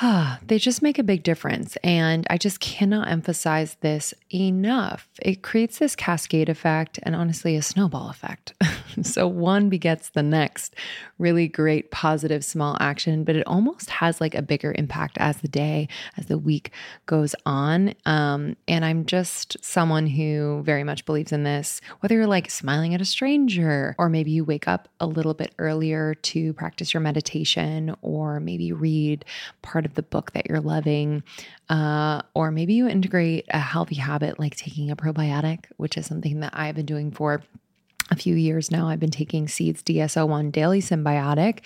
they 0.46 0.58
just 0.58 0.82
make 0.82 0.98
a 0.98 1.04
big 1.04 1.22
difference. 1.22 1.76
And 1.82 2.26
I 2.30 2.38
just 2.38 2.60
cannot 2.60 3.08
emphasize 3.08 3.76
this 3.80 4.14
enough. 4.32 5.08
It 5.22 5.42
creates 5.42 5.78
this 5.78 5.96
cascade 5.96 6.48
effect 6.48 6.98
and 7.02 7.14
honestly 7.14 7.56
a 7.56 7.62
snowball 7.62 8.10
effect. 8.10 8.54
so 9.02 9.26
one 9.26 9.68
begets 9.68 10.10
the 10.10 10.22
next. 10.22 10.74
Really 11.18 11.48
great, 11.48 11.90
positive, 11.90 12.44
small 12.44 12.76
action, 12.80 13.24
but 13.24 13.36
it 13.36 13.46
almost 13.46 13.90
has 13.90 14.20
like 14.20 14.34
a 14.34 14.42
bigger 14.42 14.74
impact 14.76 15.16
as 15.18 15.38
the 15.38 15.48
day, 15.48 15.88
as 16.16 16.26
the 16.26 16.38
week 16.38 16.70
goes 17.06 17.34
on. 17.46 17.94
Um, 18.06 18.56
and 18.68 18.84
I'm 18.84 19.06
just 19.06 19.56
someone 19.64 20.06
who 20.06 20.62
very 20.64 20.84
much 20.84 21.04
believes 21.04 21.32
in 21.32 21.44
this, 21.44 21.80
whether 22.00 22.14
you're 22.14 22.26
like 22.26 22.50
smiling 22.50 22.94
at 22.94 23.00
a 23.00 23.04
stranger, 23.04 23.94
or 23.98 24.08
maybe 24.08 24.30
you 24.30 24.44
wake 24.44 24.68
up 24.68 24.88
a 25.00 25.06
little 25.06 25.34
bit 25.34 25.54
earlier 25.58 26.14
to 26.14 26.52
practice 26.54 26.94
your 26.94 27.00
meditation, 27.00 27.94
or 28.02 28.40
maybe 28.40 28.72
read 28.72 29.24
part 29.62 29.86
of 29.86 29.94
the 29.94 30.02
book 30.02 30.32
that 30.32 30.46
you're 30.48 30.60
loving. 30.60 31.22
Uh, 31.68 32.20
or 32.34 32.50
maybe 32.50 32.74
you 32.74 32.86
integrate 32.86 33.46
a 33.50 33.58
healthy 33.58 33.94
habit 33.94 34.38
like 34.38 34.56
taking 34.56 34.90
a 34.90 34.96
probiotic, 34.96 35.64
which 35.76 35.96
is 35.96 36.06
something 36.06 36.40
that 36.40 36.52
I've 36.54 36.74
been 36.74 36.86
doing 36.86 37.10
for 37.10 37.42
a 38.10 38.16
few 38.16 38.34
years 38.34 38.70
now. 38.70 38.88
I've 38.88 39.00
been 39.00 39.10
taking 39.10 39.48
Seeds 39.48 39.82
DS-01 39.82 40.52
Daily 40.52 40.80
Synbiotic, 40.80 41.60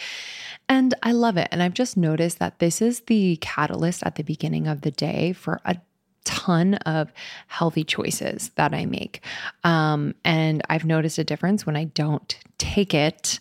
and 0.69 0.95
I 1.03 1.13
love 1.13 1.37
it. 1.37 1.49
And 1.51 1.63
I've 1.63 1.75
just 1.75 1.97
noticed 1.97 2.39
that 2.39 2.59
this 2.59 2.81
is 2.81 3.01
the 3.01 3.37
catalyst 3.41 4.03
at 4.05 4.17
the 4.17 4.23
beginning 4.23 4.67
of 4.67 4.83
the 4.83 4.91
day 4.91 5.33
for 5.33 5.61
a 5.65 5.77
ton 6.25 6.75
of 6.75 7.11
healthy 7.47 7.85
choices 7.85 8.51
that 8.57 8.75
I 8.75 8.85
make. 8.85 9.23
Um, 9.65 10.15
and 10.25 10.63
I've 10.69 10.85
noticed 10.85 11.19
a 11.19 11.25
difference 11.25 11.65
when 11.65 11.75
I 11.75 11.85
don't 11.85 12.39
take 12.59 12.93
it. 12.93 13.41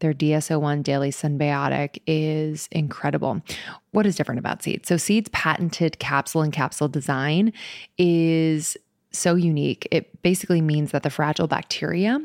Their 0.00 0.12
DS-01 0.12 0.82
Daily 0.82 1.10
Synbiotic 1.10 2.00
is 2.06 2.68
incredible. 2.70 3.42
What 3.90 4.06
is 4.06 4.16
different 4.16 4.38
about 4.38 4.62
Seeds? 4.62 4.88
So, 4.88 4.96
Seeds' 4.96 5.30
patented 5.30 5.98
capsule 5.98 6.42
and 6.42 6.52
capsule 6.52 6.88
design 6.88 7.52
is 7.96 8.76
so 9.10 9.34
unique. 9.34 9.88
It 9.90 10.22
basically 10.22 10.60
means 10.60 10.92
that 10.92 11.02
the 11.02 11.10
fragile 11.10 11.48
bacteria 11.48 12.20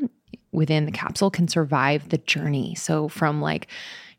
within 0.52 0.86
the 0.86 0.92
capsule 0.92 1.30
can 1.30 1.48
survive 1.48 2.08
the 2.10 2.18
journey. 2.18 2.74
So, 2.74 3.08
from 3.08 3.40
like 3.40 3.68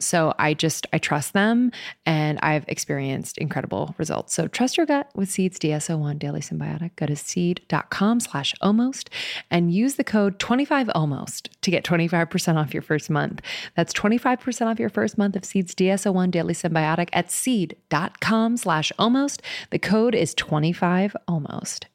so 0.00 0.34
I 0.38 0.54
just, 0.54 0.86
I 0.92 0.98
trust 0.98 1.32
them 1.32 1.70
and 2.06 2.38
I've 2.42 2.64
experienced 2.68 3.38
incredible 3.38 3.94
results. 3.98 4.34
So 4.34 4.48
trust 4.48 4.76
your 4.76 4.86
gut 4.86 5.10
with 5.14 5.30
Seeds 5.30 5.58
DS-01 5.58 6.18
Daily 6.18 6.40
Synbiotic. 6.40 6.96
Go 6.96 7.06
to 7.06 7.16
seed.com 7.16 8.20
slash 8.20 8.54
almost 8.60 9.10
and 9.50 9.72
use 9.72 9.96
the 9.96 10.04
code 10.04 10.38
25almost 10.38 11.50
to 11.62 11.70
get 11.70 11.84
25% 11.84 12.56
off 12.56 12.74
your 12.74 12.82
first 12.82 13.10
month. 13.10 13.40
That's 13.76 13.92
25% 13.92 14.66
off 14.66 14.80
your 14.80 14.88
first 14.88 15.18
month 15.18 15.36
of 15.36 15.44
Seeds 15.44 15.74
DS-01 15.74 16.30
Daily 16.30 16.54
Synbiotic 16.54 17.08
at 17.12 17.30
seed.com 17.30 18.56
slash 18.56 18.92
almost. 18.98 19.42
The 19.70 19.78
code 19.78 20.14
is 20.14 20.34
25almost. 20.34 21.86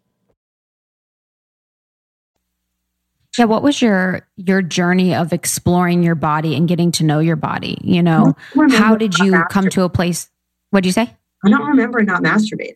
Yeah 3.38 3.46
what 3.46 3.64
was 3.64 3.82
your 3.82 4.28
your 4.38 4.62
journey 4.62 5.14
of 5.14 5.34
exploring 5.34 6.04
your 6.04 6.16
body 6.16 6.56
and 6.56 6.68
getting 6.68 6.92
to 6.92 7.04
know 7.04 7.20
your 7.20 7.36
body 7.36 7.78
you 7.82 8.02
know 8.02 8.36
how 8.72 8.96
did 8.96 9.18
you 9.18 9.44
come 9.50 9.70
to 9.70 9.84
a 9.84 9.90
place 9.90 10.30
what 10.72 10.84
did 10.84 10.88
you 10.88 10.94
say 10.94 11.14
i 11.46 11.50
don't 11.50 11.68
remember 11.68 12.02
not 12.04 12.24
masturbating 12.24 12.76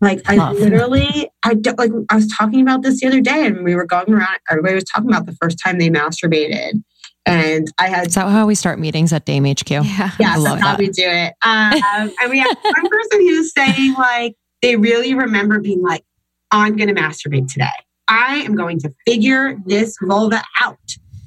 like 0.00 0.20
i 0.28 0.36
Love. 0.36 0.56
literally 0.56 1.30
i 1.44 1.54
don't 1.54 1.78
like 1.78 1.90
i 2.10 2.14
was 2.14 2.28
talking 2.28 2.60
about 2.60 2.82
this 2.82 3.00
the 3.00 3.06
other 3.06 3.20
day 3.20 3.46
and 3.46 3.64
we 3.64 3.74
were 3.74 3.86
going 3.86 4.12
around 4.12 4.38
everybody 4.50 4.74
was 4.74 4.84
talking 4.84 5.08
about 5.08 5.26
the 5.26 5.34
first 5.34 5.58
time 5.62 5.78
they 5.78 5.90
masturbated 5.90 6.82
and 7.26 7.72
I 7.78 7.88
had. 7.88 8.06
Is 8.06 8.14
that 8.14 8.28
how 8.28 8.46
we 8.46 8.54
start 8.54 8.78
meetings 8.78 9.12
at 9.12 9.24
Dame 9.24 9.44
HQ? 9.44 9.70
Yeah, 9.70 9.82
yeah 9.84 10.38
that's 10.38 10.46
how 10.46 10.54
that. 10.56 10.78
we 10.78 10.88
do 10.88 11.04
it. 11.04 11.34
Um, 11.44 12.10
and 12.20 12.30
we 12.30 12.38
had 12.38 12.56
one 12.62 12.88
person 12.88 13.20
who's 13.20 13.52
saying 13.52 13.94
like 13.94 14.36
they 14.62 14.76
really 14.76 15.14
remember 15.14 15.60
being 15.60 15.82
like, 15.82 16.04
"I'm 16.50 16.76
going 16.76 16.94
to 16.94 17.00
masturbate 17.00 17.52
today." 17.52 17.68
I 18.10 18.38
am 18.38 18.56
going 18.56 18.80
to 18.80 18.92
figure 19.06 19.56
this 19.64 19.96
vulva 20.02 20.42
out, 20.60 20.78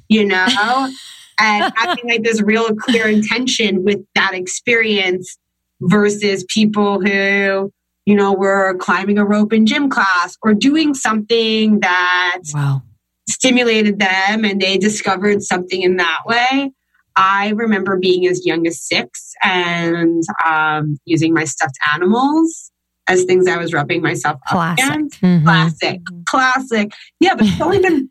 you 0.08 0.24
know? 0.24 0.46
and 1.38 1.72
having 1.76 2.08
like 2.08 2.22
this 2.22 2.40
real 2.42 2.74
clear 2.76 3.08
intention 3.08 3.84
with 3.84 4.00
that 4.14 4.34
experience 4.34 5.36
versus 5.80 6.44
people 6.48 7.00
who 7.00 7.72
you 8.06 8.14
know 8.14 8.32
were 8.32 8.76
climbing 8.78 9.18
a 9.18 9.24
rope 9.24 9.52
in 9.52 9.66
gym 9.66 9.88
class 9.88 10.36
or 10.42 10.54
doing 10.54 10.94
something 10.94 11.80
that 11.80 12.40
wow. 12.52 12.82
stimulated 13.28 13.98
them 13.98 14.44
and 14.44 14.60
they 14.60 14.78
discovered 14.78 15.42
something 15.42 15.82
in 15.82 15.96
that 15.96 16.20
way 16.26 16.70
i 17.16 17.50
remember 17.50 17.98
being 17.98 18.26
as 18.26 18.46
young 18.46 18.66
as 18.66 18.80
six 18.80 19.32
and 19.42 20.22
um, 20.46 20.98
using 21.04 21.32
my 21.34 21.44
stuffed 21.44 21.78
animals 21.94 22.70
as 23.08 23.24
things 23.24 23.46
i 23.48 23.56
was 23.56 23.72
rubbing 23.72 24.00
myself 24.02 24.38
Classic. 24.48 24.84
up 24.84 24.90
against 24.90 25.20
Mhm. 25.20 25.44
classic 25.44 26.00
classic 26.26 26.92
yeah 27.20 27.34
but 27.34 27.46
it's 27.46 27.60
only 27.60 27.78
been 27.80 28.10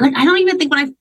like 0.00 0.14
i 0.16 0.24
don't 0.24 0.38
even 0.38 0.58
think 0.58 0.70
when 0.72 0.88
i 0.88 0.92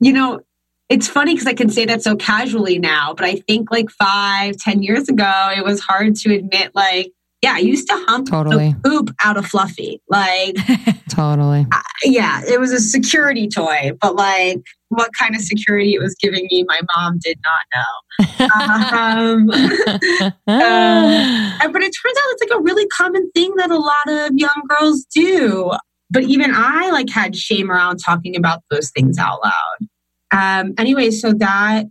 you 0.00 0.12
know 0.12 0.40
it's 0.88 1.08
funny 1.08 1.34
because 1.34 1.46
i 1.46 1.54
can 1.54 1.68
say 1.68 1.84
that 1.84 2.02
so 2.02 2.16
casually 2.16 2.78
now 2.78 3.14
but 3.14 3.24
i 3.24 3.36
think 3.36 3.70
like 3.70 3.90
five 3.90 4.56
ten 4.56 4.82
years 4.82 5.08
ago 5.08 5.50
it 5.56 5.64
was 5.64 5.80
hard 5.80 6.14
to 6.16 6.34
admit 6.34 6.72
like 6.74 7.12
yeah 7.42 7.54
i 7.54 7.58
used 7.58 7.88
to 7.88 7.94
hump 8.08 8.28
Totally. 8.28 8.74
the 8.82 8.88
poop 8.90 9.10
out 9.24 9.36
of 9.36 9.46
fluffy 9.46 10.00
like 10.08 10.56
Totally. 11.08 11.66
yeah 12.04 12.42
it 12.46 12.58
was 12.60 12.72
a 12.72 12.80
security 12.80 13.48
toy 13.48 13.92
but 14.00 14.16
like 14.16 14.60
what 14.92 15.10
kind 15.18 15.34
of 15.34 15.40
security 15.42 15.94
it 15.94 16.00
was 16.00 16.14
giving 16.20 16.46
me 16.50 16.64
my 16.68 16.80
mom 16.96 17.18
did 17.22 17.38
not 17.44 17.64
know 17.74 18.02
um, 18.48 19.50
and- 20.46 21.72
but 21.72 21.82
it 21.82 21.92
turns 21.92 22.16
out 22.18 22.32
it's 22.32 22.42
like 22.42 22.58
a 22.58 22.62
really 22.62 22.86
common 22.88 23.30
thing 23.32 23.52
that 23.56 23.70
a 23.70 23.78
lot 23.78 24.08
of 24.08 24.32
young 24.36 24.62
girls 24.68 25.04
do. 25.14 25.72
But 26.10 26.24
even 26.24 26.52
I 26.54 26.90
like 26.90 27.08
had 27.08 27.34
shame 27.34 27.70
around 27.70 27.96
talking 27.98 28.36
about 28.36 28.62
those 28.70 28.90
things 28.90 29.18
out 29.18 29.40
loud. 29.42 29.88
Um, 30.30 30.74
anyway, 30.78 31.10
so 31.10 31.32
that 31.32 31.84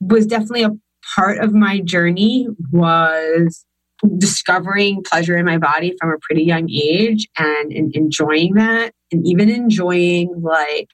was 0.00 0.26
definitely 0.26 0.62
a 0.62 0.70
part 1.16 1.38
of 1.38 1.52
my 1.52 1.80
journey 1.80 2.46
was 2.70 3.64
discovering 4.18 5.02
pleasure 5.02 5.36
in 5.36 5.44
my 5.44 5.58
body 5.58 5.94
from 6.00 6.10
a 6.10 6.18
pretty 6.22 6.44
young 6.44 6.70
age 6.70 7.26
and, 7.36 7.72
and 7.72 7.94
enjoying 7.96 8.54
that 8.54 8.92
and 9.10 9.26
even 9.26 9.50
enjoying 9.50 10.32
like 10.40 10.88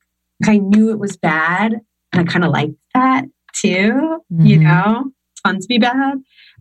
I 0.46 0.58
knew 0.58 0.90
it 0.90 0.98
was 0.98 1.16
bad 1.16 1.80
and 2.12 2.20
I 2.28 2.30
kind 2.30 2.44
of 2.44 2.50
liked 2.50 2.74
that 2.94 3.24
too, 3.54 4.18
you 4.30 4.58
Mhm. 4.58 4.62
know, 4.62 5.10
it's 5.32 5.40
fun 5.42 5.60
to 5.60 5.66
be 5.68 5.78
bad. 5.78 6.14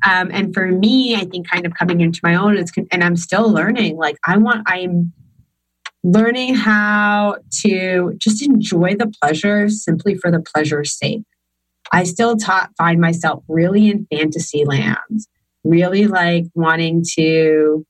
Um, 0.05 0.29
and 0.31 0.53
for 0.53 0.67
me, 0.67 1.15
I 1.15 1.25
think 1.25 1.49
kind 1.49 1.65
of 1.65 1.73
coming 1.73 2.01
into 2.01 2.19
my 2.23 2.35
own 2.35 2.57
is, 2.57 2.71
and 2.91 3.03
I'm 3.03 3.15
still 3.15 3.49
learning. 3.49 3.97
Like 3.97 4.17
I 4.25 4.37
want, 4.37 4.63
I'm 4.67 5.11
learning 6.03 6.55
how 6.55 7.37
to 7.61 8.13
just 8.17 8.41
enjoy 8.41 8.95
the 8.95 9.11
pleasure 9.21 9.69
simply 9.69 10.15
for 10.15 10.29
the 10.31 10.41
pleasure's 10.41 10.97
sake. 10.97 11.23
I 11.91 12.03
still 12.03 12.35
ta- 12.35 12.69
find 12.77 12.99
myself 12.99 13.43
really 13.47 13.89
in 13.89 14.07
fantasy 14.11 14.65
land, 14.65 15.21
really 15.63 16.07
like 16.07 16.45
wanting 16.55 17.03
to. 17.17 17.85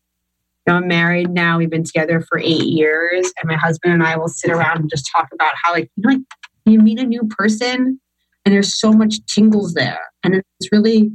I'm 0.67 0.87
married 0.87 1.29
now. 1.29 1.57
We've 1.57 1.69
been 1.69 1.83
together 1.83 2.21
for 2.21 2.39
eight 2.39 2.65
years, 2.65 3.31
and 3.41 3.49
my 3.49 3.57
husband 3.57 3.93
and 3.93 4.03
I 4.03 4.17
will 4.17 4.29
sit 4.29 4.49
around 4.49 4.79
and 4.79 4.89
just 4.89 5.09
talk 5.13 5.27
about 5.33 5.53
how, 5.61 5.73
like, 5.73 5.89
you 5.95 6.03
know, 6.03 6.13
like 6.13 6.21
you 6.65 6.79
meet 6.79 6.99
a 6.99 7.05
new 7.05 7.23
person, 7.23 7.99
and 8.45 8.53
there's 8.53 8.79
so 8.79 8.91
much 8.91 9.15
tingles 9.25 9.73
there, 9.73 9.99
and 10.23 10.35
it's 10.35 10.71
really 10.71 11.11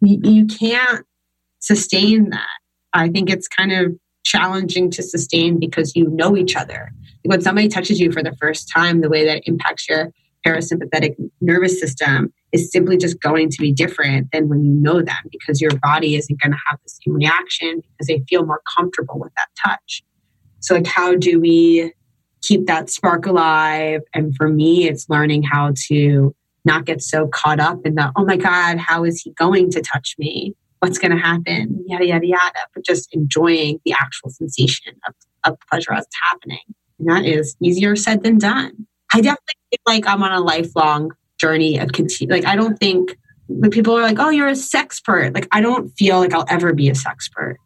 you, 0.00 0.20
you 0.22 0.46
can't 0.46 1.04
sustain 1.60 2.30
that. 2.30 2.58
I 2.92 3.08
think 3.08 3.30
it's 3.30 3.48
kind 3.48 3.72
of 3.72 3.92
challenging 4.24 4.90
to 4.90 5.02
sustain 5.02 5.58
because 5.58 5.96
you 5.96 6.08
know 6.10 6.36
each 6.36 6.56
other. 6.56 6.90
When 7.24 7.40
somebody 7.40 7.68
touches 7.68 8.00
you 8.00 8.10
for 8.12 8.22
the 8.22 8.36
first 8.40 8.70
time, 8.74 9.00
the 9.00 9.08
way 9.08 9.24
that 9.24 9.42
impacts 9.46 9.88
your 9.88 10.12
parasympathetic 10.46 11.14
nervous 11.40 11.78
system 11.80 12.32
is 12.52 12.70
simply 12.70 12.96
just 12.96 13.20
going 13.20 13.48
to 13.48 13.56
be 13.60 13.72
different 13.72 14.28
than 14.32 14.48
when 14.48 14.64
you 14.64 14.72
know 14.72 15.02
them 15.02 15.24
because 15.30 15.60
your 15.60 15.70
body 15.82 16.16
isn't 16.16 16.40
going 16.40 16.52
to 16.52 16.58
have 16.70 16.78
the 16.84 16.90
same 16.90 17.14
reaction 17.14 17.80
because 17.80 18.06
they 18.06 18.22
feel 18.28 18.44
more 18.44 18.60
comfortable 18.76 19.18
with 19.18 19.32
that 19.36 19.48
touch. 19.66 20.02
So, 20.60 20.74
like, 20.74 20.86
how 20.86 21.16
do 21.16 21.40
we 21.40 21.92
keep 22.42 22.66
that 22.66 22.90
spark 22.90 23.26
alive? 23.26 24.02
And 24.14 24.34
for 24.36 24.48
me, 24.48 24.88
it's 24.88 25.08
learning 25.08 25.42
how 25.42 25.72
to 25.88 26.34
not 26.64 26.84
get 26.84 27.02
so 27.02 27.26
caught 27.28 27.58
up 27.58 27.80
in 27.84 27.96
the, 27.96 28.12
oh 28.16 28.24
my 28.24 28.36
God, 28.36 28.78
how 28.78 29.04
is 29.04 29.20
he 29.20 29.32
going 29.32 29.70
to 29.70 29.80
touch 29.80 30.14
me? 30.18 30.54
What's 30.78 30.98
going 30.98 31.12
to 31.12 31.18
happen? 31.18 31.84
Yada, 31.86 32.06
yada, 32.06 32.26
yada. 32.26 32.58
But 32.74 32.84
just 32.84 33.08
enjoying 33.12 33.80
the 33.84 33.92
actual 33.92 34.30
sensation 34.30 34.94
of, 35.08 35.14
of 35.44 35.58
pleasure 35.70 35.92
as 35.92 36.04
it's 36.04 36.16
happening. 36.22 36.60
And 36.98 37.08
that 37.08 37.24
is 37.24 37.56
easier 37.60 37.96
said 37.96 38.22
than 38.22 38.38
done. 38.38 38.86
I 39.12 39.20
definitely 39.20 39.54
feel 39.70 39.80
like 39.86 40.06
I'm 40.06 40.22
on 40.22 40.32
a 40.32 40.40
lifelong 40.40 41.12
journey 41.42 41.78
of 41.78 41.92
continue. 41.92 42.32
Like, 42.32 42.46
I 42.46 42.56
don't 42.56 42.78
think 42.78 43.16
when 43.48 43.70
people 43.70 43.98
are 43.98 44.02
like, 44.02 44.18
oh, 44.18 44.30
you're 44.30 44.48
a 44.48 44.52
sexpert. 44.52 45.34
Like, 45.34 45.48
I 45.50 45.60
don't 45.60 45.88
feel 45.98 46.18
like 46.18 46.32
I'll 46.32 46.46
ever 46.48 46.72
be 46.72 46.88
a 46.88 46.92
sexpert. 46.92 47.56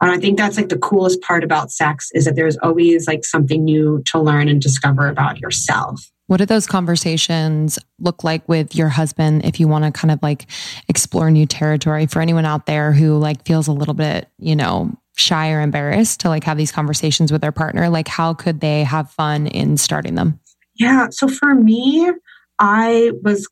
And 0.00 0.10
I 0.10 0.18
think 0.18 0.38
that's 0.38 0.56
like 0.56 0.68
the 0.68 0.78
coolest 0.78 1.20
part 1.22 1.44
about 1.44 1.70
sex 1.70 2.10
is 2.12 2.24
that 2.24 2.36
there's 2.36 2.56
always 2.58 3.06
like 3.06 3.24
something 3.24 3.64
new 3.64 4.02
to 4.06 4.20
learn 4.20 4.48
and 4.48 4.60
discover 4.60 5.08
about 5.08 5.40
yourself. 5.40 6.00
What 6.26 6.38
do 6.38 6.46
those 6.46 6.66
conversations 6.66 7.78
look 8.00 8.24
like 8.24 8.46
with 8.48 8.74
your 8.74 8.88
husband 8.88 9.44
if 9.44 9.60
you 9.60 9.68
want 9.68 9.84
to 9.84 9.92
kind 9.92 10.10
of 10.10 10.22
like 10.22 10.46
explore 10.88 11.30
new 11.30 11.46
territory 11.46 12.06
for 12.06 12.20
anyone 12.20 12.44
out 12.44 12.66
there 12.66 12.92
who 12.92 13.16
like 13.16 13.46
feels 13.46 13.68
a 13.68 13.72
little 13.72 13.94
bit, 13.94 14.28
you 14.38 14.56
know, 14.56 14.92
shy 15.16 15.52
or 15.52 15.60
embarrassed 15.60 16.20
to 16.20 16.28
like 16.28 16.44
have 16.44 16.58
these 16.58 16.72
conversations 16.72 17.32
with 17.32 17.40
their 17.40 17.52
partner? 17.52 17.88
Like 17.88 18.08
how 18.08 18.34
could 18.34 18.60
they 18.60 18.82
have 18.82 19.10
fun 19.12 19.46
in 19.46 19.76
starting 19.76 20.14
them? 20.14 20.40
Yeah. 20.74 21.08
So 21.10 21.28
for 21.28 21.54
me, 21.54 22.10
I 22.58 23.12
was 23.22 23.48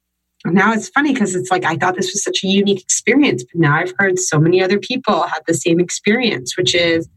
now 0.46 0.72
it's 0.72 0.88
funny 0.90 1.12
because 1.12 1.34
it's 1.34 1.50
like 1.50 1.64
I 1.64 1.76
thought 1.76 1.96
this 1.96 2.12
was 2.12 2.22
such 2.22 2.44
a 2.44 2.48
unique 2.48 2.82
experience, 2.82 3.44
but 3.44 3.60
now 3.60 3.76
I've 3.76 3.94
heard 3.98 4.18
so 4.18 4.38
many 4.38 4.62
other 4.62 4.78
people 4.78 5.22
have 5.22 5.42
the 5.46 5.54
same 5.54 5.80
experience, 5.80 6.56
which 6.56 6.74
is 6.74 7.08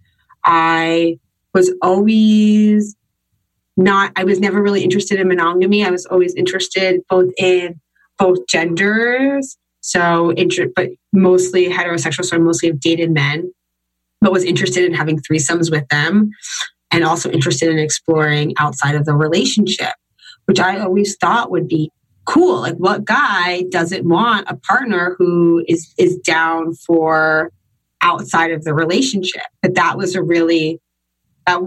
I 0.45 1.19
was 1.53 1.73
always 1.81 2.95
not, 3.75 4.11
I 4.15 4.23
was 4.23 4.39
never 4.39 4.61
really 4.61 4.83
interested 4.83 5.19
in 5.19 5.27
monogamy. 5.27 5.85
I 5.85 5.91
was 5.91 6.05
always 6.05 6.33
interested 6.35 7.01
both 7.09 7.31
in 7.37 7.79
both 8.17 8.47
genders. 8.47 9.57
So, 9.81 10.33
but 10.75 10.89
mostly 11.13 11.69
heterosexual. 11.69 12.25
So 12.25 12.35
I 12.35 12.39
mostly 12.39 12.69
have 12.69 12.79
dated 12.79 13.11
men, 13.11 13.51
but 14.19 14.31
was 14.33 14.43
interested 14.43 14.83
in 14.83 14.93
having 14.93 15.19
threesomes 15.19 15.71
with 15.71 15.87
them 15.89 16.31
and 16.91 17.03
also 17.03 17.29
interested 17.29 17.69
in 17.69 17.79
exploring 17.79 18.53
outside 18.57 18.95
of 18.95 19.05
the 19.05 19.13
relationship, 19.13 19.93
which 20.47 20.59
I 20.59 20.79
always 20.79 21.15
thought 21.17 21.51
would 21.51 21.67
be 21.67 21.91
cool. 22.25 22.61
Like 22.61 22.75
what 22.75 23.05
guy 23.05 23.63
doesn't 23.69 24.07
want 24.07 24.49
a 24.49 24.55
partner 24.55 25.15
who 25.17 25.63
is 25.67 25.93
is 25.97 26.17
down 26.17 26.73
for 26.73 27.51
outside 28.01 28.51
of 28.51 28.63
the 28.63 28.73
relationship? 28.73 29.43
But 29.61 29.75
that 29.75 29.97
was 29.97 30.15
a 30.15 30.23
really 30.23 30.79
that 31.45 31.61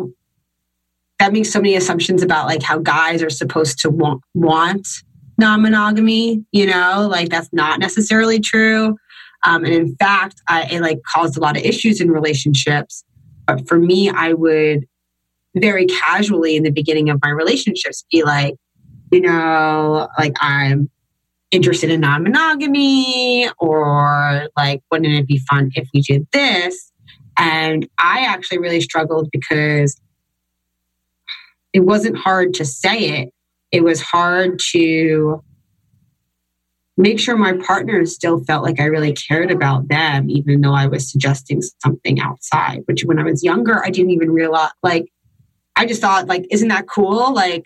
that 1.18 1.32
makes 1.32 1.52
so 1.52 1.60
many 1.60 1.76
assumptions 1.76 2.22
about 2.22 2.46
like 2.46 2.62
how 2.62 2.78
guys 2.78 3.22
are 3.22 3.30
supposed 3.30 3.78
to 3.80 3.90
want, 3.90 4.22
want 4.32 4.88
non-monogamy, 5.36 6.42
you 6.50 6.66
know, 6.66 7.06
like 7.10 7.28
that's 7.28 7.50
not 7.52 7.78
necessarily 7.78 8.40
true. 8.40 8.96
Um, 9.44 9.64
and 9.64 9.74
in 9.74 9.96
fact, 9.96 10.40
I, 10.48 10.64
it 10.64 10.80
like 10.80 11.00
caused 11.06 11.36
a 11.36 11.40
lot 11.40 11.56
of 11.56 11.62
issues 11.62 12.00
in 12.00 12.10
relationships. 12.10 13.04
But 13.46 13.68
for 13.68 13.78
me, 13.78 14.08
I 14.08 14.32
would 14.32 14.86
very 15.56 15.86
casually 15.86 16.56
in 16.56 16.62
the 16.62 16.70
beginning 16.70 17.10
of 17.10 17.18
my 17.22 17.30
relationships 17.30 18.04
be 18.10 18.22
like, 18.22 18.54
you 19.10 19.20
know, 19.20 20.08
like 20.18 20.34
I'm 20.40 20.90
interested 21.50 21.90
in 21.90 22.00
non 22.00 22.22
monogamy, 22.22 23.48
or 23.58 24.48
like, 24.56 24.82
wouldn't 24.90 25.14
it 25.14 25.26
be 25.26 25.38
fun 25.50 25.70
if 25.74 25.88
we 25.92 26.00
did 26.02 26.26
this? 26.32 26.92
And 27.36 27.88
I 27.98 28.20
actually 28.26 28.58
really 28.58 28.80
struggled 28.80 29.28
because 29.32 30.00
it 31.72 31.80
wasn't 31.80 32.18
hard 32.18 32.54
to 32.54 32.64
say 32.64 33.22
it, 33.22 33.32
it 33.72 33.84
was 33.84 34.00
hard 34.00 34.60
to 34.72 35.42
make 36.96 37.18
sure 37.18 37.36
my 37.36 37.54
partner 37.54 38.04
still 38.04 38.44
felt 38.44 38.62
like 38.62 38.78
I 38.78 38.84
really 38.84 39.12
cared 39.12 39.50
about 39.50 39.88
them, 39.88 40.28
even 40.28 40.60
though 40.60 40.74
I 40.74 40.86
was 40.86 41.10
suggesting 41.10 41.62
something 41.82 42.20
outside, 42.20 42.82
which 42.84 43.04
when 43.04 43.18
I 43.18 43.22
was 43.22 43.42
younger, 43.42 43.82
I 43.82 43.90
didn't 43.90 44.10
even 44.10 44.30
realize, 44.30 44.72
like, 44.82 45.06
I 45.76 45.86
just 45.86 46.02
thought, 46.02 46.26
like, 46.26 46.46
isn't 46.50 46.68
that 46.68 46.88
cool? 46.88 47.32
Like, 47.32 47.64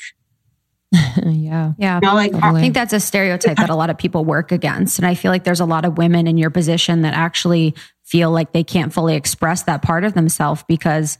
yeah. 1.26 1.72
Yeah. 1.78 2.00
you 2.02 2.08
know, 2.08 2.14
like, 2.14 2.32
Totally. 2.32 2.58
I 2.58 2.60
think 2.60 2.74
that's 2.74 2.92
a 2.92 3.00
stereotype 3.00 3.56
that 3.56 3.70
a 3.70 3.74
lot 3.74 3.90
of 3.90 3.98
people 3.98 4.24
work 4.24 4.52
against. 4.52 4.98
And 4.98 5.06
I 5.06 5.14
feel 5.14 5.30
like 5.30 5.44
there's 5.44 5.60
a 5.60 5.64
lot 5.64 5.84
of 5.84 5.98
women 5.98 6.26
in 6.26 6.38
your 6.38 6.50
position 6.50 7.02
that 7.02 7.14
actually 7.14 7.74
feel 8.02 8.30
like 8.30 8.52
they 8.52 8.64
can't 8.64 8.92
fully 8.92 9.14
express 9.14 9.64
that 9.64 9.82
part 9.82 10.04
of 10.04 10.14
themselves 10.14 10.64
because 10.68 11.18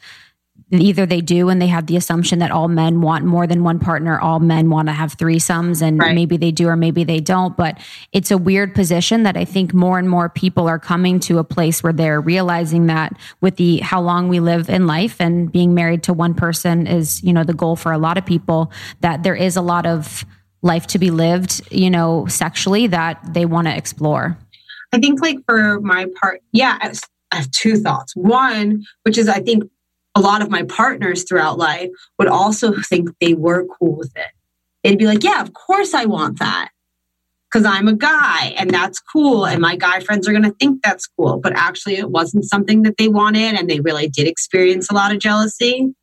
either 0.81 1.07
they 1.07 1.21
do 1.21 1.49
and 1.49 1.61
they 1.61 1.67
have 1.67 1.87
the 1.87 1.97
assumption 1.97 2.39
that 2.39 2.51
all 2.51 2.69
men 2.69 3.01
want 3.01 3.25
more 3.25 3.47
than 3.47 3.63
one 3.65 3.79
partner, 3.79 4.19
all 4.19 4.41
men 4.41 4.71
want 4.71 4.89
to 4.89 4.93
have 4.93 5.17
threesomes, 5.17 5.83
and 5.83 5.99
Right. 5.99 6.15
maybe 6.15 6.37
they 6.37 6.51
do 6.51 6.69
or 6.69 6.77
maybe 6.77 7.05
they 7.05 7.21
don't. 7.21 7.57
But 7.57 7.79
it's 8.13 8.31
a 8.31 8.39
weird 8.39 8.75
position 8.75 9.23
that 9.25 9.37
I 9.37 9.45
think 9.45 9.75
more 9.75 9.99
and 9.99 10.09
more 10.09 10.29
people 10.29 10.69
are 10.69 10.79
coming 10.79 11.21
to 11.21 11.39
a 11.39 11.45
place 11.45 11.83
where 11.83 11.93
they're 11.93 12.21
realizing 12.21 12.87
that 12.87 13.17
with 13.41 13.57
the 13.57 13.79
how 13.79 14.01
long 14.01 14.29
we 14.29 14.41
live 14.41 14.69
in 14.69 14.87
life 14.87 15.21
and 15.21 15.51
being 15.51 15.75
married 15.75 16.03
to 16.05 16.13
one 16.13 16.35
person 16.35 16.87
is, 16.87 17.23
you 17.23 17.33
know, 17.33 17.45
the 17.45 17.55
goal 17.55 17.77
for 17.77 17.93
a 17.93 17.99
lot 17.99 18.19
of 18.19 18.25
people, 18.27 18.71
that 19.01 19.23
there 19.23 19.35
is 19.37 19.57
a 19.57 19.63
lot 19.63 19.87
of 19.87 20.25
life 20.63 20.87
to 20.87 20.99
be 20.99 21.11
lived, 21.11 21.61
you 21.71 21.91
know, 21.91 22.25
sexually 22.27 22.87
that 22.87 23.19
they 23.35 23.45
want 23.45 23.67
to 23.67 23.77
explore? 23.77 24.37
I 24.93 24.99
think, 24.99 25.21
like, 25.21 25.39
for 25.47 25.81
my 25.81 26.07
part, 26.21 26.41
yeah, 26.53 26.79
I 26.81 27.37
have 27.37 27.51
two 27.51 27.77
thoughts. 27.77 28.15
One, 28.15 28.85
which 29.03 29.19
is 29.19 29.29
I 29.29 29.41
think 29.41 29.65
a 30.15 30.21
lot 30.21 30.43
of 30.43 30.51
my 30.51 30.63
partners 30.65 31.25
throughout 31.25 31.59
life 31.59 31.91
would 32.19 32.29
also 32.29 32.75
think 32.83 33.11
they 33.21 33.35
were 33.35 33.67
cool 33.67 33.97
with 33.97 34.13
it. 34.17 34.31
They'd 34.83 34.99
be 34.99 35.07
like, 35.07 35.25
yeah, 35.25 35.41
of 35.41 35.53
course 35.55 35.95
I 35.95 36.05
want 36.05 36.39
that 36.39 36.71
because 37.55 37.65
I'm 37.65 37.89
a 37.89 37.95
guy 37.95 38.55
and 38.57 38.71
that's 38.71 39.01
cool. 39.01 39.47
And 39.47 39.61
my 39.61 39.77
guy 39.77 40.01
friends 40.01 40.29
are 40.29 40.33
going 40.33 40.45
to 40.45 40.55
think 40.59 40.83
that's 40.83 41.07
cool. 41.07 41.39
But 41.39 41.55
actually, 41.55 41.97
it 41.97 42.11
wasn't 42.11 42.45
something 42.45 42.83
that 42.83 42.97
they 42.99 43.09
wanted. 43.09 43.55
And 43.55 43.71
they 43.71 43.81
really 43.81 44.09
did 44.09 44.27
experience 44.27 44.91
a 44.91 44.95
lot 44.95 45.13
of 45.13 45.21
jealousy. 45.21 45.95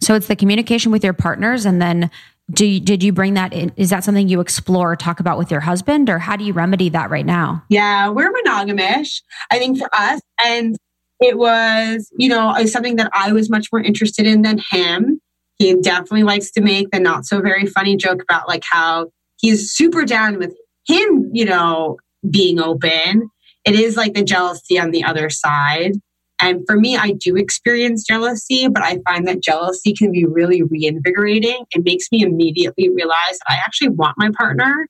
So 0.00 0.14
it's 0.14 0.26
the 0.26 0.36
communication 0.36 0.92
with 0.92 1.02
your 1.02 1.12
partners. 1.12 1.66
And 1.66 1.80
then 1.80 2.10
do 2.50 2.66
you, 2.66 2.80
did 2.80 3.02
you 3.02 3.12
bring 3.12 3.34
that 3.34 3.52
in? 3.52 3.72
Is 3.76 3.90
that 3.90 4.04
something 4.04 4.28
you 4.28 4.40
explore 4.40 4.92
or 4.92 4.96
talk 4.96 5.20
about 5.20 5.38
with 5.38 5.50
your 5.50 5.60
husband? 5.60 6.10
Or 6.10 6.18
how 6.18 6.36
do 6.36 6.44
you 6.44 6.52
remedy 6.52 6.88
that 6.90 7.10
right 7.10 7.26
now? 7.26 7.64
Yeah, 7.68 8.08
we're 8.08 8.32
monogamish, 8.32 9.22
I 9.50 9.58
think, 9.58 9.78
for 9.78 9.88
us. 9.92 10.20
And 10.44 10.76
it 11.20 11.36
was, 11.38 12.10
you 12.16 12.28
know, 12.28 12.54
something 12.66 12.96
that 12.96 13.10
I 13.12 13.32
was 13.32 13.50
much 13.50 13.68
more 13.72 13.82
interested 13.82 14.26
in 14.26 14.42
than 14.42 14.60
him. 14.70 15.20
He 15.58 15.74
definitely 15.74 16.22
likes 16.22 16.50
to 16.52 16.60
make 16.60 16.90
the 16.90 17.00
not 17.00 17.26
so 17.26 17.40
very 17.40 17.66
funny 17.66 17.96
joke 17.96 18.22
about 18.22 18.46
like 18.46 18.62
how 18.68 19.10
he's 19.38 19.72
super 19.72 20.04
down 20.04 20.38
with 20.38 20.54
him, 20.86 21.30
you 21.32 21.44
know, 21.44 21.96
being 22.28 22.60
open. 22.60 23.30
It 23.64 23.74
is 23.74 23.96
like 23.96 24.14
the 24.14 24.22
jealousy 24.22 24.78
on 24.78 24.92
the 24.92 25.04
other 25.04 25.28
side. 25.30 25.92
And 26.40 26.62
for 26.66 26.76
me, 26.76 26.96
I 26.96 27.10
do 27.10 27.34
experience 27.34 28.06
jealousy, 28.06 28.68
but 28.68 28.84
I 28.84 28.98
find 29.04 29.26
that 29.26 29.42
jealousy 29.42 29.92
can 29.92 30.12
be 30.12 30.24
really 30.24 30.62
reinvigorating. 30.62 31.64
It 31.72 31.84
makes 31.84 32.06
me 32.12 32.22
immediately 32.22 32.88
realize 32.90 33.38
that 33.40 33.50
I 33.50 33.56
actually 33.56 33.88
want 33.88 34.14
my 34.16 34.30
partner. 34.38 34.86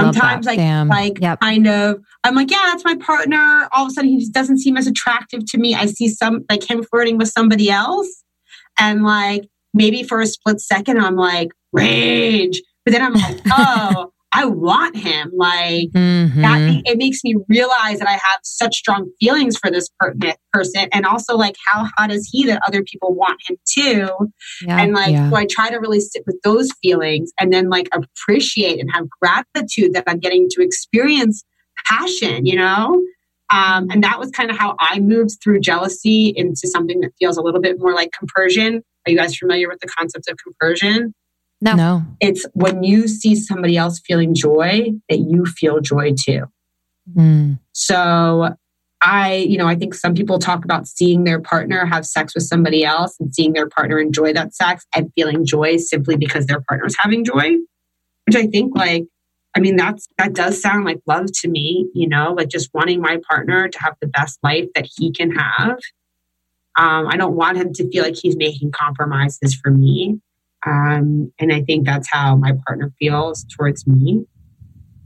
I 0.00 0.04
Sometimes 0.04 0.46
that. 0.46 0.52
I 0.52 0.56
Damn. 0.56 0.88
like 0.88 1.20
Yep. 1.20 1.40
kind 1.40 1.66
of 1.66 2.00
I'm 2.24 2.34
like, 2.34 2.50
yeah, 2.50 2.62
that's 2.64 2.84
my 2.84 2.96
partner. 2.96 3.68
All 3.72 3.86
of 3.86 3.90
a 3.90 3.90
sudden 3.92 4.10
he 4.10 4.18
just 4.18 4.32
doesn't 4.32 4.58
seem 4.58 4.76
as 4.76 4.86
attractive 4.86 5.44
to 5.46 5.58
me. 5.58 5.74
I 5.74 5.86
see 5.86 6.08
some 6.08 6.44
like 6.48 6.68
him 6.68 6.84
flirting 6.84 7.18
with 7.18 7.28
somebody 7.28 7.70
else. 7.70 8.22
And 8.78 9.02
like 9.02 9.48
maybe 9.74 10.02
for 10.02 10.20
a 10.20 10.26
split 10.26 10.60
second 10.60 10.98
I'm 10.98 11.16
like, 11.16 11.48
rage. 11.72 12.62
But 12.84 12.92
then 12.92 13.02
I'm 13.02 13.14
like, 13.14 13.40
oh, 13.50 14.11
I 14.34 14.44
want 14.46 14.96
him. 14.96 15.30
Like 15.36 15.88
Mhm. 15.94 16.40
that 16.42 16.82
it 16.86 16.96
makes 16.98 17.22
me 17.22 17.36
realize 17.48 17.98
that 17.98 18.08
I 18.08 18.12
have 18.12 18.40
such 18.42 18.74
strong 18.76 19.10
feelings 19.20 19.56
for 19.58 19.70
this 19.70 19.88
per- 20.00 20.14
person, 20.52 20.88
and 20.92 21.04
also 21.06 21.36
like 21.36 21.56
how 21.66 21.86
hot 21.96 22.10
is 22.10 22.28
he 22.32 22.44
that 22.46 22.60
other 22.66 22.82
people 22.82 23.14
want 23.14 23.38
him 23.48 23.56
too, 23.68 24.08
Yeah. 24.66 24.78
and 24.80 24.92
like 24.94 25.12
Yeah. 25.12 25.30
so 25.30 25.36
I 25.36 25.46
try 25.50 25.68
to 25.70 25.76
really 25.76 26.00
sit 26.00 26.22
with 26.26 26.36
those 26.44 26.70
feelings 26.82 27.30
and 27.40 27.52
then 27.52 27.68
like 27.68 27.88
appreciate 27.92 28.80
and 28.80 28.90
have 28.94 29.06
gratitude 29.20 29.92
that 29.94 30.04
I'm 30.06 30.18
getting 30.18 30.48
to 30.52 30.62
experience 30.62 31.44
passion, 31.86 32.46
you 32.46 32.56
know. 32.56 33.02
Um, 33.50 33.88
and 33.90 34.02
that 34.02 34.18
was 34.18 34.30
kind 34.30 34.50
of 34.50 34.56
how 34.56 34.76
I 34.80 34.98
moved 34.98 35.32
through 35.44 35.60
jealousy 35.60 36.32
into 36.36 36.66
something 36.66 37.00
that 37.00 37.10
feels 37.18 37.36
a 37.36 37.42
little 37.42 37.60
bit 37.60 37.78
more 37.78 37.92
like 37.94 38.10
compersion. 38.18 38.82
Are 39.06 39.10
you 39.10 39.16
guys 39.18 39.36
familiar 39.36 39.68
with 39.68 39.80
the 39.80 39.88
concept 39.88 40.28
of 40.30 40.36
compersion? 40.42 41.12
No. 41.62 41.74
No. 41.76 42.04
It's 42.20 42.44
when 42.54 42.82
you 42.82 43.06
see 43.06 43.36
somebody 43.36 43.76
else 43.76 44.00
feeling 44.04 44.34
joy 44.34 44.90
that 45.08 45.18
you 45.18 45.46
feel 45.46 45.80
joy 45.80 46.12
too. 46.12 46.46
Mm. 47.16 47.60
So 47.72 48.56
I, 49.00 49.34
you 49.48 49.58
know, 49.58 49.68
I 49.68 49.76
think 49.76 49.94
some 49.94 50.14
people 50.14 50.40
talk 50.40 50.64
about 50.64 50.88
seeing 50.88 51.22
their 51.22 51.40
partner 51.40 51.86
have 51.86 52.04
sex 52.04 52.34
with 52.34 52.42
somebody 52.42 52.84
else 52.84 53.16
and 53.20 53.32
seeing 53.32 53.52
their 53.52 53.68
partner 53.68 54.00
enjoy 54.00 54.32
that 54.32 54.54
sex 54.54 54.84
and 54.94 55.12
feeling 55.14 55.46
joy 55.46 55.76
simply 55.76 56.16
because 56.16 56.46
their 56.46 56.62
partner's 56.68 56.96
having 56.98 57.24
joy, 57.24 57.52
which 58.26 58.34
I 58.34 58.46
think 58.48 58.76
like 58.76 59.04
I 59.56 59.60
mean 59.60 59.76
that's 59.76 60.08
that 60.18 60.34
does 60.34 60.60
sound 60.60 60.84
like 60.84 61.00
love 61.06 61.26
to 61.42 61.48
me, 61.48 61.88
you 61.94 62.08
know, 62.08 62.34
like 62.36 62.48
just 62.48 62.70
wanting 62.74 63.00
my 63.00 63.20
partner 63.30 63.68
to 63.68 63.78
have 63.80 63.94
the 64.00 64.08
best 64.08 64.40
life 64.42 64.66
that 64.74 64.88
he 64.96 65.12
can 65.12 65.30
have. 65.30 65.78
Um, 66.76 67.06
I 67.06 67.16
don't 67.16 67.36
want 67.36 67.58
him 67.58 67.72
to 67.74 67.88
feel 67.90 68.02
like 68.02 68.16
he's 68.16 68.36
making 68.36 68.72
compromises 68.72 69.54
for 69.54 69.70
me. 69.70 70.20
Um, 70.66 71.32
and 71.38 71.52
I 71.52 71.62
think 71.62 71.86
that's 71.86 72.08
how 72.10 72.36
my 72.36 72.52
partner 72.66 72.92
feels 72.98 73.44
towards 73.56 73.86
me. 73.86 74.24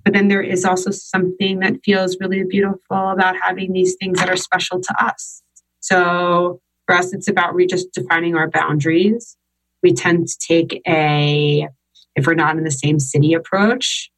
But 0.05 0.13
then 0.13 0.29
there 0.29 0.43
is 0.43 0.65
also 0.65 0.91
something 0.91 1.61
that 1.61 1.83
feels 1.85 2.17
really 2.21 2.45
beautiful 2.45 3.11
about 3.11 3.35
having 3.41 3.73
these 3.73 3.97
things 3.99 4.19
that 4.21 4.29
are 4.29 4.37
special 4.37 4.81
to 4.81 5.05
us. 5.05 5.43
So 5.81 6.61
for 6.87 6.95
us, 6.95 7.13
it's 7.13 7.29
about 7.29 7.55
re 7.55 7.67
just 7.67 7.93
defining 7.93 8.37
our 8.37 8.49
boundaries. 8.49 9.37
We 9.83 9.93
tend 9.93 10.29
to 10.29 10.39
take 10.39 10.81
a, 10.87 11.69
if 12.15 12.27
we're 12.27 12.35
not 12.35 12.57
in 12.57 12.65
the 12.65 12.71
same 12.71 13.01
city 13.01 13.35
approach, 13.35 14.11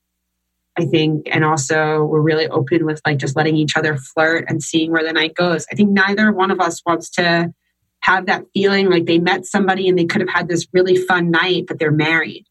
I 0.78 0.84
think, 0.84 1.28
and 1.30 1.44
also 1.44 2.04
we're 2.04 2.20
really 2.20 2.48
open 2.48 2.84
with 2.84 3.00
like 3.06 3.18
just 3.18 3.34
letting 3.34 3.56
each 3.56 3.76
other 3.76 3.96
flirt 3.96 4.44
and 4.48 4.62
seeing 4.62 4.92
where 4.92 5.04
the 5.04 5.12
night 5.12 5.34
goes. 5.34 5.66
I 5.72 5.74
think 5.74 5.90
neither 5.90 6.32
one 6.32 6.50
of 6.50 6.60
us 6.60 6.82
wants 6.86 7.10
to 7.10 7.52
have 8.00 8.26
that 8.26 8.44
feeling 8.54 8.88
like 8.90 9.06
they 9.06 9.18
met 9.18 9.44
somebody 9.44 9.88
and 9.88 9.98
they 9.98 10.04
could 10.04 10.20
have 10.20 10.30
had 10.30 10.48
this 10.48 10.66
really 10.72 10.96
fun 10.96 11.30
night, 11.30 11.64
but 11.66 11.78
they're 11.78 11.90
married. 11.90 12.44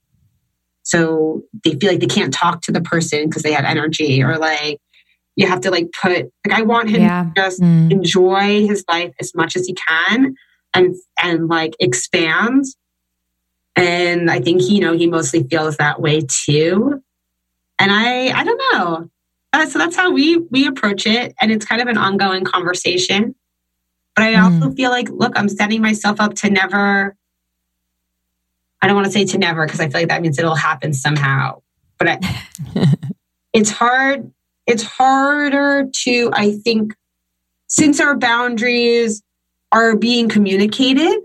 So 0.84 1.44
they 1.64 1.74
feel 1.76 1.92
like 1.92 2.00
they 2.00 2.06
can't 2.08 2.34
talk 2.34 2.62
to 2.64 2.72
the 2.72 2.82
person 2.82 3.28
because 3.28 3.44
they 3.44 3.54
have 3.54 3.66
energy 3.66 4.24
or 4.24 4.38
like 4.38 4.80
you 5.36 5.46
have 5.48 5.62
to 5.62 5.72
like 5.72 5.88
put 6.02 6.32
like 6.46 6.58
I 6.60 6.62
want 6.64 6.90
him 6.90 7.02
Yeah. 7.02 7.24
to 7.36 7.42
just 7.42 7.62
Mm. 7.62 7.92
enjoy 7.92 8.66
his 8.68 8.84
life 8.90 9.14
as 9.20 9.34
much 9.36 9.56
as 9.56 9.66
he 9.68 9.74
can 9.74 10.36
and 10.74 10.96
and 11.22 11.48
like 11.48 11.76
expand. 11.80 12.66
And 13.76 14.32
I 14.32 14.40
think 14.40 14.62
he, 14.62 14.76
you 14.76 14.82
know 14.82 14.94
he 14.94 15.08
mostly 15.08 15.44
feels 15.44 15.78
that 15.78 16.02
way 16.02 16.22
too. 16.46 17.02
And 17.80 17.92
I 17.92 18.30
I 18.38 18.44
don't 18.44 18.62
know. 18.74 19.10
Uh, 19.54 19.66
so 19.66 19.80
that's 19.80 19.96
how 19.96 20.12
we 20.12 20.38
we 20.38 20.68
approach 20.68 21.06
it, 21.06 21.34
and 21.42 21.52
it's 21.52 21.66
kind 21.66 21.82
of 21.82 21.88
an 21.88 21.98
ongoing 21.98 22.44
conversation. 22.44 23.36
But 24.18 24.26
I 24.26 24.42
also 24.42 24.72
mm. 24.72 24.76
feel 24.76 24.90
like, 24.90 25.10
look, 25.12 25.34
I'm 25.38 25.48
setting 25.48 25.80
myself 25.80 26.20
up 26.20 26.34
to 26.38 26.50
never. 26.50 27.16
I 28.82 28.88
don't 28.88 28.96
want 28.96 29.06
to 29.06 29.12
say 29.12 29.26
to 29.26 29.38
never 29.38 29.64
because 29.64 29.80
I 29.80 29.90
feel 29.90 30.02
like 30.02 30.08
that 30.10 30.24
means 30.24 30.40
it'll 30.40 30.56
happen 30.56 30.92
somehow. 30.92 31.62
But 32.00 32.08
I, 32.08 32.20
it's 33.54 33.70
hard. 33.70 34.32
It's 34.66 34.82
harder 34.82 35.88
to, 36.04 36.32
I 36.34 36.54
think, 36.54 36.96
since 37.68 38.00
our 38.00 38.18
boundaries 38.18 39.22
are 39.72 39.96
being 39.96 40.30
communicated. 40.30 41.20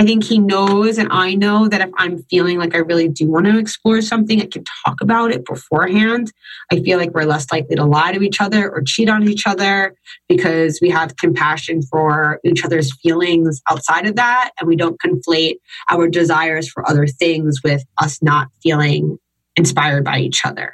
I 0.00 0.04
think 0.04 0.24
he 0.24 0.38
knows, 0.38 0.96
and 0.96 1.08
I 1.12 1.34
know 1.34 1.68
that 1.68 1.82
if 1.82 1.90
I'm 1.98 2.22
feeling 2.30 2.58
like 2.58 2.74
I 2.74 2.78
really 2.78 3.06
do 3.06 3.30
want 3.30 3.44
to 3.44 3.58
explore 3.58 4.00
something, 4.00 4.40
I 4.40 4.46
can 4.46 4.64
talk 4.86 5.02
about 5.02 5.30
it 5.30 5.44
beforehand. 5.44 6.32
I 6.72 6.80
feel 6.80 6.98
like 6.98 7.10
we're 7.10 7.24
less 7.24 7.46
likely 7.52 7.76
to 7.76 7.84
lie 7.84 8.12
to 8.12 8.22
each 8.22 8.40
other 8.40 8.70
or 8.70 8.80
cheat 8.80 9.10
on 9.10 9.28
each 9.28 9.46
other 9.46 9.94
because 10.26 10.78
we 10.80 10.88
have 10.88 11.16
compassion 11.16 11.82
for 11.82 12.40
each 12.44 12.64
other's 12.64 12.90
feelings 13.02 13.60
outside 13.68 14.06
of 14.06 14.16
that, 14.16 14.52
and 14.58 14.66
we 14.66 14.74
don't 14.74 14.98
conflate 15.00 15.56
our 15.90 16.08
desires 16.08 16.66
for 16.66 16.88
other 16.88 17.06
things 17.06 17.60
with 17.62 17.84
us 17.98 18.22
not 18.22 18.48
feeling 18.62 19.18
inspired 19.56 20.02
by 20.02 20.18
each 20.18 20.46
other. 20.46 20.72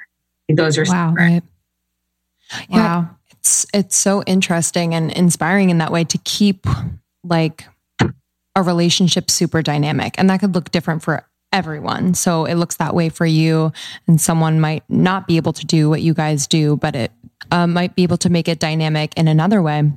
Those 0.48 0.78
are 0.78 0.84
Wow. 0.84 1.10
separate. 1.10 1.42
Right. 2.52 2.66
Yeah. 2.68 2.76
Wow. 2.76 3.10
It's 3.32 3.66
it's 3.74 3.96
so 3.96 4.22
interesting 4.22 4.94
and 4.94 5.10
inspiring 5.10 5.70
in 5.70 5.78
that 5.78 5.90
way 5.90 6.04
to 6.04 6.18
keep 6.18 6.64
like 7.24 7.64
a 8.56 8.62
relationship 8.62 9.30
super 9.30 9.62
dynamic. 9.62 10.16
And 10.18 10.28
that 10.28 10.40
could 10.40 10.54
look 10.54 10.72
different 10.72 11.02
for 11.02 11.24
everyone. 11.52 12.14
So 12.14 12.44
it 12.44 12.56
looks 12.56 12.76
that 12.76 12.94
way 12.94 13.08
for 13.08 13.26
you 13.26 13.72
and 14.08 14.20
someone 14.20 14.60
might 14.60 14.82
not 14.88 15.28
be 15.28 15.36
able 15.36 15.52
to 15.52 15.64
do 15.64 15.88
what 15.88 16.02
you 16.02 16.12
guys 16.12 16.48
do, 16.48 16.76
but 16.76 16.96
it 16.96 17.12
uh, 17.52 17.66
might 17.68 17.94
be 17.94 18.02
able 18.02 18.16
to 18.18 18.30
make 18.30 18.48
it 18.48 18.58
dynamic 18.58 19.14
in 19.16 19.28
another 19.28 19.62
way. 19.62 19.92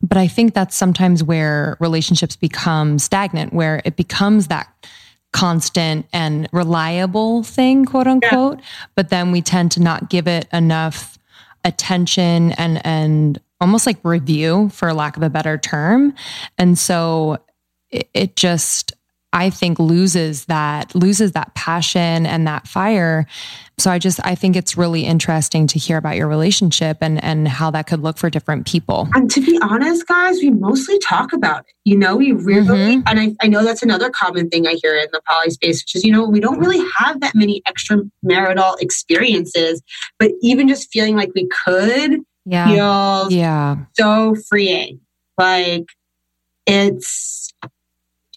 But 0.00 0.16
I 0.16 0.26
think 0.26 0.54
that's 0.54 0.74
sometimes 0.76 1.22
where 1.22 1.76
relationships 1.78 2.34
become 2.34 2.98
stagnant, 2.98 3.52
where 3.52 3.82
it 3.84 3.96
becomes 3.96 4.48
that 4.48 4.68
constant 5.32 6.06
and 6.12 6.48
reliable 6.52 7.42
thing, 7.42 7.84
quote 7.84 8.06
unquote. 8.06 8.60
But 8.94 9.10
then 9.10 9.32
we 9.32 9.42
tend 9.42 9.72
to 9.72 9.80
not 9.80 10.10
give 10.10 10.26
it 10.26 10.48
enough 10.52 11.18
attention 11.64 12.52
and 12.52 12.84
and 12.84 13.40
almost 13.60 13.86
like 13.86 13.98
review 14.02 14.68
for 14.70 14.92
lack 14.92 15.16
of 15.16 15.22
a 15.22 15.30
better 15.30 15.56
term. 15.56 16.12
And 16.58 16.76
so 16.76 17.38
it, 17.92 18.08
it 18.14 18.36
just 18.36 18.92
I 19.34 19.48
think 19.48 19.78
loses 19.78 20.44
that 20.46 20.94
loses 20.94 21.32
that 21.32 21.54
passion 21.54 22.26
and 22.26 22.46
that 22.46 22.68
fire. 22.68 23.26
So 23.78 23.90
I 23.90 23.98
just 23.98 24.20
I 24.26 24.34
think 24.34 24.56
it's 24.56 24.76
really 24.76 25.04
interesting 25.06 25.66
to 25.68 25.78
hear 25.78 25.96
about 25.96 26.16
your 26.16 26.28
relationship 26.28 26.98
and 27.00 27.22
and 27.24 27.48
how 27.48 27.70
that 27.70 27.86
could 27.86 28.00
look 28.00 28.18
for 28.18 28.28
different 28.28 28.66
people. 28.66 29.08
And 29.14 29.30
to 29.30 29.40
be 29.40 29.58
honest, 29.62 30.06
guys, 30.06 30.36
we 30.42 30.50
mostly 30.50 30.98
talk 30.98 31.32
about 31.32 31.60
it. 31.60 31.72
You 31.84 31.96
know, 31.96 32.16
we 32.16 32.32
really, 32.32 32.96
Mhm. 32.98 33.02
and 33.06 33.18
I, 33.20 33.34
I 33.42 33.46
know 33.48 33.64
that's 33.64 33.82
another 33.82 34.10
common 34.10 34.50
thing 34.50 34.66
I 34.66 34.74
hear 34.82 34.96
in 34.98 35.06
the 35.12 35.22
poly 35.26 35.48
space, 35.50 35.82
which 35.82 35.94
is, 35.96 36.04
you 36.04 36.12
know, 36.12 36.24
we 36.28 36.38
don't 36.38 36.58
really 36.58 36.84
have 36.98 37.20
that 37.20 37.34
many 37.34 37.62
extramarital 37.66 38.80
experiences, 38.82 39.80
but 40.18 40.30
even 40.42 40.68
just 40.68 40.90
feeling 40.92 41.16
like 41.16 41.30
we 41.34 41.48
could 41.64 42.20
Yeah. 42.44 42.68
feels 42.68 43.32
Yeah. 43.32 43.76
so 43.96 44.34
freeing. 44.48 45.00
Like 45.38 45.86
it's, 46.66 47.50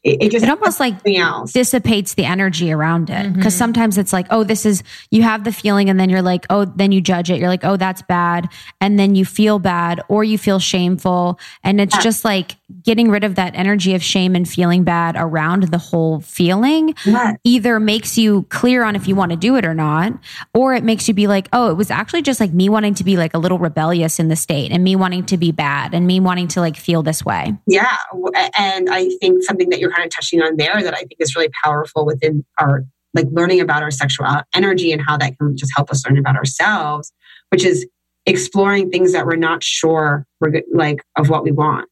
it, 0.05 0.21
it 0.21 0.31
just 0.31 0.45
it 0.45 0.49
almost 0.49 0.79
like 0.79 0.95
else. 1.07 1.51
dissipates 1.51 2.13
the 2.13 2.23
energy 2.25 2.71
around 2.71 3.09
it 3.09 3.33
because 3.33 3.53
Mhm. 3.55 3.57
sometimes 3.57 3.97
it's 3.97 4.13
like 4.13 4.27
oh 4.29 4.43
this 4.43 4.65
is 4.65 4.83
you 5.11 5.23
have 5.23 5.43
the 5.43 5.51
feeling 5.51 5.89
and 5.89 5.99
then 5.99 6.09
you're 6.09 6.21
like 6.21 6.45
oh 6.49 6.63
then 6.65 6.91
you 6.91 7.01
judge 7.01 7.29
it 7.31 7.39
you're 7.39 7.49
like 7.49 7.65
oh 7.65 7.75
that's 7.75 8.01
bad 8.03 8.47
and 8.79 8.97
then 8.99 9.15
you 9.15 9.25
feel 9.25 9.59
bad 9.59 10.01
or 10.07 10.23
you 10.23 10.37
feel 10.37 10.59
shameful 10.59 11.39
and 11.63 11.81
it's 11.81 11.95
Yeah. 11.95 12.01
just 12.01 12.23
like 12.23 12.55
getting 12.81 13.09
rid 13.11 13.23
of 13.23 13.35
that 13.35 13.53
energy 13.55 13.93
of 13.93 14.01
shame 14.03 14.35
and 14.35 14.49
feeling 14.49 14.83
bad 14.83 15.15
around 15.17 15.63
the 15.63 15.77
whole 15.77 16.19
feeling 16.21 16.95
Yeah. 17.05 17.33
either 17.43 17.79
makes 17.79 18.17
you 18.17 18.43
clear 18.49 18.83
on 18.83 18.95
if 18.95 19.07
you 19.07 19.15
want 19.15 19.31
to 19.31 19.37
do 19.37 19.55
it 19.55 19.65
or 19.65 19.75
not 19.75 20.13
or 20.53 20.73
it 20.73 20.83
makes 20.83 21.07
you 21.07 21.13
be 21.13 21.27
like 21.27 21.47
oh 21.53 21.69
it 21.69 21.75
was 21.75 21.91
actually 21.91 22.23
just 22.23 22.39
like 22.39 22.51
me 22.53 22.67
wanting 22.67 22.95
to 22.95 23.03
be 23.03 23.17
like 23.17 23.35
a 23.35 23.37
little 23.37 23.59
rebellious 23.59 24.19
in 24.19 24.29
the 24.29 24.35
state 24.35 24.71
and 24.71 24.83
me 24.83 24.95
wanting 24.95 25.23
to 25.25 25.37
be 25.37 25.51
bad 25.51 25.93
and 25.93 26.07
me 26.07 26.19
wanting 26.19 26.47
to 26.47 26.59
like 26.59 26.75
feel 26.75 27.03
this 27.03 27.23
way 27.23 27.53
Yeah. 27.67 27.97
And 28.57 28.89
I 28.89 29.09
think 29.21 29.43
something 29.43 29.69
that 29.69 29.79
you're 29.79 29.91
kind 29.91 30.05
of 30.05 30.11
touching 30.11 30.41
on 30.41 30.57
there 30.57 30.81
that 30.81 30.93
I 30.93 30.99
think 30.99 31.15
is 31.19 31.35
really 31.35 31.49
powerful 31.63 32.05
within 32.05 32.43
our, 32.59 32.83
like 33.13 33.27
learning 33.31 33.61
about 33.61 33.83
our 33.83 33.91
sexual 33.91 34.25
uh, 34.25 34.41
energy 34.55 34.91
and 34.91 35.01
how 35.05 35.17
that 35.17 35.37
can 35.37 35.55
just 35.55 35.71
help 35.75 35.91
us 35.91 36.05
learn 36.05 36.17
about 36.17 36.35
ourselves, 36.35 37.13
which 37.49 37.63
is 37.63 37.85
exploring 38.25 38.89
things 38.89 39.13
that 39.13 39.25
we're 39.25 39.35
not 39.35 39.63
sure 39.63 40.25
we're 40.41 40.61
like 40.73 41.01
of 41.15 41.29
what 41.29 41.43
we 41.43 41.51
want. 41.51 41.87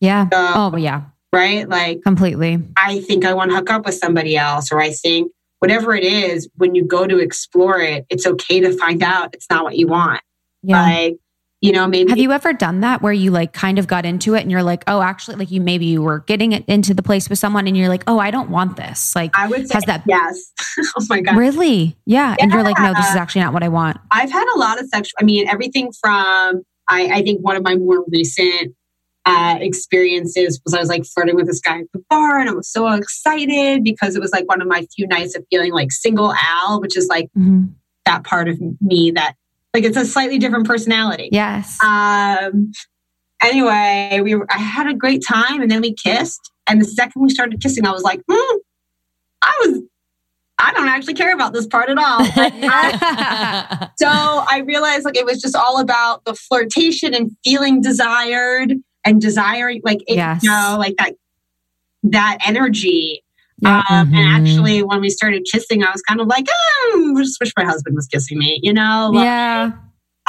Yeah 0.00 0.28
So, 0.32 0.52
oh 0.54 0.76
yeah 0.76 1.02
right. 1.32 1.68
Like, 1.68 2.02
completely 2.02 2.62
I 2.76 3.00
think 3.00 3.24
I 3.24 3.34
want 3.34 3.50
to 3.50 3.56
hook 3.56 3.70
up 3.70 3.86
with 3.86 3.94
somebody 3.94 4.36
else, 4.36 4.72
or 4.72 4.80
I 4.80 4.90
think 4.90 5.32
whatever 5.60 5.94
it 5.94 6.04
is, 6.04 6.48
when 6.56 6.74
you 6.74 6.84
go 6.84 7.06
to 7.06 7.18
explore 7.18 7.78
it, 7.78 8.06
it's 8.10 8.26
okay 8.26 8.60
to 8.60 8.76
find 8.76 9.02
out 9.02 9.34
it's 9.34 9.48
not 9.50 9.62
what 9.64 9.76
you 9.76 9.86
want. 9.86 10.20
yeah 10.62 10.82
Like, 10.82 11.16
you 11.60 11.72
know, 11.72 11.86
maybe 11.86 12.10
Have 12.10 12.18
you 12.18 12.32
ever 12.32 12.54
done 12.54 12.80
that 12.80 13.02
where 13.02 13.12
you 13.12 13.30
like 13.30 13.52
kind 13.52 13.78
of 13.78 13.86
got 13.86 14.06
into 14.06 14.34
it 14.34 14.40
and 14.40 14.50
you're 14.50 14.62
like, 14.62 14.82
oh, 14.86 15.02
actually, 15.02 15.36
like 15.36 15.50
you 15.50 15.60
maybe 15.60 15.84
you 15.84 16.00
were 16.00 16.20
getting 16.20 16.52
it 16.52 16.64
into 16.66 16.94
the 16.94 17.02
place 17.02 17.28
with 17.28 17.38
someone 17.38 17.66
and 17.66 17.76
you're 17.76 17.90
like, 17.90 18.02
oh, 18.06 18.18
I 18.18 18.30
don't 18.30 18.48
want 18.48 18.76
this. 18.78 19.14
Like, 19.14 19.36
I 19.36 19.46
would 19.46 19.68
say 19.68 19.74
has 19.74 19.84
that 19.84 20.02
yes. 20.06 20.52
oh 20.96 21.06
my 21.10 21.20
god. 21.20 21.36
really? 21.36 21.98
Yeah. 22.06 22.34
And 22.40 22.50
you're 22.50 22.62
like, 22.62 22.78
no, 22.78 22.94
this 22.94 23.08
is 23.10 23.16
actually 23.16 23.42
not 23.42 23.52
what 23.52 23.62
I 23.62 23.68
want. 23.68 23.98
I've 24.10 24.32
had 24.32 24.46
a 24.54 24.58
lot 24.58 24.80
of 24.80 24.88
sexual, 24.88 25.18
I 25.20 25.24
mean, 25.24 25.46
everything 25.48 25.92
from, 26.00 26.62
I, 26.88 27.10
I 27.12 27.22
think 27.22 27.44
one 27.44 27.56
of 27.56 27.62
my 27.62 27.76
more 27.76 28.04
recent 28.08 28.74
uh, 29.26 29.56
experiences 29.60 30.60
was 30.64 30.74
I 30.74 30.80
was 30.80 30.88
like 30.88 31.04
flirting 31.04 31.36
with 31.36 31.46
this 31.46 31.60
guy 31.60 31.80
at 31.80 31.86
the 31.92 32.02
bar 32.08 32.38
and 32.38 32.48
I 32.48 32.52
was 32.52 32.70
so 32.70 32.88
excited 32.88 33.84
because 33.84 34.16
it 34.16 34.20
was 34.20 34.32
like 34.32 34.48
one 34.48 34.60
of 34.62 34.66
my 34.68 34.86
few 34.96 35.06
nights 35.06 35.36
of 35.36 35.44
feeling 35.50 35.72
like 35.72 35.92
single 35.92 36.32
Al, 36.32 36.80
which 36.80 36.96
is 36.96 37.06
like 37.08 37.28
Mhm. 37.38 37.70
that 38.06 38.24
part 38.24 38.48
of 38.48 38.58
me 38.80 39.10
that, 39.12 39.34
like, 39.74 39.84
it's 39.84 39.96
a 39.96 40.04
slightly 40.06 40.38
different 40.38 40.66
personality. 40.66 41.28
Yes. 41.32 41.78
Um, 41.84 42.72
anyway, 43.42 44.20
we 44.22 44.34
were, 44.34 44.46
I 44.50 44.56
had 44.58 44.86
a 44.88 44.94
great 44.94 45.22
time 45.26 45.60
and 45.60 45.70
then 45.70 45.80
we 45.82 45.94
kissed. 45.94 46.40
And 46.66 46.80
the 46.80 46.84
second 46.86 47.20
we 47.22 47.28
started 47.30 47.60
kissing, 47.60 47.84
I 47.86 47.90
was 47.92 48.02
like, 48.02 48.20
hmm, 48.30 48.56
I 49.42 49.52
was, 49.66 49.82
I 50.58 50.72
don't 50.72 50.88
actually 50.88 51.14
care 51.14 51.32
about 51.34 51.52
this 51.52 51.66
part 51.66 51.88
at 51.90 51.98
all. 51.98 52.20
I- 52.20 53.88
so 53.98 54.06
I 54.08 54.62
realized 54.66 55.04
like 55.04 55.16
it 55.16 55.26
was 55.26 55.40
just 55.40 55.54
all 55.56 55.78
about 55.80 56.24
the 56.24 56.34
flirtation 56.34 57.14
and 57.14 57.30
feeling 57.44 57.80
desired 57.82 58.74
and 59.04 59.20
desiring, 59.20 59.80
like, 59.84 59.98
it, 60.06 60.16
Yes. 60.16 60.42
you 60.42 60.50
know, 60.50 60.76
like 60.78 60.96
that, 60.98 61.14
that 62.04 62.38
energy. 62.46 63.22
Yeah. 63.58 63.82
Um, 63.90 64.10
Mhm. 64.10 64.16
And 64.16 64.48
actually, 64.48 64.82
when 64.82 65.00
we 65.00 65.10
started 65.10 65.46
kissing, 65.50 65.84
I 65.84 65.90
was 65.90 66.00
kind 66.02 66.20
of 66.20 66.26
like, 66.26 66.46
oh, 66.50 67.14
I 67.18 67.22
just 67.22 67.38
wish 67.40 67.52
my 67.56 67.64
husband 67.64 67.94
was 67.94 68.06
kissing 68.06 68.38
me, 68.38 68.58
you 68.62 68.72
know? 68.72 69.10
Like, 69.12 69.24
yeah. 69.24 69.72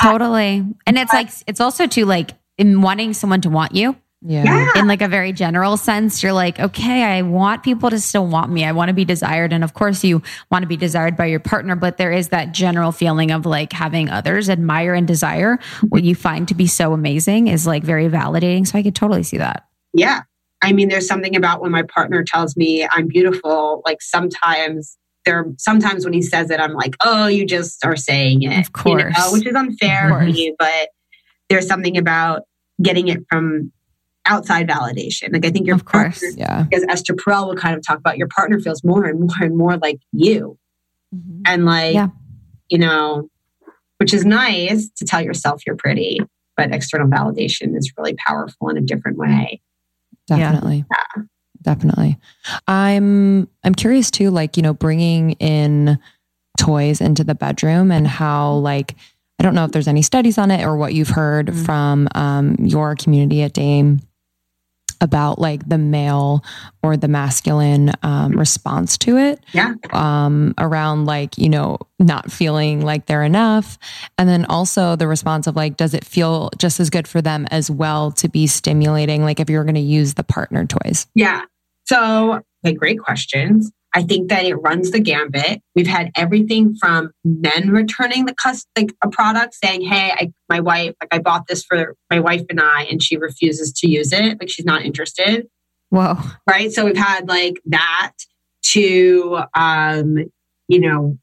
Totally. 0.02 0.66
And 0.86 0.98
it's 0.98 1.14
like, 1.14 1.30
it's 1.48 1.62
also 1.62 1.88
to 1.88 2.06
like, 2.06 2.32
in 2.58 2.82
wanting 2.82 3.14
someone 3.14 3.42
to 3.42 3.50
want 3.50 3.74
you 3.74 3.96
yeah. 4.22 4.44
Yeah. 4.44 4.80
in 4.80 4.88
like 4.88 5.02
a 5.02 5.08
very 5.08 5.34
general 5.34 5.78
sense, 5.78 6.22
you're 6.22 6.34
like, 6.34 6.60
okay, 6.60 7.04
I 7.04 7.24
want 7.24 7.64
people 7.64 7.90
to 7.90 8.00
still 8.00 8.28
want 8.28 8.52
me. 8.52 8.64
I 8.64 8.72
want 8.72 8.90
to 8.90 8.94
be 8.94 9.06
desired. 9.06 9.52
And 9.52 9.64
of 9.64 9.74
course, 9.74 10.04
you 10.04 10.22
want 10.52 10.62
to 10.62 10.68
be 10.68 10.78
desired 10.78 11.18
by 11.18 11.26
your 11.26 11.40
partner, 11.40 11.76
but 11.76 11.98
there 11.98 12.12
is 12.12 12.30
that 12.30 12.52
general 12.52 12.92
feeling 12.92 13.32
of 13.32 13.46
like 13.46 13.74
having 13.74 14.10
others 14.10 14.50
admire 14.50 14.94
and 14.94 15.08
desire 15.08 15.58
what 15.90 16.04
you 16.04 16.14
find 16.14 16.48
to 16.50 16.54
be 16.54 16.68
so 16.68 16.94
amazing 16.94 17.48
is 17.48 17.66
like 17.66 17.84
very 17.84 18.10
validating. 18.10 18.68
So 18.68 18.78
I 18.78 18.84
could 18.84 18.96
totally 18.96 19.24
see 19.24 19.38
that. 19.38 19.66
Yeah. 19.94 20.22
I 20.62 20.74
mean, 20.74 20.90
there's 20.90 21.08
something 21.08 21.36
about 21.36 21.62
when 21.62 21.72
my 21.72 21.84
partner 21.84 22.24
tells 22.24 22.56
me 22.56 22.88
I'm 22.92 23.08
beautiful, 23.08 23.82
like 23.86 24.02
sometimes 24.02 24.98
there 25.26 25.46
sometimes 25.58 26.04
when 26.04 26.14
he 26.14 26.22
says 26.22 26.52
it, 26.52 26.60
I'm 26.60 26.74
like, 26.74 26.96
oh, 27.02 27.28
you 27.28 27.46
just 27.46 27.84
are 27.86 27.96
saying 27.96 28.44
it. 28.44 28.48
Of 28.48 28.86
you 28.86 28.98
know, 28.98 29.04
course. 29.14 29.32
which 29.32 29.48
is 29.48 29.56
unfair 29.56 30.10
to 30.10 30.26
me, 30.26 30.56
but 30.58 30.90
there's 31.50 31.68
something 31.68 31.98
about 31.98 32.44
getting 32.82 33.08
it 33.08 33.24
from 33.30 33.72
outside 34.26 34.68
validation. 34.68 35.34
Like 35.34 35.46
I 35.46 35.50
think 35.50 35.66
your 35.68 35.76
Of 35.76 35.86
course. 35.86 36.20
partner, 36.20 36.38
Yeah. 36.38 36.64
because 36.70 36.86
Esther 36.90 37.14
Perel 37.14 37.48
will 37.48 37.56
kind 37.56 37.76
of 37.76 37.86
talk 37.86 37.98
about 37.98 38.18
your 38.18 38.28
partner 38.28 38.60
feels 38.60 38.84
more 38.84 39.06
and 39.06 39.20
more 39.22 39.36
and 39.42 39.58
more 39.58 39.78
like 39.78 40.00
you. 40.12 40.58
And 41.46 41.66
like, 41.66 41.94
Yeah. 41.96 42.10
you 42.70 42.78
know, 42.78 43.30
which 43.98 44.14
is 44.14 44.26
nice 44.26 44.90
to 44.98 45.06
tell 45.06 45.22
yourself 45.22 45.62
you're 45.66 45.76
pretty, 45.76 46.20
but 46.56 46.74
external 46.74 47.08
validation 47.08 47.76
is 47.78 47.92
really 47.98 48.14
powerful 48.16 48.70
in 48.70 48.78
a 48.78 48.82
different 48.82 49.18
way. 49.18 49.62
Definitely. 50.28 50.86
Definitely. 51.64 52.18
I'm 52.68 53.48
I'm 53.64 53.76
curious 53.76 54.10
too 54.10 54.32
like, 54.32 54.58
you 54.58 54.64
know, 54.64 54.74
bringing 54.74 55.32
in 55.34 56.00
toys 56.60 57.02
into 57.02 57.24
the 57.24 57.36
bedroom 57.36 57.92
and 57.92 58.08
how 58.08 58.54
like 58.54 58.96
I 59.40 59.44
don't 59.44 59.56
know 59.56 59.66
if 59.66 59.72
there's 59.72 59.88
any 59.88 60.02
studies 60.04 60.38
on 60.38 60.52
it 60.52 60.64
or 60.64 60.76
what 60.78 60.94
you've 60.94 61.10
heard 61.10 61.48
Mm. 61.48 61.66
from 61.66 62.08
um, 62.16 62.56
your 62.60 62.96
community 62.96 63.42
at 63.44 63.54
Dame 63.54 64.00
about 65.02 65.40
like 65.40 65.68
the 65.68 65.78
male 65.78 66.44
or 66.84 66.96
the 66.96 67.08
masculine 67.08 67.92
um, 68.04 68.32
response 68.38 68.98
to 69.00 69.18
it 69.18 69.40
Yeah. 69.54 69.74
um, 69.92 70.54
around 70.58 71.06
like 71.06 71.38
you 71.38 71.50
know 71.50 71.78
not 72.00 72.32
feeling 72.32 72.82
like 72.82 73.08
they're 73.08 73.24
enough 73.24 73.78
and 74.18 74.30
then 74.30 74.46
also 74.46 74.96
the 74.96 75.08
response 75.08 75.48
of 75.48 75.56
like 75.56 75.76
does 75.78 75.94
it 75.94 76.06
feel 76.06 76.50
just 76.58 76.80
as 76.80 76.90
good 76.90 77.08
for 77.08 77.22
them 77.22 77.48
as 77.52 77.70
well 77.70 78.12
to 78.14 78.30
be 78.30 78.48
stimulating 78.48 79.24
like 79.24 79.40
if 79.40 79.50
you're 79.50 79.64
going 79.66 79.76
to 79.76 79.82
use 79.82 80.14
the 80.14 80.24
partner 80.24 80.66
toys 80.66 81.08
Yeah. 81.16 81.42
So, 81.86 82.42
okay, 82.66 82.74
great 82.76 83.00
questions. 83.00 83.72
I 83.94 84.04
think 84.04 84.30
that 84.30 84.46
it 84.46 84.56
runs 84.56 84.92
the 84.92 85.00
gambit. 85.00 85.62
We've 85.76 85.88
had 85.88 86.12
everything 86.16 86.76
from 86.76 87.12
men 87.26 87.72
returning 87.72 88.26
the 88.26 88.34
cus 88.34 88.66
like 88.78 88.94
a 89.04 89.10
product 89.10 89.56
saying, 89.56 89.82
"Hey, 89.82 90.12
I, 90.12 90.32
my 90.50 90.60
wife, 90.62 90.96
like 91.02 91.14
I 91.14 91.20
bought 91.20 91.48
this 91.48 91.64
for 91.64 91.96
my 92.10 92.20
wife 92.20 92.44
and 92.50 92.60
I, 92.62 92.84
and 92.84 93.04
she 93.04 93.18
refuses 93.18 93.74
to 93.74 93.90
use 93.90 94.14
it. 94.14 94.40
Like 94.40 94.50
she's 94.50 94.66
not 94.66 94.84
interested." 94.84 95.48
Whoa. 95.90 96.18
Right. 96.50 96.72
So 96.72 96.86
we've 96.86 96.96
had 96.96 97.28
like 97.28 97.62
that 97.66 98.14
to, 98.72 99.42
um, 99.56 100.18
you 100.70 100.80
know, 100.80 101.18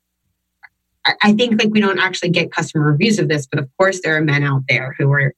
I, 1.07 1.15
I 1.23 1.33
think 1.33 1.61
like 1.61 1.73
we 1.73 1.81
don't 1.81 1.99
actually 1.99 2.31
get 2.31 2.53
customer 2.53 2.85
reviews 2.85 3.19
of 3.19 3.29
this, 3.29 3.47
but 3.47 3.59
of 3.59 3.69
course 3.79 4.01
there 4.03 4.17
are 4.17 4.21
men 4.21 4.43
out 4.43 4.63
there 4.69 4.95
who 4.99 5.11
are 5.11 5.33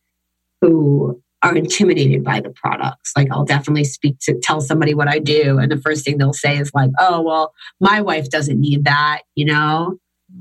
who 0.61 1.23
are 1.43 1.55
intimidated 1.57 2.23
by 2.23 2.41
the 2.41 2.51
products. 2.51 3.13
Like 3.17 3.29
I'll 3.31 3.45
definitely 3.45 3.85
speak 3.85 4.19
to 4.23 4.39
tell 4.43 4.61
somebody 4.61 4.95
what 4.95 5.09
I 5.09 5.19
do, 5.19 5.59
and 5.59 5.71
the 5.71 5.79
first 5.79 6.05
thing 6.05 6.19
they'll 6.19 6.33
say 6.33 6.59
is 6.59 6.71
like, 6.75 6.91
"Oh, 6.99 7.21
well, 7.23 7.53
my 7.81 8.01
wife 8.01 8.29
doesn't 8.31 8.61
need 8.61 8.85
that," 8.85 9.23
you 9.35 9.47
know. 9.47 9.99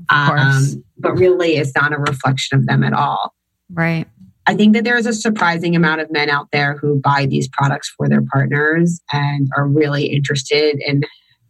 Um, 0.08 0.84
but 0.98 1.12
really, 1.14 1.56
it's 1.56 1.74
not 1.74 1.92
a 1.92 1.98
reflection 1.98 2.58
of 2.58 2.66
them 2.66 2.84
at 2.84 2.92
all. 2.92 3.34
right. 3.70 4.06
I 4.46 4.54
think 4.54 4.74
that 4.74 4.84
there 4.84 4.96
is 4.96 5.06
a 5.06 5.12
surprising 5.12 5.76
amount 5.76 6.00
of 6.00 6.10
men 6.10 6.28
out 6.28 6.48
there 6.50 6.76
who 6.76 6.98
buy 6.98 7.26
these 7.26 7.46
products 7.48 7.92
for 7.96 8.08
their 8.08 8.22
partners 8.32 9.00
and 9.12 9.48
are 9.56 9.66
really 9.66 10.06
interested 10.06 10.80
in 10.84 11.02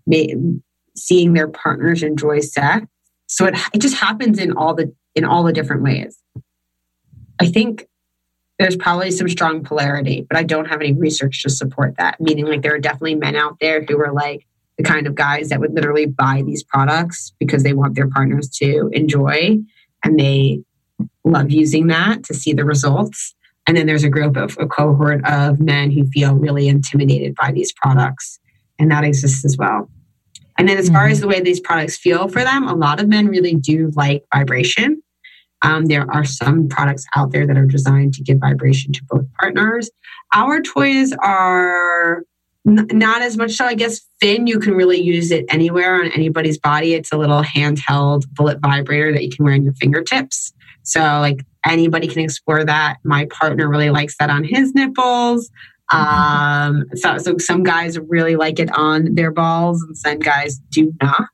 ma- 0.06 0.58
seeing 0.96 1.32
their 1.32 1.48
partners 1.48 2.02
enjoy 2.02 2.40
sex. 2.40 2.86
So 3.26 3.46
it, 3.46 3.54
it 3.72 3.80
just 3.80 3.96
happens 3.96 4.38
in 4.38 4.52
all 4.52 4.74
the 4.74 4.92
in 5.14 5.24
all 5.24 5.44
the 5.44 5.52
different 5.52 5.82
ways. 5.82 6.18
I 7.40 7.46
think 7.46 7.86
there's 8.60 8.76
probably 8.76 9.10
some 9.10 9.26
strong 9.26 9.64
polarity, 9.64 10.26
but 10.28 10.38
I 10.38 10.42
don't 10.42 10.66
have 10.66 10.82
any 10.82 10.92
research 10.92 11.42
to 11.44 11.50
support 11.50 11.94
that. 11.96 12.20
Meaning, 12.20 12.44
like 12.44 12.60
there 12.60 12.74
are 12.74 12.78
definitely 12.78 13.14
men 13.14 13.34
out 13.34 13.56
there 13.58 13.82
who 13.82 13.98
are 13.98 14.12
like 14.12 14.46
the 14.76 14.84
kind 14.84 15.06
of 15.06 15.14
guys 15.14 15.48
that 15.48 15.60
would 15.60 15.72
literally 15.72 16.04
buy 16.04 16.42
these 16.44 16.62
products 16.62 17.32
because 17.40 17.62
they 17.62 17.72
want 17.72 17.94
their 17.94 18.08
partners 18.08 18.50
to 18.58 18.90
enjoy, 18.92 19.58
and 20.04 20.20
they 20.20 20.62
love 21.24 21.50
using 21.50 21.86
that 21.86 22.22
to 22.24 22.34
see 22.34 22.52
the 22.52 22.66
results. 22.66 23.34
And 23.66 23.78
then 23.78 23.86
there's 23.86 24.04
a 24.04 24.10
group 24.10 24.36
of 24.36 24.58
a 24.60 24.66
cohort 24.66 25.24
of 25.24 25.58
men 25.58 25.90
who 25.90 26.04
feel 26.10 26.34
really 26.34 26.68
intimidated 26.68 27.34
by 27.40 27.52
these 27.52 27.72
products, 27.72 28.38
and 28.78 28.90
that 28.90 29.04
exists 29.04 29.42
as 29.42 29.56
well. 29.56 29.88
And 30.58 30.68
then, 30.68 30.76
as 30.76 30.90
far 30.90 31.04
mm-hmm. 31.04 31.12
as 31.12 31.20
the 31.20 31.28
way 31.28 31.40
these 31.40 31.60
products 31.60 31.96
feel 31.96 32.28
for 32.28 32.44
them, 32.44 32.68
a 32.68 32.74
lot 32.74 33.00
of 33.00 33.08
men 33.08 33.28
really 33.28 33.54
do 33.54 33.90
like 33.96 34.22
vibration. 34.34 35.02
Um, 35.62 35.86
there 35.86 36.10
are 36.10 36.24
some 36.24 36.68
products 36.68 37.04
out 37.14 37.32
there 37.32 37.46
that 37.46 37.56
are 37.56 37.66
designed 37.66 38.14
to 38.14 38.22
give 38.22 38.38
vibration 38.38 38.92
to 38.92 39.02
both 39.08 39.26
partners. 39.38 39.90
Our 40.34 40.60
toys 40.62 41.12
are 41.22 42.22
n- 42.66 42.86
not 42.92 43.22
as 43.22 43.36
much 43.36 43.52
so. 43.52 43.66
I 43.66 43.74
guess 43.74 44.00
Fin, 44.20 44.46
you 44.46 44.58
can 44.58 44.74
really 44.74 45.00
use 45.00 45.30
it 45.30 45.44
anywhere 45.48 45.96
on 45.96 46.10
anybody's 46.12 46.58
body. 46.58 46.94
It's 46.94 47.12
a 47.12 47.18
little 47.18 47.42
handheld 47.42 48.28
bullet 48.34 48.60
vibrator 48.60 49.12
that 49.12 49.22
you 49.22 49.30
can 49.30 49.44
wear 49.44 49.54
on 49.54 49.64
your 49.64 49.74
fingertips. 49.74 50.52
So, 50.82 51.00
like 51.00 51.44
anybody 51.66 52.06
can 52.06 52.22
explore 52.22 52.64
that. 52.64 52.96
My 53.04 53.26
partner 53.26 53.68
really 53.68 53.90
likes 53.90 54.16
that 54.18 54.30
on 54.30 54.44
his 54.44 54.74
nipples. 54.74 55.50
Um, 55.92 56.84
so, 56.94 57.18
so 57.18 57.36
some 57.38 57.64
guys 57.64 57.98
really 57.98 58.36
like 58.36 58.60
it 58.60 58.70
on 58.76 59.14
their 59.14 59.32
balls, 59.32 59.82
and 59.82 59.96
some 59.96 60.20
guys 60.20 60.60
do 60.70 60.92
not. 61.02 61.28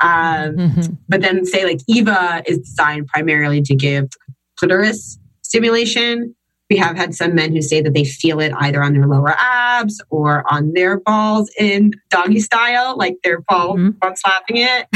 Um, 0.00 0.56
mm-hmm. 0.56 0.94
But 1.08 1.20
then, 1.22 1.44
say 1.44 1.64
like 1.64 1.80
Eva 1.88 2.42
is 2.46 2.58
designed 2.58 3.08
primarily 3.08 3.62
to 3.62 3.74
give 3.74 4.08
clitoris 4.56 5.18
stimulation. 5.42 6.34
We 6.70 6.76
have 6.76 6.96
had 6.96 7.14
some 7.14 7.34
men 7.34 7.52
who 7.52 7.62
say 7.62 7.80
that 7.80 7.94
they 7.94 8.04
feel 8.04 8.40
it 8.40 8.52
either 8.58 8.82
on 8.82 8.92
their 8.92 9.06
lower 9.06 9.34
abs 9.38 10.02
or 10.10 10.44
on 10.52 10.74
their 10.74 11.00
balls 11.00 11.50
in 11.58 11.92
doggy 12.10 12.40
style, 12.40 12.94
like 12.98 13.16
their 13.24 13.40
ball 13.48 13.76
mm-hmm. 13.76 13.90
on 14.02 14.16
slapping 14.16 14.58
it. 14.58 14.86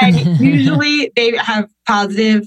and 0.00 0.40
usually 0.40 1.12
they 1.16 1.36
have 1.36 1.68
positive 1.86 2.46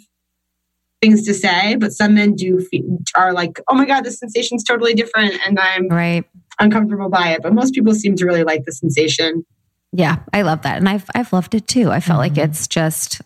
things 1.00 1.26
to 1.26 1.34
say, 1.34 1.76
but 1.76 1.92
some 1.92 2.16
men 2.16 2.36
do 2.36 2.60
feel, 2.60 2.98
are 3.16 3.34
like, 3.34 3.60
"Oh 3.68 3.76
my 3.76 3.86
god, 3.86 4.04
the 4.04 4.12
sensation's 4.12 4.64
totally 4.64 4.94
different," 4.94 5.36
and 5.46 5.60
I'm 5.60 5.88
right 5.88 6.26
uncomfortable 6.60 7.10
by 7.10 7.30
it. 7.30 7.42
But 7.42 7.54
most 7.54 7.74
people 7.74 7.94
seem 7.94 8.16
to 8.18 8.26
really 8.26 8.44
like 8.44 8.64
the 8.66 8.72
sensation. 8.72 9.46
Yeah, 9.94 10.20
I 10.32 10.44
love 10.44 10.62
that, 10.62 10.78
and 10.78 10.88
I've 10.88 11.06
I've 11.14 11.34
loved 11.34 11.54
it 11.54 11.68
too. 11.68 11.92
I 11.92 12.00
felt 12.00 12.22
mm-hmm. 12.22 12.36
like 12.36 12.50
it's 12.50 12.68
just 12.68 13.22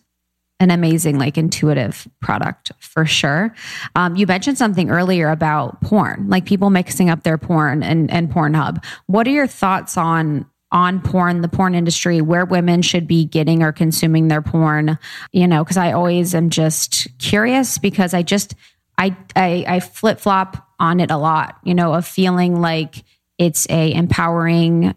an 0.58 0.70
amazing, 0.70 1.18
like 1.18 1.36
intuitive 1.36 2.08
product 2.20 2.72
for 2.78 3.04
sure. 3.04 3.54
Um, 3.94 4.16
you 4.16 4.26
mentioned 4.26 4.56
something 4.56 4.90
earlier 4.90 5.28
about 5.28 5.80
porn, 5.82 6.28
like 6.28 6.46
people 6.46 6.70
mixing 6.70 7.10
up 7.10 7.22
their 7.22 7.36
porn 7.36 7.82
and, 7.82 8.10
and 8.10 8.30
Pornhub. 8.32 8.82
What 9.06 9.26
are 9.26 9.32
your 9.32 9.46
thoughts 9.46 9.96
on 9.96 10.46
on 10.72 11.00
porn, 11.00 11.42
the 11.42 11.48
porn 11.48 11.74
industry, 11.74 12.20
where 12.20 12.44
women 12.44 12.82
should 12.82 13.06
be 13.06 13.24
getting 13.24 13.62
or 13.62 13.72
consuming 13.72 14.28
their 14.28 14.42
porn? 14.42 14.98
You 15.32 15.46
know, 15.46 15.62
because 15.62 15.76
I 15.76 15.92
always 15.92 16.34
am 16.34 16.50
just 16.50 17.06
curious 17.18 17.78
because 17.78 18.14
I 18.14 18.22
just 18.22 18.54
I 18.96 19.16
I, 19.36 19.64
I 19.68 19.80
flip 19.80 20.20
flop 20.20 20.66
on 20.80 21.00
it 21.00 21.10
a 21.10 21.18
lot. 21.18 21.58
You 21.64 21.74
know, 21.74 21.92
of 21.92 22.06
feeling 22.06 22.60
like 22.60 23.04
it's 23.38 23.68
a 23.68 23.92
empowering 23.92 24.94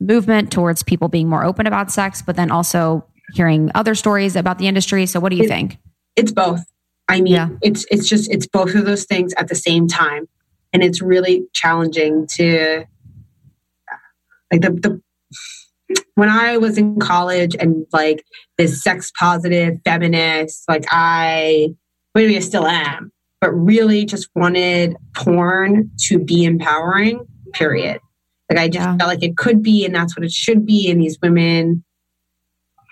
movement 0.00 0.50
towards 0.50 0.82
people 0.82 1.08
being 1.08 1.28
more 1.28 1.44
open 1.44 1.66
about 1.66 1.90
sex, 1.90 2.22
but 2.22 2.36
then 2.36 2.50
also 2.50 3.04
hearing 3.34 3.70
other 3.74 3.94
stories 3.94 4.34
about 4.34 4.58
the 4.58 4.66
industry. 4.66 5.06
So 5.06 5.20
what 5.20 5.30
do 5.30 5.36
you 5.36 5.44
it, 5.44 5.48
think? 5.48 5.78
It's 6.16 6.32
both. 6.32 6.60
I 7.08 7.20
mean, 7.20 7.34
yeah. 7.34 7.48
it's 7.62 7.86
it's 7.90 8.08
just 8.08 8.30
it's 8.30 8.46
both 8.46 8.74
of 8.74 8.84
those 8.86 9.04
things 9.04 9.32
at 9.34 9.48
the 9.48 9.54
same 9.54 9.88
time. 9.88 10.28
And 10.72 10.82
it's 10.82 11.02
really 11.02 11.46
challenging 11.52 12.28
to 12.36 12.84
like 14.52 14.62
the, 14.62 14.70
the 14.70 15.00
when 16.14 16.28
I 16.28 16.56
was 16.56 16.78
in 16.78 16.98
college 16.98 17.56
and 17.58 17.86
like 17.92 18.24
this 18.58 18.82
sex 18.82 19.10
positive 19.18 19.78
feminist, 19.84 20.64
like 20.68 20.84
I 20.90 21.74
maybe 22.14 22.36
I 22.36 22.40
still 22.40 22.66
am, 22.66 23.12
but 23.40 23.50
really 23.50 24.04
just 24.04 24.28
wanted 24.34 24.96
porn 25.14 25.90
to 26.08 26.18
be 26.18 26.44
empowering, 26.44 27.26
period. 27.52 28.00
Like 28.50 28.58
I 28.58 28.68
just 28.68 28.84
yeah. 28.84 28.96
felt 28.96 29.08
like 29.08 29.22
it 29.22 29.36
could 29.36 29.62
be 29.62 29.84
and 29.84 29.94
that's 29.94 30.16
what 30.16 30.24
it 30.24 30.32
should 30.32 30.66
be. 30.66 30.90
And 30.90 31.00
these 31.00 31.18
women 31.22 31.84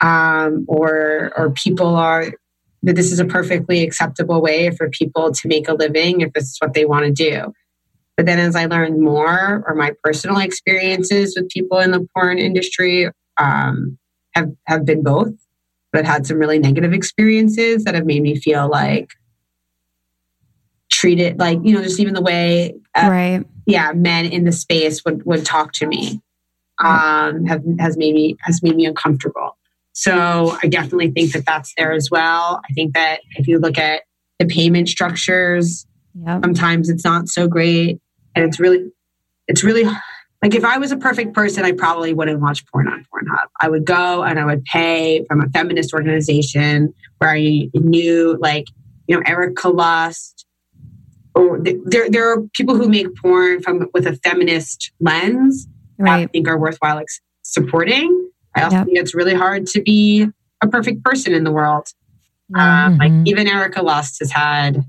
um, 0.00 0.64
or 0.68 1.32
or 1.36 1.50
people 1.50 1.96
are 1.96 2.32
that 2.84 2.94
this 2.94 3.10
is 3.10 3.18
a 3.18 3.24
perfectly 3.24 3.82
acceptable 3.82 4.40
way 4.40 4.70
for 4.70 4.88
people 4.88 5.32
to 5.32 5.48
make 5.48 5.68
a 5.68 5.74
living 5.74 6.20
if 6.20 6.32
this 6.32 6.44
is 6.44 6.56
what 6.60 6.74
they 6.74 6.84
want 6.84 7.04
to 7.06 7.12
do. 7.12 7.52
But 8.16 8.26
then 8.26 8.38
as 8.38 8.54
I 8.54 8.66
learned 8.66 9.00
more, 9.00 9.64
or 9.66 9.74
my 9.74 9.92
personal 10.02 10.38
experiences 10.38 11.36
with 11.36 11.48
people 11.48 11.78
in 11.78 11.90
the 11.90 12.06
porn 12.14 12.38
industry 12.38 13.10
um, 13.36 13.98
have 14.34 14.50
have 14.66 14.84
been 14.84 15.02
both. 15.02 15.32
But 15.92 16.00
I've 16.00 16.06
had 16.06 16.26
some 16.26 16.38
really 16.38 16.58
negative 16.58 16.92
experiences 16.92 17.84
that 17.84 17.94
have 17.94 18.06
made 18.06 18.22
me 18.22 18.36
feel 18.36 18.68
like 18.68 19.10
treated 20.90 21.38
like 21.38 21.58
you 21.62 21.74
know 21.74 21.82
just 21.82 22.00
even 22.00 22.14
the 22.14 22.22
way 22.22 22.74
uh, 22.94 23.08
right 23.10 23.44
yeah 23.68 23.92
men 23.92 24.26
in 24.26 24.42
the 24.42 24.52
space 24.52 25.04
would 25.04 25.24
would 25.24 25.46
talk 25.46 25.72
to 25.72 25.86
me 25.86 26.20
um 26.80 27.44
have 27.44 27.62
has 27.78 27.96
made 27.96 28.14
me 28.14 28.36
has 28.40 28.60
made 28.64 28.74
me 28.74 28.84
uncomfortable 28.84 29.56
so 29.98 30.56
I 30.62 30.68
definitely 30.68 31.10
think 31.10 31.32
that 31.32 31.44
that's 31.44 31.74
there 31.76 31.90
as 31.90 32.08
well. 32.08 32.60
I 32.70 32.72
think 32.72 32.94
that 32.94 33.18
if 33.32 33.48
you 33.48 33.58
look 33.58 33.78
at 33.78 34.02
the 34.38 34.46
payment 34.46 34.88
structures, 34.88 35.88
yep. 36.14 36.40
sometimes 36.44 36.88
it's 36.88 37.04
not 37.04 37.28
so 37.28 37.48
great. 37.48 38.00
And 38.36 38.44
it's 38.44 38.60
really, 38.60 38.92
it's 39.48 39.64
really 39.64 39.82
like 40.40 40.54
if 40.54 40.64
I 40.64 40.78
was 40.78 40.92
a 40.92 40.96
perfect 40.96 41.34
person, 41.34 41.64
I 41.64 41.72
probably 41.72 42.14
wouldn't 42.14 42.40
watch 42.40 42.64
porn 42.66 42.86
on 42.86 43.04
Pornhub. 43.12 43.46
I 43.60 43.68
would 43.68 43.84
go 43.84 44.22
and 44.22 44.38
I 44.38 44.44
would 44.44 44.64
pay 44.66 45.24
from 45.24 45.40
a 45.40 45.48
feminist 45.48 45.92
organization 45.92 46.94
where 47.18 47.30
I 47.30 47.68
knew 47.74 48.38
like, 48.40 48.66
you 49.08 49.16
know, 49.16 49.22
Erika 49.26 49.68
Lust, 49.68 50.37
or 51.38 51.60
there, 51.60 52.10
there 52.10 52.32
are 52.32 52.42
people 52.54 52.76
who 52.76 52.88
make 52.88 53.14
porn 53.16 53.62
from 53.62 53.88
with 53.94 54.06
a 54.06 54.16
feminist 54.16 54.90
lens 55.00 55.68
right. 55.98 56.22
I 56.22 56.26
think 56.26 56.48
are 56.48 56.58
worthwhile 56.58 56.96
like, 56.96 57.06
supporting. 57.42 58.30
I 58.54 58.62
also 58.62 58.76
yep. 58.76 58.86
think 58.86 58.98
it's 58.98 59.14
really 59.14 59.34
hard 59.34 59.66
to 59.68 59.82
be 59.82 60.26
a 60.62 60.68
perfect 60.68 61.04
person 61.04 61.32
in 61.32 61.44
the 61.44 61.52
world. 61.52 61.86
Mm-hmm. 62.52 62.60
Um, 62.60 62.98
like 62.98 63.12
even 63.26 63.46
Erika 63.46 63.82
Lust 63.82 64.18
has 64.20 64.32
had 64.32 64.84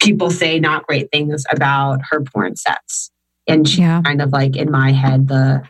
people 0.00 0.30
say 0.30 0.58
not 0.58 0.86
great 0.86 1.10
things 1.12 1.44
about 1.50 2.00
her 2.10 2.22
porn 2.22 2.56
sets, 2.56 3.10
and 3.46 3.68
she's 3.68 3.80
yeah. 3.80 4.02
kind 4.02 4.20
of 4.20 4.32
like 4.32 4.56
in 4.56 4.70
my 4.70 4.92
head 4.92 5.28
the 5.28 5.62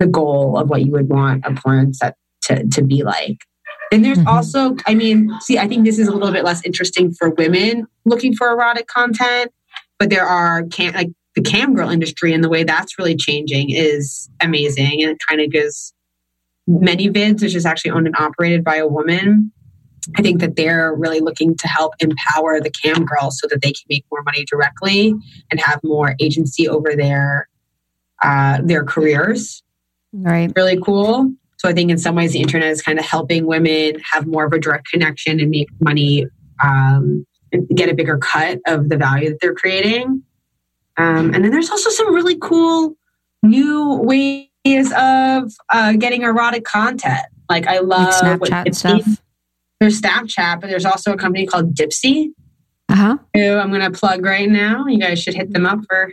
the 0.00 0.06
goal 0.06 0.58
of 0.58 0.68
what 0.68 0.84
you 0.84 0.90
would 0.92 1.08
want 1.08 1.44
a 1.44 1.54
porn 1.54 1.94
set 1.94 2.16
to 2.42 2.66
to 2.68 2.82
be 2.82 3.04
like. 3.04 3.44
And 3.92 4.02
there's 4.02 4.18
mm-hmm. 4.18 4.28
also, 4.28 4.74
I 4.86 4.94
mean, 4.94 5.30
see, 5.40 5.58
I 5.58 5.68
think 5.68 5.84
this 5.84 5.98
is 5.98 6.08
a 6.08 6.12
little 6.12 6.32
bit 6.32 6.44
less 6.44 6.64
interesting 6.64 7.12
for 7.12 7.30
women 7.30 7.86
looking 8.06 8.34
for 8.34 8.50
erotic 8.50 8.86
content, 8.86 9.52
but 9.98 10.08
there 10.08 10.24
are 10.24 10.64
can 10.64 10.94
like 10.94 11.10
the 11.34 11.42
cam 11.42 11.74
girl 11.74 11.90
industry 11.90 12.32
and 12.32 12.42
the 12.42 12.48
way 12.48 12.64
that's 12.64 12.98
really 12.98 13.14
changing 13.14 13.70
is 13.70 14.30
amazing. 14.40 15.02
And 15.02 15.12
it 15.12 15.18
kind 15.28 15.42
of 15.42 15.50
gives 15.50 15.92
ManyVids, 16.68 17.42
which 17.42 17.54
is 17.54 17.66
actually 17.66 17.90
owned 17.90 18.06
and 18.06 18.16
operated 18.16 18.64
by 18.64 18.76
a 18.76 18.88
woman. 18.88 19.52
I 20.16 20.22
think 20.22 20.40
that 20.40 20.56
they're 20.56 20.94
really 20.94 21.20
looking 21.20 21.54
to 21.56 21.68
help 21.68 21.92
empower 22.00 22.60
the 22.60 22.70
cam 22.70 23.04
girls 23.04 23.38
so 23.38 23.46
that 23.48 23.60
they 23.62 23.72
can 23.72 23.84
make 23.90 24.04
more 24.10 24.22
money 24.22 24.44
directly 24.50 25.14
and 25.50 25.60
have 25.60 25.80
more 25.84 26.16
agency 26.18 26.66
over 26.66 26.96
their 26.96 27.48
uh, 28.22 28.60
their 28.64 28.84
careers. 28.84 29.62
Right. 30.12 30.50
Really 30.56 30.80
cool. 30.80 31.32
So 31.62 31.68
I 31.68 31.74
think 31.74 31.92
in 31.92 31.98
some 31.98 32.16
ways 32.16 32.32
the 32.32 32.40
internet 32.40 32.70
is 32.70 32.82
kind 32.82 32.98
of 32.98 33.04
helping 33.04 33.46
women 33.46 33.94
have 34.10 34.26
more 34.26 34.44
of 34.44 34.52
a 34.52 34.58
direct 34.58 34.90
connection 34.90 35.38
and 35.38 35.48
make 35.48 35.68
money, 35.78 36.26
um, 36.60 37.24
and 37.52 37.68
get 37.68 37.88
a 37.88 37.94
bigger 37.94 38.18
cut 38.18 38.58
of 38.66 38.88
the 38.88 38.96
value 38.96 39.28
that 39.28 39.38
they're 39.40 39.54
creating. 39.54 40.24
Um, 40.96 41.32
and 41.32 41.44
then 41.44 41.52
there's 41.52 41.70
also 41.70 41.88
some 41.90 42.12
really 42.12 42.36
cool 42.36 42.96
new 43.44 43.94
ways 44.02 44.48
of 44.96 45.52
uh, 45.72 45.92
getting 45.92 46.22
erotic 46.22 46.64
content. 46.64 47.26
Like 47.48 47.68
I 47.68 47.78
love 47.78 48.08
like 48.20 48.40
Snapchat 48.40 48.74
stuff. 48.74 49.22
There's 49.78 50.00
Snapchat, 50.00 50.60
but 50.60 50.68
there's 50.68 50.84
also 50.84 51.12
a 51.12 51.16
company 51.16 51.46
called 51.46 51.76
Dipsea. 51.76 52.30
Uh-huh. 52.88 53.18
Who 53.34 53.56
I'm 53.56 53.68
going 53.68 53.82
to 53.82 53.96
plug 53.96 54.24
right 54.24 54.50
now. 54.50 54.86
You 54.86 54.98
guys 54.98 55.22
should 55.22 55.34
hit 55.34 55.52
them 55.52 55.64
up 55.64 55.78
for. 55.88 56.12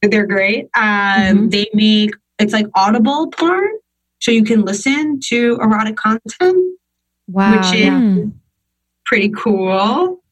They're 0.00 0.26
great. 0.26 0.64
Um, 0.74 0.82
mm-hmm. 0.82 1.48
They 1.50 1.66
make 1.74 2.12
it's 2.38 2.54
like 2.54 2.66
Audible 2.74 3.28
porn, 3.28 3.68
so 4.20 4.30
you 4.30 4.44
can 4.44 4.62
listen 4.64 5.20
to 5.28 5.58
erotic 5.60 5.96
content. 5.96 6.78
Wow, 7.26 7.56
which 7.56 7.74
is 7.74 7.86
yeah. 7.86 8.16
pretty 9.04 9.30
cool. 9.30 10.22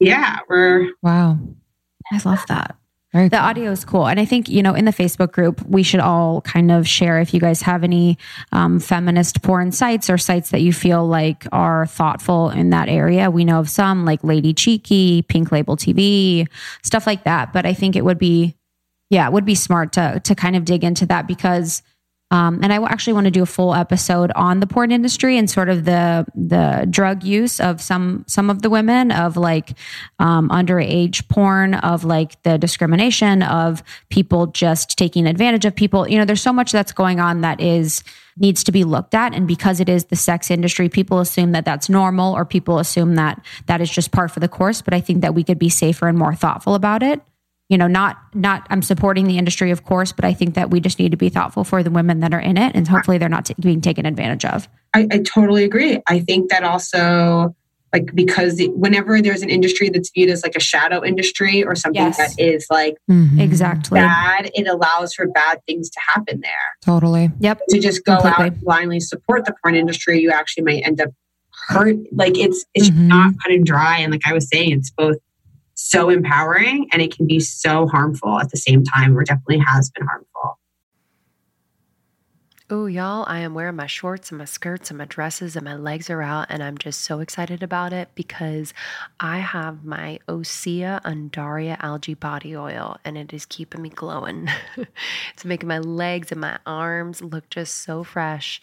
Yeah, 0.00 0.38
we're 0.48 0.90
wow. 1.02 1.38
I 2.12 2.20
love 2.24 2.44
that. 2.48 2.76
Very 3.14 3.28
the 3.28 3.36
cool. 3.36 3.46
audio 3.46 3.70
is 3.70 3.84
cool. 3.84 4.08
And 4.08 4.18
I 4.18 4.24
think, 4.24 4.48
you 4.48 4.60
know, 4.60 4.74
in 4.74 4.86
the 4.86 4.90
Facebook 4.90 5.30
group, 5.30 5.64
we 5.66 5.84
should 5.84 6.00
all 6.00 6.40
kind 6.40 6.72
of 6.72 6.86
share 6.88 7.20
if 7.20 7.32
you 7.32 7.38
guys 7.38 7.62
have 7.62 7.84
any 7.84 8.18
um, 8.50 8.80
feminist 8.80 9.40
porn 9.40 9.70
sites 9.70 10.10
or 10.10 10.18
sites 10.18 10.50
that 10.50 10.62
you 10.62 10.72
feel 10.72 11.06
like 11.06 11.46
are 11.52 11.86
thoughtful 11.86 12.50
in 12.50 12.70
that 12.70 12.88
area. 12.88 13.30
We 13.30 13.44
know 13.44 13.60
of 13.60 13.70
some 13.70 14.04
like 14.04 14.24
Lady 14.24 14.52
Cheeky, 14.52 15.22
Pink 15.22 15.52
Label 15.52 15.76
TV, 15.76 16.48
stuff 16.82 17.06
like 17.06 17.22
that. 17.22 17.52
But 17.52 17.66
I 17.66 17.72
think 17.72 17.94
it 17.94 18.04
would 18.04 18.18
be, 18.18 18.56
yeah, 19.10 19.28
it 19.28 19.32
would 19.32 19.44
be 19.44 19.54
smart 19.54 19.92
to 19.92 20.20
to 20.24 20.34
kind 20.34 20.56
of 20.56 20.64
dig 20.64 20.82
into 20.82 21.06
that 21.06 21.28
because 21.28 21.84
um, 22.34 22.58
and 22.64 22.72
I 22.72 22.82
actually 22.82 23.12
want 23.12 23.26
to 23.26 23.30
do 23.30 23.44
a 23.44 23.46
full 23.46 23.76
episode 23.76 24.32
on 24.32 24.58
the 24.58 24.66
porn 24.66 24.90
industry 24.90 25.38
and 25.38 25.48
sort 25.48 25.68
of 25.68 25.84
the 25.84 26.26
the 26.34 26.84
drug 26.90 27.22
use 27.22 27.60
of 27.60 27.80
some 27.80 28.24
some 28.26 28.50
of 28.50 28.60
the 28.60 28.68
women 28.68 29.12
of 29.12 29.36
like 29.36 29.74
um, 30.18 30.48
underage 30.48 31.28
porn, 31.28 31.74
of 31.74 32.02
like 32.02 32.42
the 32.42 32.58
discrimination 32.58 33.44
of 33.44 33.84
people 34.08 34.48
just 34.48 34.98
taking 34.98 35.28
advantage 35.28 35.64
of 35.64 35.76
people. 35.76 36.08
You 36.08 36.18
know, 36.18 36.24
there's 36.24 36.42
so 36.42 36.52
much 36.52 36.72
that's 36.72 36.90
going 36.90 37.20
on 37.20 37.42
that 37.42 37.60
is 37.60 38.02
needs 38.36 38.64
to 38.64 38.72
be 38.72 38.82
looked 38.82 39.14
at. 39.14 39.32
And 39.32 39.46
because 39.46 39.78
it 39.78 39.88
is 39.88 40.06
the 40.06 40.16
sex 40.16 40.50
industry 40.50 40.88
people 40.88 41.20
assume 41.20 41.52
that 41.52 41.64
that's 41.64 41.88
normal 41.88 42.34
or 42.34 42.44
people 42.44 42.80
assume 42.80 43.14
that 43.14 43.40
that 43.66 43.80
is 43.80 43.88
just 43.88 44.10
part 44.10 44.32
for 44.32 44.40
the 44.40 44.48
course. 44.48 44.82
But 44.82 44.92
i 44.92 45.00
think 45.00 45.20
that 45.20 45.36
we 45.36 45.44
could 45.44 45.60
be 45.60 45.68
safer 45.68 46.08
and 46.08 46.18
more 46.18 46.34
thoughtful 46.34 46.74
about 46.74 47.04
it 47.04 47.20
you 47.68 47.78
know 47.78 47.86
not 47.86 48.18
not 48.34 48.66
i'm 48.70 48.82
supporting 48.82 49.26
the 49.26 49.38
industry 49.38 49.70
of 49.70 49.84
course 49.84 50.12
but 50.12 50.24
i 50.24 50.32
think 50.34 50.54
that 50.54 50.70
we 50.70 50.80
just 50.80 50.98
need 50.98 51.10
to 51.10 51.16
be 51.16 51.28
thoughtful 51.28 51.64
for 51.64 51.82
the 51.82 51.90
women 51.90 52.20
that 52.20 52.34
are 52.34 52.40
in 52.40 52.56
it 52.58 52.74
and 52.74 52.86
hopefully 52.88 53.18
they're 53.18 53.28
not 53.28 53.46
t- 53.46 53.54
being 53.60 53.80
taken 53.80 54.04
advantage 54.06 54.44
of 54.44 54.68
I, 54.94 55.06
I 55.10 55.18
totally 55.18 55.64
agree 55.64 56.00
i 56.08 56.20
think 56.20 56.50
that 56.50 56.62
also 56.62 57.54
like 57.92 58.12
because 58.14 58.60
whenever 58.74 59.22
there's 59.22 59.42
an 59.42 59.50
industry 59.50 59.88
that's 59.88 60.10
viewed 60.10 60.28
as 60.28 60.42
like 60.42 60.56
a 60.56 60.60
shadow 60.60 61.04
industry 61.04 61.62
or 61.64 61.74
something 61.76 62.02
Yes. 62.02 62.16
that 62.16 62.34
is 62.42 62.66
like 62.68 62.96
Mhm. 63.08 63.40
Exactly. 63.40 64.00
bad, 64.00 64.50
it 64.52 64.66
allows 64.66 65.14
for 65.14 65.28
bad 65.28 65.60
things 65.68 65.90
to 65.90 66.00
happen 66.12 66.40
there. 66.40 66.50
Totally. 66.84 67.30
Yep. 67.38 67.60
To 67.68 67.78
just 67.78 68.04
go 68.04 68.20
Completely. 68.20 68.46
out 68.46 68.60
blindly 68.62 68.98
support 68.98 69.44
the 69.44 69.54
porn 69.62 69.76
industry, 69.76 70.20
you 70.20 70.32
actually 70.32 70.64
might 70.64 70.82
end 70.84 71.00
up 71.00 71.10
hurt. 71.68 71.94
Like 72.10 72.36
it's 72.36 72.64
it's 72.74 72.90
Mhm. 72.90 73.06
not 73.06 73.34
cut 73.40 73.52
and 73.52 73.64
dry, 73.64 73.98
and 73.98 74.10
like 74.10 74.22
I 74.26 74.32
was 74.32 74.48
saying, 74.48 74.72
it's 74.72 74.90
both 74.90 75.18
so 75.74 76.08
empowering 76.08 76.88
and 76.92 77.02
it 77.02 77.14
can 77.14 77.26
be 77.26 77.40
so 77.40 77.86
harmful 77.86 78.38
at 78.38 78.50
the 78.50 78.56
same 78.56 78.84
time, 78.84 79.16
or 79.16 79.24
definitely 79.24 79.58
has 79.58 79.90
been 79.90 80.06
harmful. 80.06 80.58
Oh, 82.70 82.86
y'all, 82.86 83.26
I 83.28 83.40
am 83.40 83.52
wearing 83.52 83.76
my 83.76 83.86
shorts 83.86 84.30
and 84.30 84.38
my 84.38 84.46
skirts 84.46 84.90
and 84.90 84.96
my 84.96 85.04
dresses, 85.04 85.54
and 85.54 85.66
my 85.66 85.76
legs 85.76 86.08
are 86.08 86.22
out, 86.22 86.46
and 86.48 86.62
I'm 86.62 86.78
just 86.78 87.02
so 87.02 87.20
excited 87.20 87.62
about 87.62 87.92
it 87.92 88.08
because 88.14 88.72
I 89.20 89.40
have 89.40 89.84
my 89.84 90.18
Osea 90.26 91.02
Undaria 91.02 91.76
algae 91.80 92.14
body 92.14 92.56
oil, 92.56 92.96
and 93.04 93.18
it 93.18 93.34
is 93.34 93.44
keeping 93.44 93.82
me 93.82 93.90
glowing. 93.90 94.48
it's 95.34 95.44
making 95.44 95.68
my 95.68 95.78
legs 95.78 96.32
and 96.32 96.40
my 96.40 96.58
arms 96.64 97.20
look 97.20 97.50
just 97.50 97.82
so 97.82 98.02
fresh. 98.02 98.62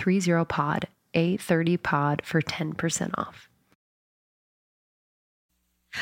A30POD, 0.00 0.84
A30POD 1.14 2.22
for 2.22 2.40
10% 2.40 3.10
off. 3.18 3.48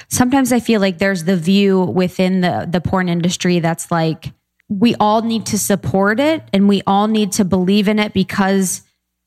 sometimes 0.09 0.53
I 0.53 0.61
feel 0.61 0.80
like 0.80 0.99
there's 0.99 1.24
the 1.24 1.36
view 1.36 1.80
within 1.80 2.40
the 2.40 2.68
the 2.70 2.80
porn 2.80 3.09
industry 3.09 3.61
that's 3.61 3.90
like 3.90 4.32
we 4.68 4.94
all 4.96 5.22
need 5.22 5.46
to 5.46 5.59
support 5.59 6.20
it 6.20 6.42
and 6.53 6.68
we 6.68 6.82
all 6.86 7.09
need 7.09 7.32
to 7.32 7.44
believe 7.44 7.88
in 7.88 7.99
it 7.99 8.12
because 8.12 8.82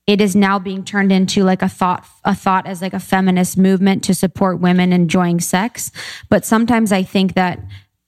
it 0.06 0.20
is 0.20 0.34
now 0.34 0.58
being 0.58 0.84
turned 0.84 1.12
into 1.12 1.42
like 1.42 1.62
a 1.62 1.68
thought 1.68 2.06
a 2.24 2.34
thought 2.34 2.66
as 2.66 2.80
like 2.80 2.94
a 2.94 3.00
feminist 3.00 3.58
movement 3.58 4.04
to 4.04 4.14
support 4.14 4.60
women 4.60 4.92
enjoying 4.92 5.40
sex 5.40 5.90
but 6.28 6.44
sometimes 6.44 6.92
I 6.92 7.02
think 7.02 7.34
that 7.34 7.58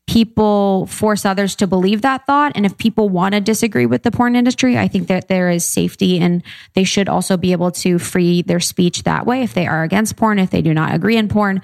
people 0.07 0.87
force 0.87 1.25
others 1.25 1.57
to 1.57 1.67
believe 1.67 2.03
that 2.03 2.27
thought. 2.27 2.53
And 2.55 2.67
if 2.67 2.77
people 2.77 3.09
want 3.09 3.35
to 3.35 3.41
disagree 3.41 3.87
with 3.87 4.03
the 4.03 4.11
porn 4.11 4.37
industry 4.37 4.77
i 4.79 4.89
think 4.89 5.09
that 5.09 5.29
there 5.29 5.51
is 5.51 5.65
safety 5.65 6.19
and 6.19 6.43
they 6.75 6.85
should 6.85 7.09
also 7.09 7.37
be 7.37 7.53
able 7.53 7.71
to 7.71 7.99
free 7.99 8.43
their 8.43 8.61
speech 8.61 9.03
that 9.05 9.27
way 9.27 9.43
if 9.43 9.55
they 9.55 9.67
are 9.67 9.83
against 9.83 10.17
porn 10.17 10.39
if 10.39 10.51
they 10.51 10.63
do 10.63 10.75
not 10.75 10.95
agree 10.95 11.17
in 11.17 11.29
porn. 11.29 11.61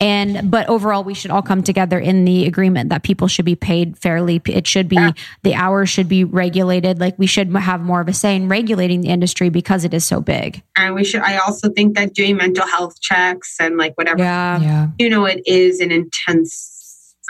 And 0.00 0.50
but 0.50 0.68
overall 0.68 1.04
we 1.04 1.14
should 1.14 1.30
all 1.30 1.42
come 1.42 1.62
together 1.62 1.98
in 1.98 2.24
the 2.24 2.46
agreement 2.46 2.90
that 2.90 3.02
people 3.02 3.28
should 3.28 3.44
be 3.44 3.56
paid 3.56 3.96
fairly. 3.98 4.40
It 4.46 4.66
should 4.66 4.88
be 4.88 5.12
the 5.42 5.54
hours 5.54 5.88
should 5.88 6.08
be 6.08 6.24
regulated. 6.24 6.98
Like 6.98 7.18
we 7.18 7.26
should 7.26 7.54
have 7.54 7.80
more 7.80 8.00
of 8.00 8.08
a 8.08 8.12
say 8.12 8.36
in 8.36 8.48
regulating 8.48 9.02
the 9.02 9.08
industry 9.08 9.48
because 9.48 9.84
it 9.84 9.94
is 9.94 10.04
so 10.04 10.20
big. 10.20 10.62
And 10.76 10.94
we 10.94 11.04
should, 11.04 11.20
I 11.20 11.38
also 11.38 11.70
think 11.70 11.94
that 11.96 12.14
doing 12.14 12.36
mental 12.36 12.66
health 12.66 13.00
checks 13.00 13.56
and 13.60 13.76
like 13.76 13.96
whatever, 13.96 14.18
yeah. 14.18 14.60
Yeah. 14.60 14.88
you 14.98 15.08
know, 15.08 15.24
it 15.24 15.42
is 15.46 15.80
an 15.80 15.92
intense 15.92 16.73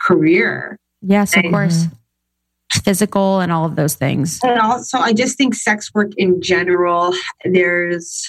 career. 0.05 0.79
yes 1.03 1.37
of 1.37 1.43
Mhm. 1.43 1.51
course 1.51 1.87
physical 2.85 3.41
and 3.41 3.53
all 3.53 3.65
of 3.65 3.77
those 3.77 3.95
things 3.95 4.41
And 4.43 4.59
also, 4.59 4.99
I 4.99 5.13
just 5.13 5.39
think 5.39 5.55
sex 5.55 5.93
work 5.95 6.11
in 6.17 6.43
general, 6.43 7.15
there's, 7.45 8.27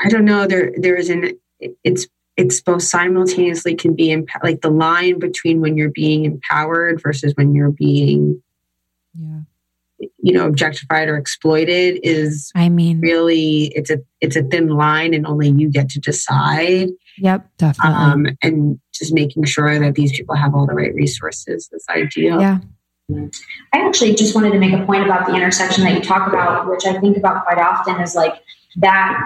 I 0.00 0.08
don't 0.08 0.24
know, 0.24 0.46
there, 0.46 0.72
there's 0.76 1.08
an, 1.08 1.32
it's, 1.82 2.06
it's 2.36 2.60
both 2.60 2.82
simultaneously 2.82 3.74
can 3.74 3.94
be 3.96 4.12
emp- 4.12 4.28
like 4.44 4.60
the 4.60 4.70
line 4.70 5.18
between 5.18 5.60
when 5.60 5.76
you're 5.76 5.90
being 5.90 6.24
empowered 6.24 7.02
versus 7.02 7.32
when 7.36 7.52
you're 7.54 7.72
being, 7.72 8.40
Yeah. 9.18 9.40
you 10.22 10.32
know, 10.32 10.46
objectified 10.46 11.08
or 11.08 11.16
exploited 11.16 11.98
is 12.04 12.52
i 12.54 12.68
mean 12.68 13.00
really, 13.00 13.72
it's 13.74 13.90
a, 13.90 13.98
it's 14.20 14.36
a 14.36 14.44
thin 14.44 14.68
line 14.68 15.14
and 15.14 15.26
only 15.26 15.50
you 15.50 15.68
get 15.68 15.88
to 15.90 15.98
decide. 16.00 16.88
Yep 17.18 17.48
Definitely. 17.58 17.94
Um, 17.94 18.26
and 18.42 18.80
just 18.92 19.12
making 19.12 19.44
sure 19.44 19.78
that 19.78 19.94
these 19.94 20.12
people 20.12 20.34
have 20.34 20.54
all 20.54 20.66
the 20.66 20.74
right 20.74 20.94
resources 20.94 21.68
is 21.72 21.84
ideal. 21.88 22.40
yeah 22.40 22.58
I 23.10 23.78
actually 23.78 24.14
just 24.14 24.34
wanted 24.34 24.52
to 24.52 24.58
make 24.58 24.72
a 24.72 24.84
point 24.84 25.04
about 25.04 25.26
the 25.26 25.34
intersection 25.34 25.84
that 25.84 25.94
you 25.94 26.00
talk 26.00 26.28
about, 26.28 26.68
which 26.68 26.84
I 26.84 26.98
think 27.00 27.16
about 27.16 27.46
quite 27.46 27.58
often 27.58 28.00
is 28.02 28.14
like 28.14 28.34
that 28.76 29.18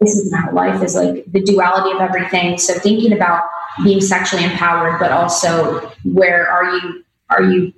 this 0.00 0.16
is 0.16 0.32
my 0.32 0.50
life 0.50 0.82
is 0.82 0.94
like 0.94 1.24
the 1.30 1.42
duality 1.42 1.94
of 1.94 2.00
everything. 2.00 2.58
So 2.58 2.74
thinking 2.74 3.12
about 3.12 3.42
being 3.82 4.00
sexually 4.00 4.44
empowered, 4.44 4.98
but 4.98 5.12
also 5.12 5.80
where 6.04 6.48
are 6.48 6.76
you 6.76 7.04
are 7.30 7.42
you 7.42 7.72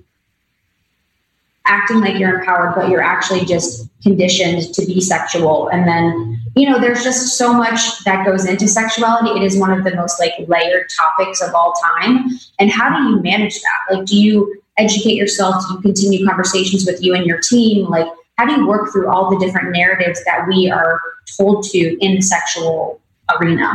acting 1.66 2.01
like 2.01 2.18
you're 2.18 2.39
empowered, 2.39 2.74
but 2.74 2.89
you're 2.89 3.03
actually 3.03 3.45
just 3.45 3.89
conditioned 4.03 4.72
to 4.74 4.87
be 4.87 5.01
sexual. 5.01 5.68
And 5.68 5.87
then, 5.87 6.36
you 6.57 6.69
know, 6.69 6.81
there's 6.81 7.05
just 7.05 7.37
so 7.37 7.53
much 7.53 8.03
that 8.05 8.25
goes 8.25 8.47
into 8.47 8.67
sexuality. 8.67 9.39
It 9.39 9.43
is 9.43 9.59
one 9.59 9.71
of 9.71 9.85
the 9.85 9.95
most 9.95 10.19
like 10.19 10.33
layered 10.49 10.89
topics 10.89 11.43
of 11.43 11.55
all 11.55 11.75
time. 11.75 12.31
And 12.59 12.71
how 12.71 12.89
do 12.89 13.11
you 13.11 13.23
manage 13.23 13.61
that? 13.61 13.95
Like, 13.95 14.07
do 14.07 14.17
you 14.17 14.63
educate 14.79 15.15
yourself? 15.17 15.63
Do 15.69 15.75
you 15.75 15.81
continue 15.81 16.27
conversations 16.27 16.87
with 16.87 17.03
you 17.03 17.15
and 17.15 17.27
your 17.27 17.41
team? 17.41 17.87
Like, 17.89 18.09
how 18.39 18.47
do 18.47 18.53
you 18.53 18.67
work 18.67 18.91
through 18.91 19.09
all 19.09 19.31
the 19.31 19.39
different 19.39 19.73
narratives 19.73 20.25
that 20.25 20.47
we 20.49 20.71
are 20.71 21.01
told 21.37 21.63
to 21.65 21.99
in 22.03 22.17
the 22.17 22.23
sexual 22.23 23.01
arena? 23.39 23.75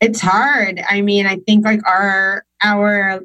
It's 0.00 0.20
hard. 0.20 0.80
I 0.88 1.00
mean, 1.00 1.26
I 1.26 1.36
think 1.36 1.64
like 1.64 1.80
our 1.84 2.44
our 2.62 3.20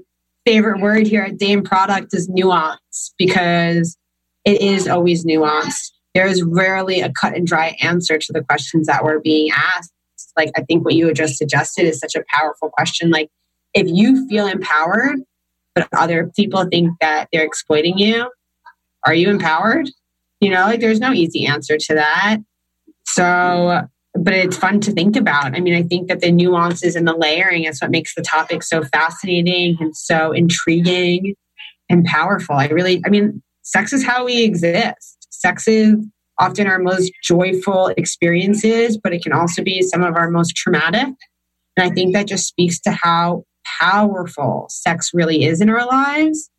favorite 0.46 0.82
word 0.82 1.06
here 1.06 1.22
at 1.22 1.38
Dame 1.38 1.64
Product 1.64 2.12
is 2.14 2.28
nuance 2.28 3.14
because 3.20 3.98
it 4.46 4.62
is 4.62 4.88
always 4.88 5.26
nuanced. 5.26 5.92
There 6.14 6.28
is 6.28 6.44
rarely 6.44 7.02
a 7.02 7.12
cut 7.12 7.36
and 7.36 7.46
dry 7.48 7.76
answer 7.82 8.18
to 8.18 8.34
the 8.34 8.44
questions 8.44 8.88
that 8.88 9.04
were 9.04 9.20
being 9.20 9.52
asked. 9.52 9.92
Like 10.38 10.52
I 10.56 10.62
think 10.62 10.86
what 10.86 10.96
you 10.96 11.08
had 11.08 11.16
just 11.16 11.38
suggested 11.38 11.86
is 11.86 12.00
such 12.00 12.16
a 12.16 12.24
powerful 12.30 12.70
question. 12.70 13.10
Like 13.10 13.30
if 13.74 13.88
you 13.88 14.28
feel 14.28 14.48
empowered, 14.48 15.18
but 15.76 15.88
other 15.96 16.32
people 16.36 16.66
think 16.66 16.92
that 17.02 17.28
they're 17.32 17.46
exploiting 17.46 17.98
you, 17.98 18.32
are 19.06 19.14
you 19.14 19.30
empowered? 19.30 19.90
You 20.40 20.52
know, 20.52 20.62
like 20.62 20.80
there's 20.80 21.00
no 21.00 21.14
easy 21.14 21.46
answer 21.46 21.78
to 21.78 21.96
that. 21.96 22.38
So 23.06 23.88
but 24.16 24.34
it's 24.34 24.58
fun 24.58 24.80
to 24.82 24.92
think 24.92 25.16
about. 25.16 25.56
I 25.56 25.60
mean, 25.60 25.74
I 25.74 25.82
think 25.82 26.08
that 26.08 26.20
the 26.20 26.32
nuances 26.32 26.96
and 26.96 27.08
the 27.08 27.16
layering 27.16 27.64
is 27.64 27.80
what 27.80 27.90
makes 27.90 28.14
the 28.14 28.22
topic 28.22 28.62
so 28.62 28.84
fascinating 28.84 29.78
and 29.80 29.96
so 29.96 30.32
intriguing. 30.32 31.36
and 31.90 32.06
powerful. 32.06 32.56
I 32.56 32.68
really, 32.68 33.02
I 33.06 33.10
mean, 33.10 33.42
sex 33.62 33.94
is 33.94 34.06
how 34.06 34.26
we 34.26 34.44
exist. 34.44 35.23
Sex 35.44 35.68
is 35.68 35.96
often 36.40 36.68
our 36.68 36.80
most 36.80 37.12
joyful 37.22 37.88
experiences, 37.98 38.98
but 38.98 39.14
it 39.14 39.22
can 39.22 39.34
also 39.34 39.62
be 39.62 39.82
some 39.82 40.02
of 40.02 40.16
our 40.16 40.30
most 40.30 40.56
traumatic. 40.56 41.14
And 41.76 41.80
I 41.80 41.90
think 41.90 42.14
that 42.14 42.28
just 42.28 42.48
speaks 42.48 42.80
to 42.82 42.92
how 42.92 43.44
powerful 43.80 44.68
sex 44.70 45.12
really 45.14 45.44
is 45.44 45.60
in 45.60 45.70
our 45.70 45.86
lives. 45.86 46.50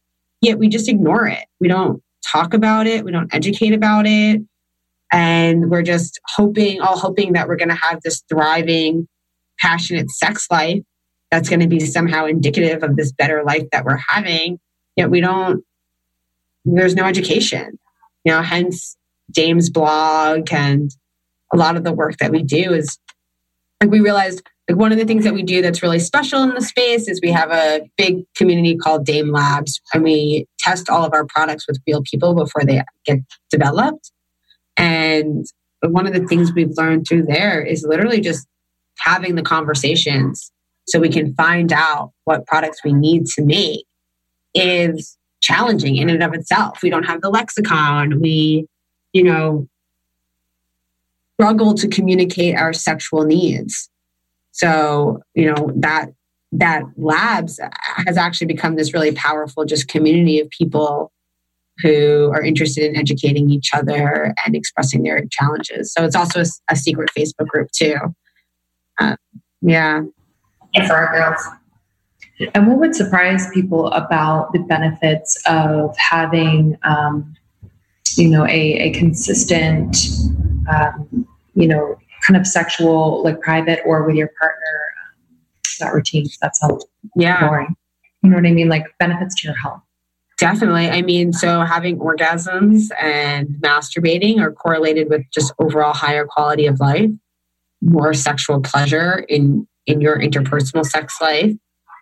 Yet 0.42 0.58
we 0.58 0.68
just 0.68 0.88
ignore 0.88 1.26
it. 1.26 1.46
We 1.60 1.68
don't 1.68 2.02
talk 2.30 2.52
about 2.52 2.86
it. 2.86 3.06
We 3.06 3.12
don't 3.12 3.32
educate 3.34 3.72
about 3.72 4.06
it. 4.06 4.42
And 5.10 5.70
we're 5.70 5.82
just 5.82 6.20
hoping, 6.26 6.82
all 6.82 6.98
hoping 6.98 7.32
that 7.32 7.48
we're 7.48 7.56
going 7.56 7.70
to 7.70 7.74
have 7.74 8.02
this 8.02 8.22
thriving, 8.28 9.08
passionate 9.60 10.10
sex 10.10 10.46
life 10.50 10.82
that's 11.30 11.48
going 11.48 11.60
to 11.60 11.68
be 11.68 11.80
somehow 11.80 12.26
indicative 12.26 12.82
of 12.82 12.96
this 12.96 13.12
better 13.12 13.44
life 13.44 13.64
that 13.72 13.86
we're 13.86 14.00
having. 14.08 14.58
Yet 14.94 15.10
we 15.10 15.22
don't, 15.22 15.64
there's 16.66 16.94
no 16.94 17.04
education. 17.04 17.78
You 18.24 18.32
know, 18.32 18.42
hence 18.42 18.96
Dame's 19.30 19.70
blog 19.70 20.48
and 20.52 20.90
a 21.52 21.56
lot 21.56 21.76
of 21.76 21.84
the 21.84 21.92
work 21.92 22.16
that 22.18 22.32
we 22.32 22.42
do 22.42 22.72
is 22.72 22.98
like 23.80 23.90
we 23.90 24.00
realized 24.00 24.42
like 24.68 24.78
one 24.78 24.92
of 24.92 24.98
the 24.98 25.04
things 25.04 25.24
that 25.24 25.34
we 25.34 25.42
do 25.42 25.60
that's 25.60 25.82
really 25.82 25.98
special 25.98 26.42
in 26.42 26.54
the 26.54 26.62
space 26.62 27.06
is 27.06 27.20
we 27.22 27.30
have 27.30 27.50
a 27.50 27.82
big 27.98 28.24
community 28.34 28.76
called 28.76 29.04
Dame 29.04 29.30
Labs 29.30 29.80
and 29.92 30.02
we 30.02 30.46
test 30.58 30.88
all 30.88 31.04
of 31.04 31.12
our 31.12 31.26
products 31.26 31.66
with 31.68 31.80
real 31.86 32.02
people 32.02 32.34
before 32.34 32.62
they 32.64 32.82
get 33.04 33.18
developed. 33.50 34.10
And 34.76 35.44
one 35.82 36.06
of 36.06 36.14
the 36.14 36.26
things 36.26 36.52
we've 36.54 36.76
learned 36.76 37.06
through 37.06 37.24
there 37.24 37.60
is 37.60 37.84
literally 37.86 38.20
just 38.20 38.46
having 38.98 39.34
the 39.34 39.42
conversations 39.42 40.50
so 40.86 40.98
we 40.98 41.10
can 41.10 41.34
find 41.34 41.72
out 41.72 42.12
what 42.24 42.46
products 42.46 42.80
we 42.84 42.92
need 42.92 43.26
to 43.26 43.42
make 43.42 43.84
is 44.54 45.18
challenging 45.44 45.96
in 45.96 46.08
and 46.08 46.22
of 46.22 46.32
itself. 46.32 46.82
We 46.82 46.90
don't 46.90 47.04
have 47.04 47.20
the 47.20 47.30
lexicon. 47.30 48.20
We, 48.20 48.66
you 49.12 49.22
know, 49.22 49.68
struggle 51.34 51.74
to 51.74 51.88
communicate 51.88 52.56
our 52.56 52.72
sexual 52.72 53.24
needs. 53.24 53.90
So, 54.52 55.20
you 55.34 55.52
know, 55.52 55.72
that 55.76 56.06
that 56.52 56.84
labs 56.96 57.58
has 58.06 58.16
actually 58.16 58.46
become 58.46 58.76
this 58.76 58.94
really 58.94 59.12
powerful 59.12 59.64
just 59.64 59.88
community 59.88 60.38
of 60.38 60.48
people 60.50 61.10
who 61.82 62.30
are 62.32 62.42
interested 62.42 62.84
in 62.84 62.96
educating 62.96 63.50
each 63.50 63.70
other 63.74 64.32
and 64.46 64.54
expressing 64.54 65.02
their 65.02 65.24
challenges. 65.32 65.92
So 65.92 66.04
it's 66.04 66.14
also 66.14 66.42
a, 66.42 66.46
a 66.70 66.76
secret 66.76 67.10
Facebook 67.16 67.48
group 67.48 67.70
too. 67.72 67.96
Uh, 69.00 69.16
yeah. 69.60 70.02
For 70.86 70.94
our 70.94 71.12
girls. 71.12 71.40
And 72.54 72.66
what 72.66 72.78
would 72.78 72.94
surprise 72.94 73.50
people 73.52 73.88
about 73.88 74.52
the 74.52 74.58
benefits 74.60 75.40
of 75.46 75.96
having, 75.96 76.76
um, 76.82 77.34
you 78.16 78.28
know, 78.28 78.44
a, 78.46 78.50
a 78.50 78.90
consistent, 78.92 79.96
um, 80.70 81.26
you 81.54 81.68
know, 81.68 81.96
kind 82.26 82.38
of 82.38 82.46
sexual, 82.46 83.22
like 83.22 83.40
private 83.40 83.80
or 83.84 84.04
with 84.04 84.16
your 84.16 84.30
partner, 84.40 84.94
um, 85.06 85.36
that 85.80 85.94
routine? 85.94 86.26
That 86.42 86.56
sounds 86.56 86.84
yeah. 87.16 87.46
boring. 87.46 87.76
You 88.22 88.30
know 88.30 88.36
what 88.36 88.46
I 88.46 88.52
mean? 88.52 88.68
Like 88.68 88.86
benefits 88.98 89.34
to 89.42 89.48
your 89.48 89.56
health. 89.56 89.82
Definitely. 90.38 90.88
I 90.90 91.02
mean, 91.02 91.32
so 91.32 91.60
having 91.60 91.98
orgasms 91.98 92.88
and 93.00 93.48
masturbating 93.60 94.40
are 94.40 94.52
correlated 94.52 95.08
with 95.08 95.22
just 95.32 95.52
overall 95.58 95.92
higher 95.92 96.26
quality 96.26 96.66
of 96.66 96.80
life, 96.80 97.10
more 97.80 98.12
sexual 98.14 98.60
pleasure 98.60 99.24
in 99.28 99.66
in 99.86 100.00
your 100.00 100.18
interpersonal 100.18 100.84
sex 100.84 101.20
life, 101.20 101.52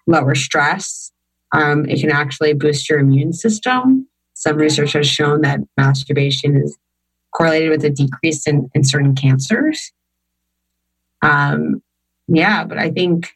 lower 0.07 0.35
stress. 0.35 1.13
Um, 1.53 1.89
it 1.89 2.01
can 2.01 2.11
actually 2.11 2.55
boost 2.55 2.89
your 2.89 2.99
immune 2.99 3.33
system. 3.33 4.09
Some 4.35 4.57
research 4.57 4.95
has 4.95 5.07
shown 5.07 5.43
that 5.43 5.61
masturbation 5.77 6.57
is 6.57 6.77
correlated 7.33 7.71
with 7.71 7.85
a 7.85 7.91
decrease 7.91 8.47
in, 8.47 8.71
in 8.75 8.85
certain 8.85 9.15
cancers. 9.15 9.93
Um, 11.23 11.83
yeah, 12.29 12.65
but 12.65 12.79
I 12.79 12.91
think 12.91 13.33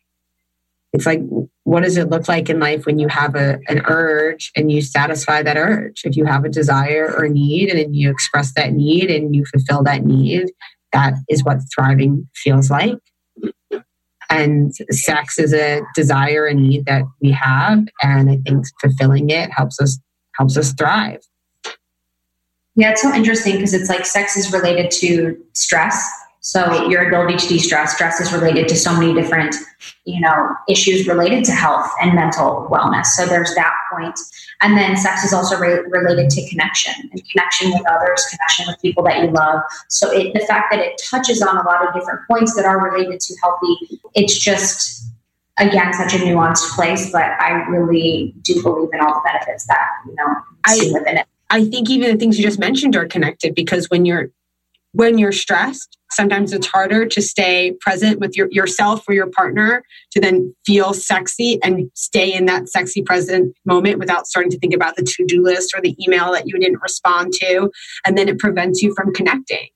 it's 0.93 1.07
like, 1.07 1.21
what 1.65 1.83
does 1.83 1.97
it 1.97 2.09
look 2.09 2.29
like 2.29 2.49
in 2.49 2.59
life 2.59 2.87
when 2.87 2.99
you 2.99 3.09
have 3.09 3.35
a, 3.35 3.59
an 3.69 3.83
urge 3.87 4.51
and 4.57 4.73
you 4.73 4.81
satisfy 4.81 5.43
that 5.43 5.57
urge? 5.57 6.03
If 6.05 6.17
you 6.17 6.25
have 6.25 6.45
a 6.45 6.49
desire 6.49 7.15
or 7.17 7.29
need 7.29 7.69
and 7.69 7.79
then 7.79 7.95
you 7.95 8.11
express 8.11 8.55
that 8.55 8.73
need 8.73 9.11
and 9.11 9.35
you 9.35 9.45
fulfill 9.45 9.83
that 9.83 10.05
need, 10.05 10.51
that 10.93 11.15
is 11.29 11.45
what 11.45 11.59
thriving 11.75 12.29
feels 12.35 12.71
like. 12.71 12.99
And 14.31 14.75
sex 14.91 15.39
is 15.39 15.55
a 15.55 15.83
desire 15.95 16.47
and 16.47 16.63
need 16.63 16.87
that 16.87 17.03
we 17.23 17.31
have. 17.33 17.85
And 18.03 18.31
I 18.31 18.39
think 18.45 18.65
fulfilling 18.81 19.31
it 19.31 19.51
helps 19.53 19.81
us 19.81 19.99
helps 20.37 20.57
us 20.57 20.73
thrive. 20.75 21.21
Yeah, 22.75 22.91
it's 22.91 23.01
so 23.01 23.13
interesting 23.15 23.55
because 23.55 23.73
it's 23.73 23.89
like 23.89 24.05
sex 24.05 24.37
is 24.37 24.53
related 24.53 24.91
to 24.93 25.43
stress. 25.55 26.11
So 26.47 26.89
your 26.89 27.09
ability 27.09 27.39
to 27.39 27.49
de-stress, 27.49 27.97
stress 27.97 28.21
is 28.21 28.33
related 28.33 28.69
to 28.69 28.77
so 28.77 28.93
many 28.93 29.13
different, 29.13 29.57
you 30.05 30.21
know, 30.21 30.55
issues 30.69 31.09
related 31.09 31.45
to 31.47 31.53
health 31.53 31.91
and 32.01 32.15
mental 32.15 32.69
wellness. 32.71 33.07
So 33.07 33.27
there's 33.27 33.53
that 33.57 33.75
point. 33.93 34.17
And 34.61 34.79
then 34.79 34.97
sex 34.97 35.25
is 35.25 35.33
also 35.33 35.59
re- 35.59 35.83
related 35.89 36.31
to 36.31 36.49
connection 36.49 36.95
and 37.11 37.21
connection 37.33 37.73
with 37.73 37.83
others, 37.91 38.25
connection 38.31 38.67
with 38.69 38.81
people 38.81 39.03
that 39.03 39.25
you 39.25 39.33
love. 39.33 39.61
So 39.89 40.13
it, 40.13 40.35
the 40.35 40.47
fact 40.47 40.69
that 40.71 40.79
it 40.79 41.03
touches 41.11 41.43
on 41.43 41.57
a 41.57 41.65
lot 41.65 41.85
of 41.85 41.93
different 41.93 42.21
points 42.31 42.55
that 42.55 42.65
are 42.65 42.81
related 42.81 43.19
to 43.19 43.35
healthy, 43.43 44.01
it's 44.15 44.39
just 44.39 45.05
again 45.59 45.93
such 45.95 46.15
a 46.15 46.19
nuanced 46.19 46.77
place. 46.77 47.11
But 47.11 47.25
I 47.41 47.67
really 47.69 48.37
do 48.43 48.63
believe 48.63 48.91
in 48.93 49.01
all 49.01 49.15
the 49.15 49.23
benefits 49.25 49.67
that 49.67 49.85
you 50.07 50.15
know 50.15 50.37
I, 50.63 50.77
see 50.77 50.93
within 50.93 51.19
it. 51.19 51.27
I 51.51 51.65
think 51.65 51.91
even 51.91 52.13
the 52.13 52.17
things 52.17 52.39
you 52.39 52.45
just 52.45 52.61
mentioned 52.61 52.95
are 52.95 53.07
connected 53.07 53.57
because 53.57 53.91
when 53.91 54.05
you're 54.05 54.31
when 54.97 55.19
you're 55.19 55.31
stressed, 55.31 55.99
sometimes 56.11 56.55
it's 56.55 56.67
harder 56.67 57.05
to 57.05 57.21
stay 57.21 57.77
present 57.81 58.19
with 58.19 58.35
your, 58.35 58.49
yourself 58.51 59.05
or 59.07 59.13
your 59.13 59.27
partner 59.27 59.83
to 60.11 60.21
then 60.21 60.55
feel 60.65 60.95
sexy 60.95 61.59
and 61.63 61.91
stay 61.93 62.33
in 62.33 62.47
that 62.47 62.71
sexy 62.71 63.03
present 63.03 63.55
moment 63.67 63.99
without 63.99 64.27
starting 64.27 64.51
to 64.51 64.59
think 64.59 64.73
about 64.73 64.97
the 64.97 65.03
to-do 65.03 65.43
list 65.43 65.75
or 65.77 65.83
the 65.83 65.95
email 66.03 66.33
that 66.33 66.47
you 66.47 66.59
didn't 66.59 66.81
respond 66.81 67.35
to. 67.35 67.71
And 68.07 68.17
then 68.17 68.27
it 68.27 68.39
prevents 68.39 68.81
you 68.81 68.95
from 68.95 69.13
connecting. 69.13 69.69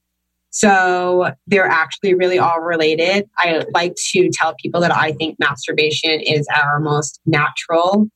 So 0.49 1.33
they're 1.47 1.67
actually 1.67 2.15
really 2.15 2.39
all 2.39 2.61
related. 2.61 3.29
I 3.37 3.65
like 3.75 3.95
to 4.13 4.31
tell 4.33 4.55
people 4.59 4.81
that 4.81 4.95
I 4.95 5.13
think 5.13 5.37
masturbation 5.39 6.19
is 6.21 6.47
our 6.57 6.81
most 6.81 7.21
natural 7.27 8.09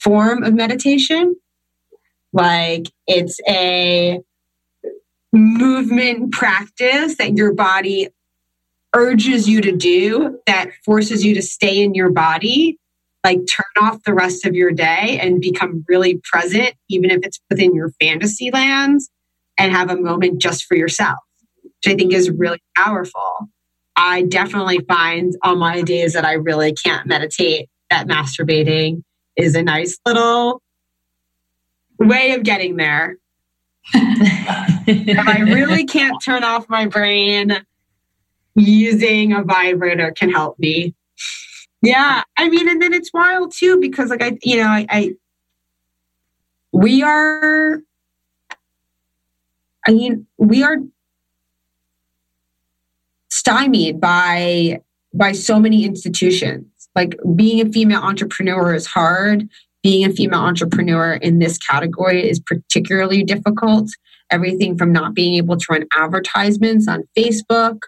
form 0.00 0.44
of 0.44 0.54
meditation. 0.54 1.36
Like 2.32 2.86
it's 3.06 3.38
a 3.46 4.20
movement 5.32 6.32
practice 6.32 7.16
that 7.16 7.36
your 7.36 7.52
body 7.52 8.08
urges 8.94 9.48
you 9.48 9.60
to 9.62 9.72
do 9.72 10.38
that 10.46 10.70
forces 10.84 11.24
you 11.24 11.34
to 11.34 11.42
stay 11.42 11.82
in 11.82 11.94
your 11.94 12.10
body 12.10 12.78
like 13.24 13.38
turn 13.46 13.86
off 13.86 14.02
the 14.04 14.12
rest 14.12 14.44
of 14.44 14.54
your 14.54 14.70
day 14.70 15.18
and 15.20 15.40
become 15.40 15.84
really 15.88 16.20
present 16.30 16.74
even 16.90 17.10
if 17.10 17.20
it's 17.22 17.40
within 17.48 17.74
your 17.74 17.90
fantasy 18.00 18.50
lands 18.50 19.10
and 19.58 19.72
have 19.72 19.90
a 19.90 19.96
moment 19.96 20.40
just 20.40 20.64
for 20.64 20.76
yourself 20.76 21.18
which 21.62 21.92
i 21.92 21.96
think 21.96 22.12
is 22.12 22.30
really 22.30 22.62
powerful. 22.76 23.48
I 23.94 24.22
definitely 24.22 24.80
find 24.88 25.34
on 25.42 25.58
my 25.58 25.80
days 25.82 26.12
that 26.12 26.26
i 26.26 26.32
really 26.32 26.74
can't 26.74 27.06
meditate 27.06 27.70
that 27.88 28.06
masturbating 28.06 29.02
is 29.36 29.54
a 29.54 29.62
nice 29.62 29.98
little 30.04 30.60
way 31.98 32.32
of 32.32 32.42
getting 32.42 32.76
there 32.76 33.16
if 34.86 35.18
I 35.18 35.40
really 35.40 35.84
can't 35.84 36.22
turn 36.22 36.44
off 36.44 36.68
my 36.68 36.86
brain, 36.86 37.64
using 38.54 39.32
a 39.32 39.42
vibrator 39.42 40.12
can 40.12 40.30
help 40.30 40.58
me. 40.58 40.94
Yeah, 41.80 42.22
I 42.36 42.48
mean, 42.48 42.68
and 42.68 42.80
then 42.80 42.92
it's 42.92 43.12
wild 43.12 43.52
too 43.52 43.80
because, 43.80 44.10
like, 44.10 44.22
I, 44.22 44.38
you 44.42 44.56
know, 44.56 44.68
I, 44.68 44.86
I 44.88 45.14
we 46.72 47.02
are, 47.02 47.80
I 49.86 49.92
mean, 49.92 50.26
we 50.38 50.62
are 50.62 50.76
stymied 53.30 54.00
by 54.00 54.80
by 55.14 55.32
so 55.32 55.58
many 55.58 55.84
institutions. 55.84 56.66
Like 56.94 57.16
being 57.34 57.66
a 57.66 57.70
female 57.70 58.02
entrepreneur 58.02 58.74
is 58.74 58.86
hard 58.86 59.48
being 59.82 60.04
a 60.04 60.12
female 60.12 60.40
entrepreneur 60.40 61.14
in 61.14 61.38
this 61.38 61.58
category 61.58 62.28
is 62.28 62.40
particularly 62.40 63.24
difficult. 63.24 63.90
Everything 64.32 64.76
from 64.76 64.92
not 64.92 65.14
being 65.14 65.34
able 65.34 65.56
to 65.56 65.66
run 65.70 65.84
advertisements 65.94 66.88
on 66.88 67.04
Facebook 67.16 67.78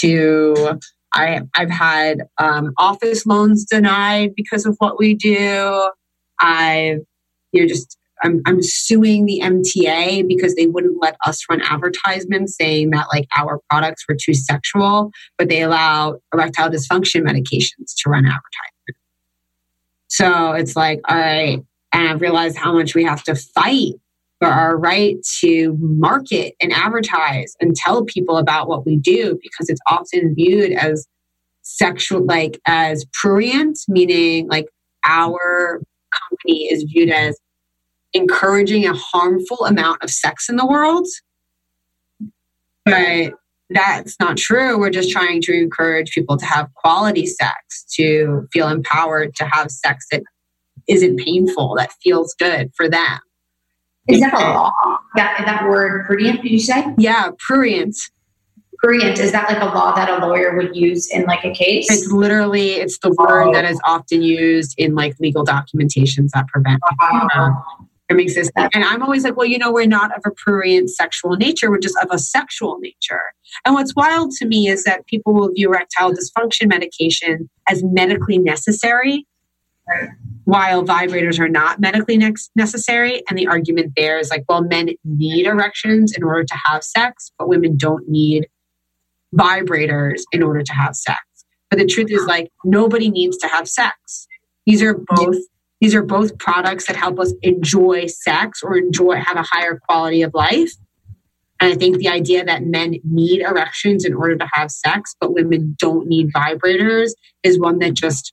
to 0.00 0.78
I, 1.12 1.40
I've 1.54 1.70
had 1.70 2.22
um, 2.38 2.72
office 2.78 3.24
loans 3.24 3.64
denied 3.64 4.34
because 4.36 4.66
of 4.66 4.76
what 4.78 4.98
we 4.98 5.14
do. 5.14 5.90
I've 6.38 7.00
you 7.52 7.62
know 7.62 7.66
just 7.66 7.96
I'm, 8.22 8.40
I'm 8.46 8.62
suing 8.62 9.26
the 9.26 9.40
MTA 9.42 10.26
because 10.26 10.54
they 10.54 10.66
wouldn't 10.66 11.00
let 11.00 11.16
us 11.26 11.44
run 11.50 11.60
advertisements 11.62 12.56
saying 12.56 12.90
that 12.90 13.06
like 13.12 13.26
our 13.36 13.60
products 13.70 14.04
were 14.08 14.16
too 14.20 14.34
sexual, 14.34 15.10
but 15.38 15.48
they 15.48 15.62
allow 15.62 16.18
erectile 16.32 16.70
dysfunction 16.70 17.22
medications 17.22 17.94
to 17.98 18.10
run 18.10 18.24
advertisements. 18.24 19.00
So 20.08 20.52
it's 20.52 20.76
like, 20.76 21.00
all 21.08 21.16
right. 21.16 21.62
And 21.92 22.08
I've 22.08 22.20
realized 22.20 22.56
how 22.56 22.72
much 22.72 22.94
we 22.94 23.04
have 23.04 23.22
to 23.24 23.34
fight 23.34 23.94
our 24.42 24.76
right 24.76 25.16
to 25.40 25.76
market 25.80 26.54
and 26.60 26.72
advertise 26.72 27.54
and 27.60 27.74
tell 27.74 28.04
people 28.04 28.36
about 28.36 28.68
what 28.68 28.84
we 28.84 28.96
do 28.96 29.38
because 29.42 29.68
it's 29.68 29.80
often 29.86 30.34
viewed 30.34 30.72
as 30.72 31.06
sexual, 31.62 32.24
like 32.24 32.60
as 32.66 33.04
prurient, 33.12 33.78
meaning 33.88 34.48
like 34.48 34.66
our 35.04 35.82
company 36.12 36.64
is 36.64 36.84
viewed 36.84 37.10
as 37.10 37.38
encouraging 38.12 38.86
a 38.86 38.94
harmful 38.94 39.64
amount 39.64 40.02
of 40.02 40.10
sex 40.10 40.48
in 40.48 40.56
the 40.56 40.66
world. 40.66 41.06
But 42.84 43.34
that's 43.70 44.14
not 44.20 44.36
true. 44.36 44.78
We're 44.78 44.90
just 44.90 45.10
trying 45.10 45.42
to 45.42 45.52
encourage 45.52 46.12
people 46.12 46.36
to 46.36 46.46
have 46.46 46.72
quality 46.74 47.26
sex, 47.26 47.84
to 47.94 48.46
feel 48.52 48.68
empowered, 48.68 49.34
to 49.36 49.44
have 49.46 49.70
sex 49.70 50.06
that 50.12 50.22
isn't 50.88 51.18
painful, 51.18 51.74
that 51.76 51.90
feels 52.02 52.34
good 52.38 52.70
for 52.76 52.88
them. 52.88 53.18
Is 54.08 54.20
that 54.20 54.34
a 54.34 54.38
law? 54.38 54.72
That, 55.16 55.42
that 55.46 55.68
word 55.68 56.06
prudent, 56.06 56.42
did 56.42 56.52
you 56.52 56.60
say? 56.60 56.84
Yeah, 56.98 57.30
prurient. 57.38 57.96
Prurient, 58.78 59.18
is 59.18 59.32
that 59.32 59.48
like 59.48 59.60
a 59.60 59.66
law 59.66 59.94
that 59.94 60.08
a 60.08 60.26
lawyer 60.26 60.56
would 60.56 60.76
use 60.76 61.10
in 61.10 61.24
like 61.24 61.44
a 61.44 61.52
case? 61.52 61.86
It's 61.90 62.12
literally, 62.12 62.72
it's 62.72 62.98
the 62.98 63.10
word 63.18 63.48
oh. 63.48 63.52
that 63.52 63.64
is 63.64 63.80
often 63.84 64.22
used 64.22 64.74
in 64.78 64.94
like 64.94 65.16
legal 65.18 65.44
documentations 65.44 66.30
that 66.34 66.46
prevent 66.48 66.80
wow. 67.00 67.62
It 68.08 68.14
makes 68.14 68.36
this, 68.36 68.50
and 68.56 68.84
I'm 68.84 69.02
always 69.02 69.24
like, 69.24 69.36
well, 69.36 69.46
you 69.46 69.58
know, 69.58 69.72
we're 69.72 69.86
not 69.86 70.16
of 70.16 70.22
a 70.24 70.30
prurient 70.30 70.90
sexual 70.90 71.34
nature. 71.34 71.70
We're 71.70 71.78
just 71.78 71.96
of 72.00 72.08
a 72.12 72.18
sexual 72.18 72.78
nature. 72.78 73.22
And 73.64 73.74
what's 73.74 73.96
wild 73.96 74.30
to 74.38 74.46
me 74.46 74.68
is 74.68 74.84
that 74.84 75.06
people 75.06 75.34
will 75.34 75.50
view 75.52 75.70
erectile 75.70 76.12
dysfunction 76.12 76.68
medication 76.68 77.50
as 77.68 77.82
medically 77.82 78.38
necessary, 78.38 79.26
while 80.44 80.84
vibrators 80.84 81.38
are 81.38 81.48
not 81.48 81.80
medically 81.80 82.16
ne- 82.16 82.32
necessary. 82.54 83.22
And 83.28 83.38
the 83.38 83.48
argument 83.48 83.92
there 83.96 84.18
is 84.18 84.30
like, 84.30 84.44
well, 84.48 84.62
men 84.62 84.90
need 85.04 85.46
erections 85.46 86.12
in 86.16 86.22
order 86.22 86.44
to 86.44 86.54
have 86.66 86.84
sex, 86.84 87.32
but 87.38 87.48
women 87.48 87.76
don't 87.76 88.08
need 88.08 88.48
vibrators 89.34 90.22
in 90.32 90.42
order 90.42 90.62
to 90.62 90.72
have 90.72 90.94
sex. 90.94 91.20
But 91.68 91.80
the 91.80 91.86
truth 91.86 92.10
is, 92.10 92.24
like, 92.26 92.52
nobody 92.64 93.10
needs 93.10 93.36
to 93.38 93.48
have 93.48 93.68
sex. 93.68 94.28
These 94.66 94.82
are 94.82 94.94
both 94.94 95.36
these 95.80 95.94
are 95.94 96.02
both 96.02 96.38
products 96.38 96.86
that 96.86 96.96
help 96.96 97.18
us 97.20 97.34
enjoy 97.42 98.06
sex 98.06 98.62
or 98.62 98.78
enjoy 98.78 99.16
have 99.16 99.36
a 99.36 99.42
higher 99.42 99.78
quality 99.86 100.22
of 100.22 100.32
life. 100.32 100.72
And 101.60 101.72
I 101.72 101.76
think 101.76 101.98
the 101.98 102.08
idea 102.08 102.44
that 102.44 102.64
men 102.64 102.96
need 103.04 103.42
erections 103.42 104.04
in 104.04 104.14
order 104.14 104.36
to 104.36 104.48
have 104.52 104.70
sex, 104.70 105.14
but 105.20 105.34
women 105.34 105.76
don't 105.78 106.06
need 106.06 106.32
vibrators 106.32 107.10
is 107.42 107.58
one 107.58 107.78
that 107.80 107.94
just 107.94 108.32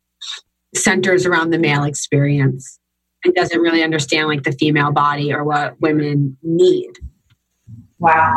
centers 0.76 1.26
around 1.26 1.52
the 1.52 1.60
male 1.60 1.84
experience 1.84 2.80
and 3.24 3.34
doesn't 3.34 3.60
really 3.60 3.84
understand 3.84 4.28
like 4.28 4.44
the 4.44 4.52
female 4.54 4.92
body 4.92 5.34
or 5.34 5.44
what 5.44 5.80
women 5.80 6.38
need. 6.44 6.92
Wow. 8.00 8.36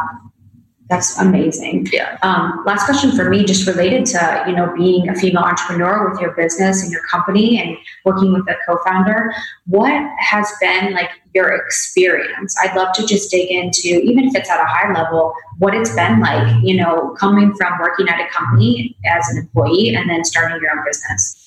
That's 0.89 1.19
amazing. 1.19 1.89
Yeah. 1.93 2.17
Um, 2.23 2.63
last 2.65 2.85
question 2.85 3.11
for 3.11 3.29
me, 3.29 3.45
just 3.45 3.67
related 3.67 4.07
to 4.07 4.45
you 4.47 4.55
know 4.55 4.73
being 4.77 5.09
a 5.09 5.17
female 5.17 5.43
entrepreneur 5.43 6.09
with 6.09 6.21
your 6.21 6.31
business 6.35 6.85
and 6.85 6.93
your 6.93 7.01
company 7.11 7.61
and 7.61 7.77
working 8.05 8.33
with 8.33 8.49
a 8.49 8.55
co-founder. 8.65 9.35
What 9.67 10.09
has 10.21 10.49
been 10.61 10.93
like 10.93 11.11
your 11.35 11.49
experience? 11.49 12.55
I'd 12.63 12.77
love 12.77 12.95
to 12.95 13.07
just 13.07 13.33
dig 13.33 13.51
into, 13.51 14.01
even 14.01 14.27
if 14.27 14.37
it's 14.37 14.49
at 14.49 14.61
a 14.61 14.65
high 14.65 14.93
level, 14.93 15.35
what 15.59 15.75
it's 15.75 15.93
been 15.97 16.21
like. 16.21 16.63
You 16.63 16.77
know, 16.77 17.17
coming 17.19 17.53
from 17.55 17.81
working 17.81 18.09
at 18.09 18.21
a 18.21 18.29
company 18.31 18.97
as 19.05 19.29
an 19.31 19.39
employee 19.39 19.93
and 19.97 20.09
then 20.09 20.25
starting 20.25 20.61
your 20.63 20.71
own 20.71 20.85
business. 20.87 21.46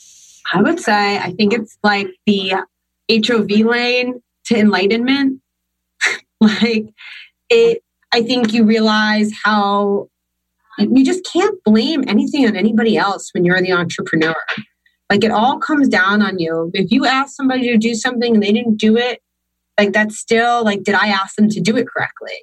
I 0.53 0.61
would 0.61 0.79
say 0.79 1.17
I 1.17 1.31
think 1.33 1.53
it's 1.53 1.77
like 1.83 2.07
the 2.25 2.53
HOV 3.11 3.49
lane 3.49 4.21
to 4.45 4.57
enlightenment. 4.57 5.41
like 6.41 6.85
it 7.49 7.83
I 8.11 8.23
think 8.23 8.53
you 8.53 8.63
realize 8.63 9.31
how 9.43 10.09
you 10.79 11.05
just 11.05 11.27
can't 11.31 11.61
blame 11.63 12.03
anything 12.07 12.47
on 12.47 12.55
anybody 12.55 12.97
else 12.97 13.29
when 13.33 13.45
you're 13.45 13.61
the 13.61 13.73
entrepreneur. 13.73 14.35
Like 15.09 15.23
it 15.23 15.31
all 15.31 15.59
comes 15.59 15.87
down 15.87 16.21
on 16.21 16.39
you. 16.39 16.71
If 16.73 16.91
you 16.91 17.05
ask 17.05 17.35
somebody 17.35 17.67
to 17.69 17.77
do 17.77 17.95
something 17.95 18.35
and 18.35 18.43
they 18.43 18.53
didn't 18.53 18.77
do 18.77 18.95
it, 18.97 19.21
like 19.77 19.93
that's 19.93 20.17
still 20.17 20.63
like, 20.63 20.83
did 20.83 20.95
I 20.95 21.07
ask 21.07 21.35
them 21.35 21.49
to 21.49 21.59
do 21.59 21.75
it 21.77 21.87
correctly? 21.87 22.33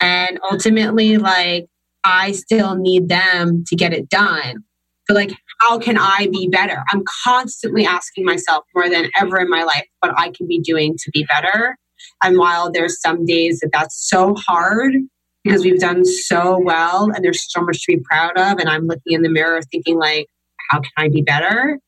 And 0.00 0.40
ultimately, 0.50 1.16
like, 1.16 1.66
I 2.04 2.32
still 2.32 2.74
need 2.74 3.08
them 3.08 3.64
to 3.68 3.76
get 3.76 3.92
it 3.92 4.08
done. 4.08 4.64
So, 5.08 5.14
like, 5.14 5.32
how 5.60 5.78
can 5.78 5.98
I 5.98 6.28
be 6.30 6.48
better? 6.48 6.84
I'm 6.90 7.02
constantly 7.24 7.84
asking 7.84 8.24
myself 8.24 8.64
more 8.74 8.88
than 8.88 9.10
ever 9.20 9.40
in 9.40 9.50
my 9.50 9.64
life 9.64 9.84
what 10.00 10.14
I 10.16 10.30
can 10.30 10.46
be 10.46 10.60
doing 10.60 10.94
to 10.98 11.10
be 11.12 11.24
better. 11.24 11.76
And 12.22 12.38
while 12.38 12.70
there's 12.70 13.00
some 13.00 13.24
days 13.24 13.60
that 13.60 13.70
that's 13.72 14.08
so 14.08 14.34
hard 14.34 14.94
because 15.44 15.64
we've 15.64 15.80
done 15.80 16.04
so 16.04 16.58
well 16.58 17.10
and 17.12 17.24
there's 17.24 17.44
so 17.50 17.62
much 17.62 17.84
to 17.84 17.96
be 17.96 18.02
proud 18.08 18.36
of, 18.38 18.58
and 18.58 18.68
I'm 18.68 18.86
looking 18.86 19.12
in 19.12 19.22
the 19.22 19.28
mirror 19.28 19.60
thinking, 19.70 19.98
like, 19.98 20.26
how 20.70 20.80
can 20.80 20.90
I 20.96 21.08
be 21.08 21.22
better? 21.22 21.80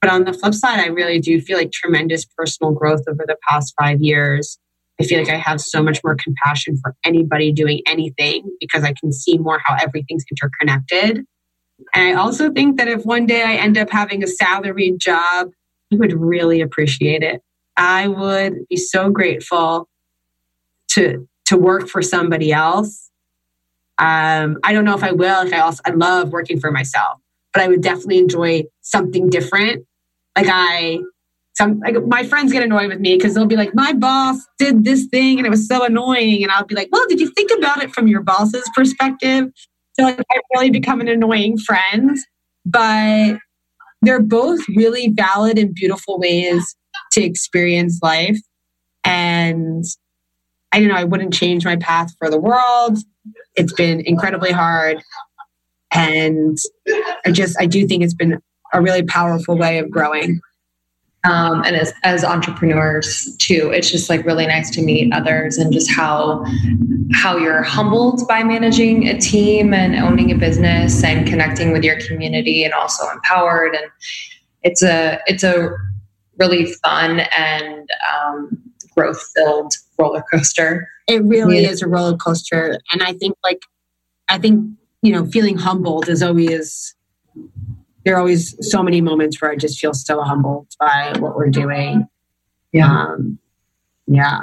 But 0.00 0.10
on 0.10 0.24
the 0.24 0.32
flip 0.32 0.54
side, 0.54 0.80
I 0.80 0.86
really 0.86 1.20
do 1.20 1.40
feel 1.40 1.58
like 1.58 1.72
tremendous 1.72 2.24
personal 2.24 2.72
growth 2.72 3.02
over 3.06 3.24
the 3.26 3.36
past 3.46 3.74
five 3.78 4.00
years. 4.00 4.58
I 4.98 5.04
feel 5.04 5.18
like 5.18 5.30
I 5.30 5.36
have 5.36 5.60
so 5.60 5.82
much 5.82 6.00
more 6.04 6.16
compassion 6.16 6.76
for 6.82 6.94
anybody 7.04 7.52
doing 7.52 7.80
anything 7.86 8.44
because 8.60 8.82
I 8.82 8.94
can 8.98 9.12
see 9.12 9.38
more 9.38 9.60
how 9.64 9.76
everything's 9.80 10.24
interconnected. 10.30 11.24
And 11.94 12.08
I 12.08 12.20
also 12.20 12.50
think 12.52 12.78
that 12.78 12.88
if 12.88 13.04
one 13.04 13.26
day 13.26 13.42
I 13.42 13.54
end 13.54 13.78
up 13.78 13.90
having 13.90 14.22
a 14.22 14.26
salaried 14.26 14.98
job, 14.98 15.50
I 15.92 15.96
would 15.96 16.12
really 16.12 16.60
appreciate 16.60 17.22
it. 17.22 17.42
I 17.76 18.08
would 18.08 18.68
be 18.68 18.76
so 18.76 19.10
grateful 19.10 19.88
to 20.92 21.26
to 21.46 21.56
work 21.56 21.88
for 21.88 22.02
somebody 22.02 22.52
else. 22.52 23.10
Um, 23.98 24.58
I 24.64 24.72
don't 24.72 24.84
know 24.84 24.94
if 24.94 25.02
I 25.02 25.12
will. 25.12 25.46
If 25.46 25.52
I 25.52 25.58
also, 25.58 25.82
I 25.84 25.90
love 25.90 26.30
working 26.30 26.60
for 26.60 26.70
myself, 26.70 27.18
but 27.52 27.62
I 27.62 27.68
would 27.68 27.82
definitely 27.82 28.18
enjoy 28.18 28.64
something 28.82 29.28
different. 29.28 29.84
Like 30.36 30.46
I, 30.48 31.00
some 31.54 31.80
like 31.80 31.96
my 32.06 32.24
friends 32.24 32.52
get 32.52 32.62
annoyed 32.62 32.88
with 32.88 33.00
me 33.00 33.16
because 33.16 33.34
they'll 33.34 33.46
be 33.46 33.56
like, 33.56 33.74
"My 33.74 33.92
boss 33.92 34.38
did 34.58 34.84
this 34.84 35.06
thing 35.06 35.38
and 35.38 35.46
it 35.46 35.50
was 35.50 35.66
so 35.66 35.84
annoying," 35.84 36.42
and 36.42 36.52
I'll 36.52 36.64
be 36.64 36.74
like, 36.74 36.88
"Well, 36.92 37.04
did 37.08 37.20
you 37.20 37.30
think 37.30 37.50
about 37.56 37.82
it 37.82 37.92
from 37.92 38.06
your 38.08 38.22
boss's 38.22 38.68
perspective?" 38.74 39.50
So 39.94 40.04
like, 40.04 40.20
I 40.30 40.40
really 40.54 40.70
become 40.70 41.00
an 41.00 41.08
annoying 41.08 41.58
friend, 41.58 42.16
but 42.64 43.38
they're 44.02 44.22
both 44.22 44.60
really 44.68 45.08
valid 45.08 45.58
and 45.58 45.74
beautiful 45.74 46.18
ways 46.18 46.76
to 47.12 47.22
experience 47.22 47.98
life. 48.02 48.38
And 49.04 49.84
I 50.72 50.78
don't 50.78 50.88
know, 50.88 50.94
I 50.94 51.04
wouldn't 51.04 51.34
change 51.34 51.64
my 51.64 51.76
path 51.76 52.12
for 52.18 52.30
the 52.30 52.38
world. 52.38 52.98
It's 53.56 53.72
been 53.72 54.00
incredibly 54.00 54.52
hard. 54.52 55.02
And 55.92 56.56
I 57.26 57.32
just, 57.32 57.60
I 57.60 57.66
do 57.66 57.86
think 57.86 58.04
it's 58.04 58.14
been 58.14 58.40
a 58.72 58.80
really 58.80 59.02
powerful 59.02 59.58
way 59.58 59.78
of 59.78 59.90
growing. 59.90 60.40
Um, 61.24 61.62
and 61.64 61.76
as, 61.76 61.92
as 62.02 62.24
entrepreneurs 62.24 63.36
too, 63.36 63.70
it's 63.74 63.90
just 63.90 64.08
like 64.08 64.24
really 64.24 64.46
nice 64.46 64.70
to 64.70 64.82
meet 64.82 65.12
others 65.12 65.58
and 65.58 65.72
just 65.72 65.90
how 65.90 66.44
how 67.12 67.36
you're 67.36 67.62
humbled 67.62 68.26
by 68.26 68.42
managing 68.42 69.06
a 69.08 69.18
team 69.20 69.74
and 69.74 69.96
owning 69.96 70.30
a 70.30 70.34
business 70.34 71.04
and 71.04 71.26
connecting 71.26 71.72
with 71.72 71.84
your 71.84 72.00
community 72.00 72.64
and 72.64 72.72
also 72.72 73.06
empowered. 73.10 73.74
And 73.74 73.84
it's 74.62 74.82
a 74.82 75.20
it's 75.26 75.42
a 75.42 75.70
really 76.38 76.72
fun 76.82 77.20
and 77.36 77.90
um, 78.16 78.62
growth 78.96 79.22
filled 79.34 79.74
roller 79.98 80.24
coaster. 80.32 80.88
It 81.06 81.22
really 81.24 81.62
yeah. 81.62 81.70
is 81.70 81.82
a 81.82 81.86
roller 81.86 82.16
coaster. 82.16 82.78
And 82.92 83.02
I 83.02 83.12
think, 83.12 83.36
like, 83.44 83.62
I 84.28 84.38
think, 84.38 84.70
you 85.02 85.12
know, 85.12 85.26
feeling 85.26 85.58
humbled 85.58 86.08
is 86.08 86.22
always, 86.22 86.94
there 88.04 88.14
are 88.14 88.18
always 88.18 88.56
so 88.68 88.82
many 88.82 89.00
moments 89.00 89.40
where 89.40 89.50
I 89.50 89.56
just 89.56 89.78
feel 89.78 89.94
so 89.94 90.22
humbled 90.22 90.68
by 90.78 91.14
what 91.18 91.36
we're 91.36 91.50
doing. 91.50 92.06
Yeah. 92.72 92.90
Um, 92.90 93.38
yeah. 94.06 94.40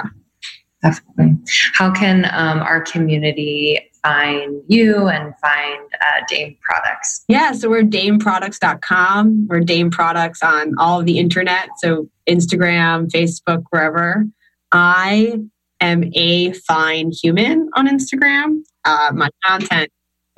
Definitely. 0.82 1.36
How 1.74 1.92
can 1.92 2.24
um, 2.26 2.60
our 2.60 2.80
community 2.80 3.80
find 4.02 4.62
you 4.68 5.08
and 5.08 5.34
find 5.40 5.80
uh, 6.00 6.24
Dame 6.28 6.56
products? 6.62 7.24
Yeah, 7.28 7.52
so 7.52 7.68
we're 7.68 7.82
dameproducts.com. 7.82 9.48
We're 9.48 9.60
Dame 9.60 9.90
Products 9.90 10.42
on 10.42 10.74
all 10.78 11.00
of 11.00 11.06
the 11.06 11.18
internet. 11.18 11.70
So 11.78 12.08
Instagram, 12.28 13.10
Facebook, 13.10 13.64
wherever. 13.70 14.24
I 14.70 15.40
am 15.80 16.04
a 16.14 16.52
fine 16.52 17.10
human 17.10 17.70
on 17.74 17.88
Instagram. 17.88 18.60
Uh, 18.84 19.12
my 19.14 19.30
content, 19.44 19.90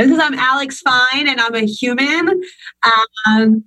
because 0.05 0.18
I'm 0.18 0.35
Alex 0.35 0.81
Fine 0.81 1.28
and 1.28 1.40
I'm 1.40 1.55
a 1.55 1.66
human. 1.66 2.43
Um, 3.27 3.64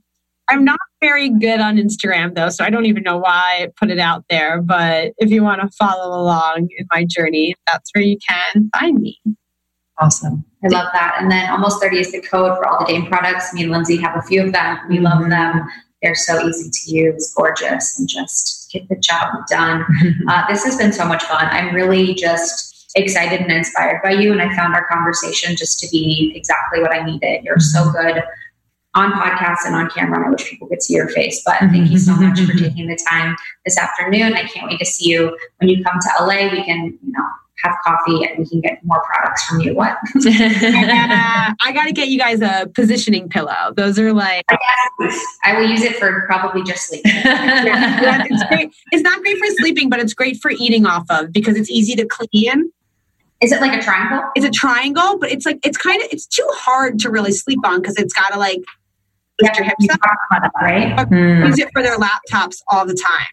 I'm 0.50 0.66
not 0.66 0.80
very 1.02 1.30
good 1.30 1.60
on 1.60 1.78
Instagram 1.78 2.36
though, 2.36 2.50
so 2.50 2.64
I 2.64 2.70
don't 2.70 2.86
even 2.86 3.04
know 3.04 3.18
why 3.18 3.62
I 3.62 3.68
put 3.80 3.92
it 3.92 4.00
out 4.00 4.26
there. 4.30 4.62
But 4.62 5.14
if 5.18 5.30
you 5.30 5.44
want 5.44 5.62
to 5.62 5.70
follow 5.78 6.20
along 6.20 6.70
in 6.78 6.88
my 6.92 7.06
journey, 7.08 7.56
that's 7.68 7.90
where 7.94 8.04
you 8.04 8.18
can 8.28 8.70
find 8.78 9.00
me. 9.00 9.20
Awesome. 10.00 10.44
I 10.64 10.70
love 10.70 10.90
that. 10.94 11.18
And 11.20 11.32
then 11.32 11.50
almost 11.52 11.82
30 11.82 12.00
is 12.00 12.12
the 12.12 12.22
code 12.22 12.58
for 12.58 12.68
all 12.68 12.80
the 12.80 12.92
Dame 12.92 13.06
products. 13.06 13.54
Me 13.54 13.64
and 13.64 13.72
Lindsey 13.72 13.98
have 13.98 14.18
a 14.18 14.22
few 14.24 14.44
of 14.44 14.54
them. 14.54 14.80
We 14.90 15.00
love 15.00 15.30
them. 15.30 15.68
They're 16.02 16.16
so 16.16 16.46
easy 16.46 16.70
to 16.70 16.96
use, 16.96 17.34
gorgeous, 17.38 17.98
and 17.98 18.10
just 18.10 18.72
get 18.74 18.90
the 18.90 18.96
job 18.96 19.46
done. 19.48 19.86
Uh, 20.28 20.48
this 20.48 20.64
has 20.64 20.78
been 20.78 20.92
so 20.92 21.06
much 21.06 21.24
fun. 21.24 21.46
I'm 21.52 21.76
really 21.76 22.14
just 22.14 22.73
excited 22.96 23.42
and 23.42 23.52
inspired 23.52 24.02
by 24.04 24.12
you. 24.12 24.32
And 24.32 24.42
I 24.42 24.56
found 24.56 24.76
our 24.76 24.86
conversation 24.88 25.56
just 25.56 25.80
to 25.80 25.88
be 25.90 26.32
exactly 26.36 26.82
what 26.82 26.92
I 26.92 27.04
needed. 27.04 27.44
You're 27.44 27.60
so 27.60 27.80
mm-hmm. 27.80 27.92
good 27.92 28.24
on 28.96 29.12
podcast 29.14 29.66
and 29.66 29.76
on 29.76 29.90
camera. 29.90 30.18
And 30.18 30.28
I 30.28 30.30
wish 30.30 30.50
people 30.50 30.68
could 30.68 30.84
see 30.84 30.94
your 30.94 31.10
face. 31.10 31.42
But 31.46 31.56
mm-hmm. 31.56 31.74
thank 31.74 31.92
you 31.92 31.98
so 31.98 32.16
much 32.16 32.40
for 32.40 32.54
taking 32.58 32.88
the 32.88 32.98
time 33.10 33.36
this 33.66 33.78
afternoon. 33.78 34.34
I 34.34 34.44
can't 34.44 34.70
wait 34.70 34.80
to 34.80 34.86
see 34.86 35.10
you 35.10 35.38
when 35.58 35.70
you 35.70 35.84
come 35.84 36.00
to 36.00 36.24
LA. 36.24 36.52
We 36.52 36.64
can, 36.64 36.98
you 37.04 37.12
know, 37.12 37.24
have 37.64 37.76
coffee 37.84 38.26
and 38.26 38.38
we 38.38 38.48
can 38.48 38.62
get 38.62 38.84
more 38.84 39.02
products 39.06 39.44
from 39.46 39.62
you. 39.62 39.74
What? 39.74 39.98
yeah, 40.16 41.54
I 41.62 41.72
got 41.72 41.86
to 41.86 41.92
get 41.92 42.10
you 42.10 42.20
guys 42.20 42.42
a 42.42 42.70
positioning 42.74 43.30
pillow. 43.30 43.74
Those 43.76 43.98
are 43.98 44.14
like. 44.14 44.46
I 45.44 45.58
will 45.58 45.68
use 45.68 45.82
it 45.82 45.96
for 45.96 46.26
probably 46.28 46.64
just 46.64 46.88
sleeping. 46.88 47.12
yeah, 47.26 48.26
it's 48.30 48.44
great. 48.46 48.74
It's 48.92 49.04
not 49.04 49.22
great 49.22 49.38
for 49.38 49.48
sleeping, 49.58 49.90
but 49.90 50.00
it's 50.00 50.14
great 50.14 50.42
for 50.42 50.52
eating 50.52 50.86
off 50.86 51.06
of 51.10 51.32
because 51.32 51.56
it's 51.56 51.70
easy 51.70 51.96
to 51.96 52.06
clean. 52.06 52.72
Is 53.44 53.52
it 53.52 53.60
like 53.60 53.78
a 53.78 53.82
triangle? 53.82 54.24
It's 54.36 54.46
a 54.46 54.50
triangle, 54.50 55.18
but 55.20 55.30
it's 55.30 55.46
like 55.46 55.60
it's 55.66 55.78
kind 55.78 56.02
of 56.02 56.08
it's 56.12 56.26
too 56.26 56.48
hard 56.54 56.98
to 57.00 57.10
really 57.10 57.34
sleep 57.34 57.60
on 57.66 57.82
because 57.82 57.98
it's 57.98 58.14
got 58.14 58.32
to 58.32 58.40
like 58.40 58.62
lift 59.42 59.58
your 59.58 59.66
hips 59.66 59.88
up. 59.92 60.52
right? 60.62 60.96
Mm. 60.96 61.48
Use 61.48 61.60
it 61.60 61.68
for 61.74 61.84
their 61.84 61.98
laptops 61.98 62.62
all 62.72 62.86
the 62.86 62.96
time. 62.96 63.28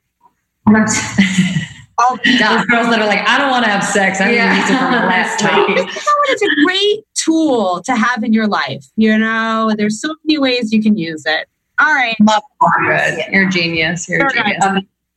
all 1.99 2.17
Those 2.17 2.65
girls 2.67 2.89
that 2.89 2.99
are 3.01 3.07
like, 3.07 3.27
I 3.29 3.39
don't 3.39 3.51
want 3.51 3.65
to 3.65 3.71
have 3.71 3.85
sex. 3.85 4.21
I'm 4.21 4.33
yeah. 4.35 4.55
going 4.55 4.55
to 4.55 4.61
use 4.61 4.71
it 4.71 4.79
for 4.79 4.91
my 4.91 5.07
laptop. 5.07 5.67
it's 6.29 6.43
a 6.43 6.65
great 6.65 7.05
tool 7.15 7.83
to 7.85 7.95
have 7.95 8.25
in 8.25 8.33
your 8.33 8.49
life. 8.49 8.85
You 8.97 9.17
know, 9.19 9.73
there's 9.77 10.01
so 10.01 10.15
many 10.25 10.39
ways 10.39 10.73
you 10.73 10.83
can 10.83 10.97
use 10.97 11.25
it. 11.27 11.47
All 11.79 11.95
right. 11.95 12.17
Love. 12.23 12.43
You're 13.31 13.47
a 13.47 13.51
genius. 13.51 14.09
You're 14.09 14.27
a 14.27 14.33
genius. 14.33 14.65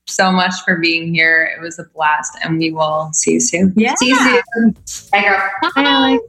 So 0.07 0.31
much 0.31 0.53
for 0.65 0.77
being 0.77 1.13
here. 1.13 1.49
It 1.55 1.61
was 1.61 1.79
a 1.79 1.85
blast, 1.85 2.37
and 2.43 2.57
we 2.57 2.71
will 2.71 3.11
see 3.13 3.33
you 3.33 3.39
soon. 3.39 3.73
Yeah. 3.75 3.95
See 3.95 4.09
you 4.09 4.41
soon. 4.53 4.75
Bye, 5.11 5.21
girl. 5.21 5.49
Bye. 5.75 5.83
Bye. 5.83 6.19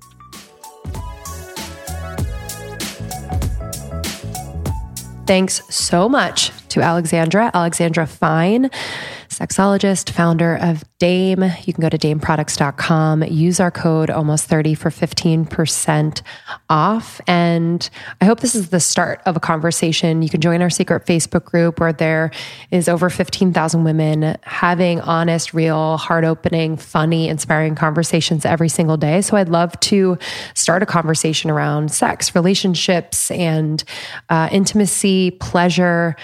Thanks 5.26 5.62
so 5.74 6.08
much 6.08 6.52
to 6.68 6.82
Alexandra, 6.82 7.50
Alexandra 7.54 8.06
Fine 8.06 8.70
sexologist, 9.38 10.10
founder 10.10 10.56
of 10.60 10.84
Dame. 10.98 11.44
You 11.64 11.72
can 11.72 11.82
go 11.82 11.88
to 11.88 11.98
dameproducts.com, 11.98 13.24
use 13.24 13.60
our 13.60 13.70
code 13.70 14.10
almost 14.10 14.46
30 14.46 14.74
for 14.74 14.90
15% 14.90 16.22
off. 16.70 17.20
And 17.26 17.88
I 18.20 18.24
hope 18.24 18.40
this 18.40 18.54
is 18.54 18.70
the 18.70 18.80
start 18.80 19.20
of 19.26 19.36
a 19.36 19.40
conversation. 19.40 20.22
You 20.22 20.30
can 20.30 20.40
join 20.40 20.62
our 20.62 20.70
secret 20.70 21.04
Facebook 21.04 21.44
group 21.44 21.80
where 21.80 21.92
there 21.92 22.30
is 22.70 22.88
over 22.88 23.10
15,000 23.10 23.84
women 23.84 24.36
having 24.42 25.00
honest, 25.00 25.52
real, 25.52 25.96
heart 25.96 26.24
opening, 26.24 26.76
funny, 26.76 27.28
inspiring 27.28 27.74
conversations 27.74 28.44
every 28.44 28.68
single 28.68 28.96
day. 28.96 29.20
So 29.20 29.36
I'd 29.36 29.48
love 29.48 29.78
to 29.80 30.16
start 30.54 30.82
a 30.82 30.86
conversation 30.86 31.50
around 31.50 31.92
sex, 31.92 32.34
relationships, 32.34 33.30
and 33.30 33.84
uh, 34.30 34.48
intimacy, 34.52 35.32
pleasure 35.32 36.16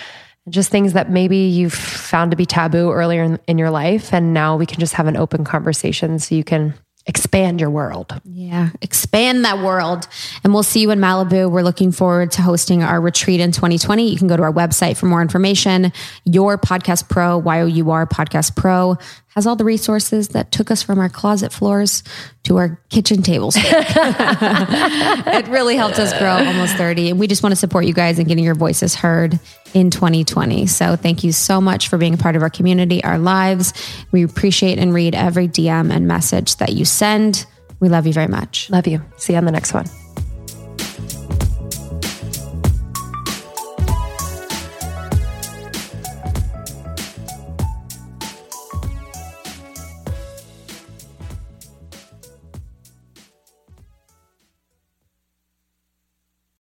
just 0.48 0.70
things 0.70 0.94
that 0.94 1.10
maybe 1.10 1.36
you've 1.36 1.74
found 1.74 2.30
to 2.30 2.36
be 2.36 2.46
taboo 2.46 2.90
earlier 2.90 3.22
in, 3.22 3.38
in, 3.46 3.58
your 3.58 3.70
life. 3.70 4.12
And 4.12 4.32
now 4.32 4.56
we 4.56 4.66
can 4.66 4.80
just 4.80 4.94
have 4.94 5.06
an 5.06 5.16
open 5.16 5.44
conversation 5.44 6.18
so 6.18 6.34
you 6.34 6.44
can 6.44 6.74
expand 7.06 7.60
your 7.60 7.70
world. 7.70 8.20
Yeah, 8.24 8.70
expand 8.82 9.44
that 9.44 9.58
world. 9.58 10.06
And 10.44 10.52
we'll 10.52 10.62
see 10.62 10.80
you 10.80 10.90
in 10.90 10.98
Malibu. 10.98 11.50
We're 11.50 11.62
looking 11.62 11.92
forward 11.92 12.32
to 12.32 12.42
hosting 12.42 12.82
our 12.82 13.00
retreat 13.00 13.40
in 13.40 13.52
2020. 13.52 14.08
You 14.08 14.18
can 14.18 14.28
go 14.28 14.36
to 14.36 14.42
our 14.42 14.52
website 14.52 14.96
for 14.96 15.06
more 15.06 15.22
information. 15.22 15.92
Your 16.24 16.58
Podcast 16.58 17.08
Pro, 17.08 17.38
Y 17.38 17.60
O 17.60 17.66
U 17.66 17.90
R 17.90 18.06
Podcast 18.06 18.54
Pro, 18.54 18.96
has 19.34 19.46
all 19.46 19.56
the 19.56 19.64
resources 19.64 20.28
that 20.28 20.50
took 20.52 20.70
us 20.70 20.82
from 20.82 20.98
our 20.98 21.08
closet 21.08 21.52
floors 21.52 22.02
to 22.44 22.58
our 22.58 22.80
kitchen 22.90 23.22
tables. 23.22 23.56
it 23.58 25.48
really 25.48 25.76
helped 25.76 25.98
us 25.98 26.16
grow 26.18 26.32
almost 26.32 26.76
30. 26.76 27.10
And 27.10 27.18
we 27.18 27.26
just 27.26 27.42
want 27.42 27.52
to 27.52 27.56
support 27.56 27.86
you 27.86 27.94
guys 27.94 28.18
in 28.18 28.26
getting 28.26 28.44
your 28.44 28.54
voices 28.54 28.94
heard 28.94 29.38
in 29.74 29.90
2020. 29.90 30.66
So 30.66 30.96
thank 30.96 31.24
you 31.24 31.32
so 31.32 31.60
much 31.60 31.88
for 31.88 31.98
being 31.98 32.14
a 32.14 32.18
part 32.18 32.36
of 32.36 32.42
our 32.42 32.50
community, 32.50 33.02
our 33.04 33.18
lives. 33.18 33.72
We 34.12 34.24
appreciate 34.24 34.78
and 34.78 34.92
read 34.92 35.14
every 35.14 35.48
DM 35.48 35.92
and 35.92 36.06
message 36.06 36.56
that 36.56 36.72
you 36.72 36.84
send. 36.84 37.46
We 37.80 37.88
love 37.88 38.06
you 38.06 38.12
very 38.12 38.28
much. 38.28 38.70
Love 38.70 38.86
you. 38.86 39.02
See 39.16 39.32
you 39.32 39.38
on 39.38 39.44
the 39.44 39.52
next 39.52 39.72
one. 39.72 39.86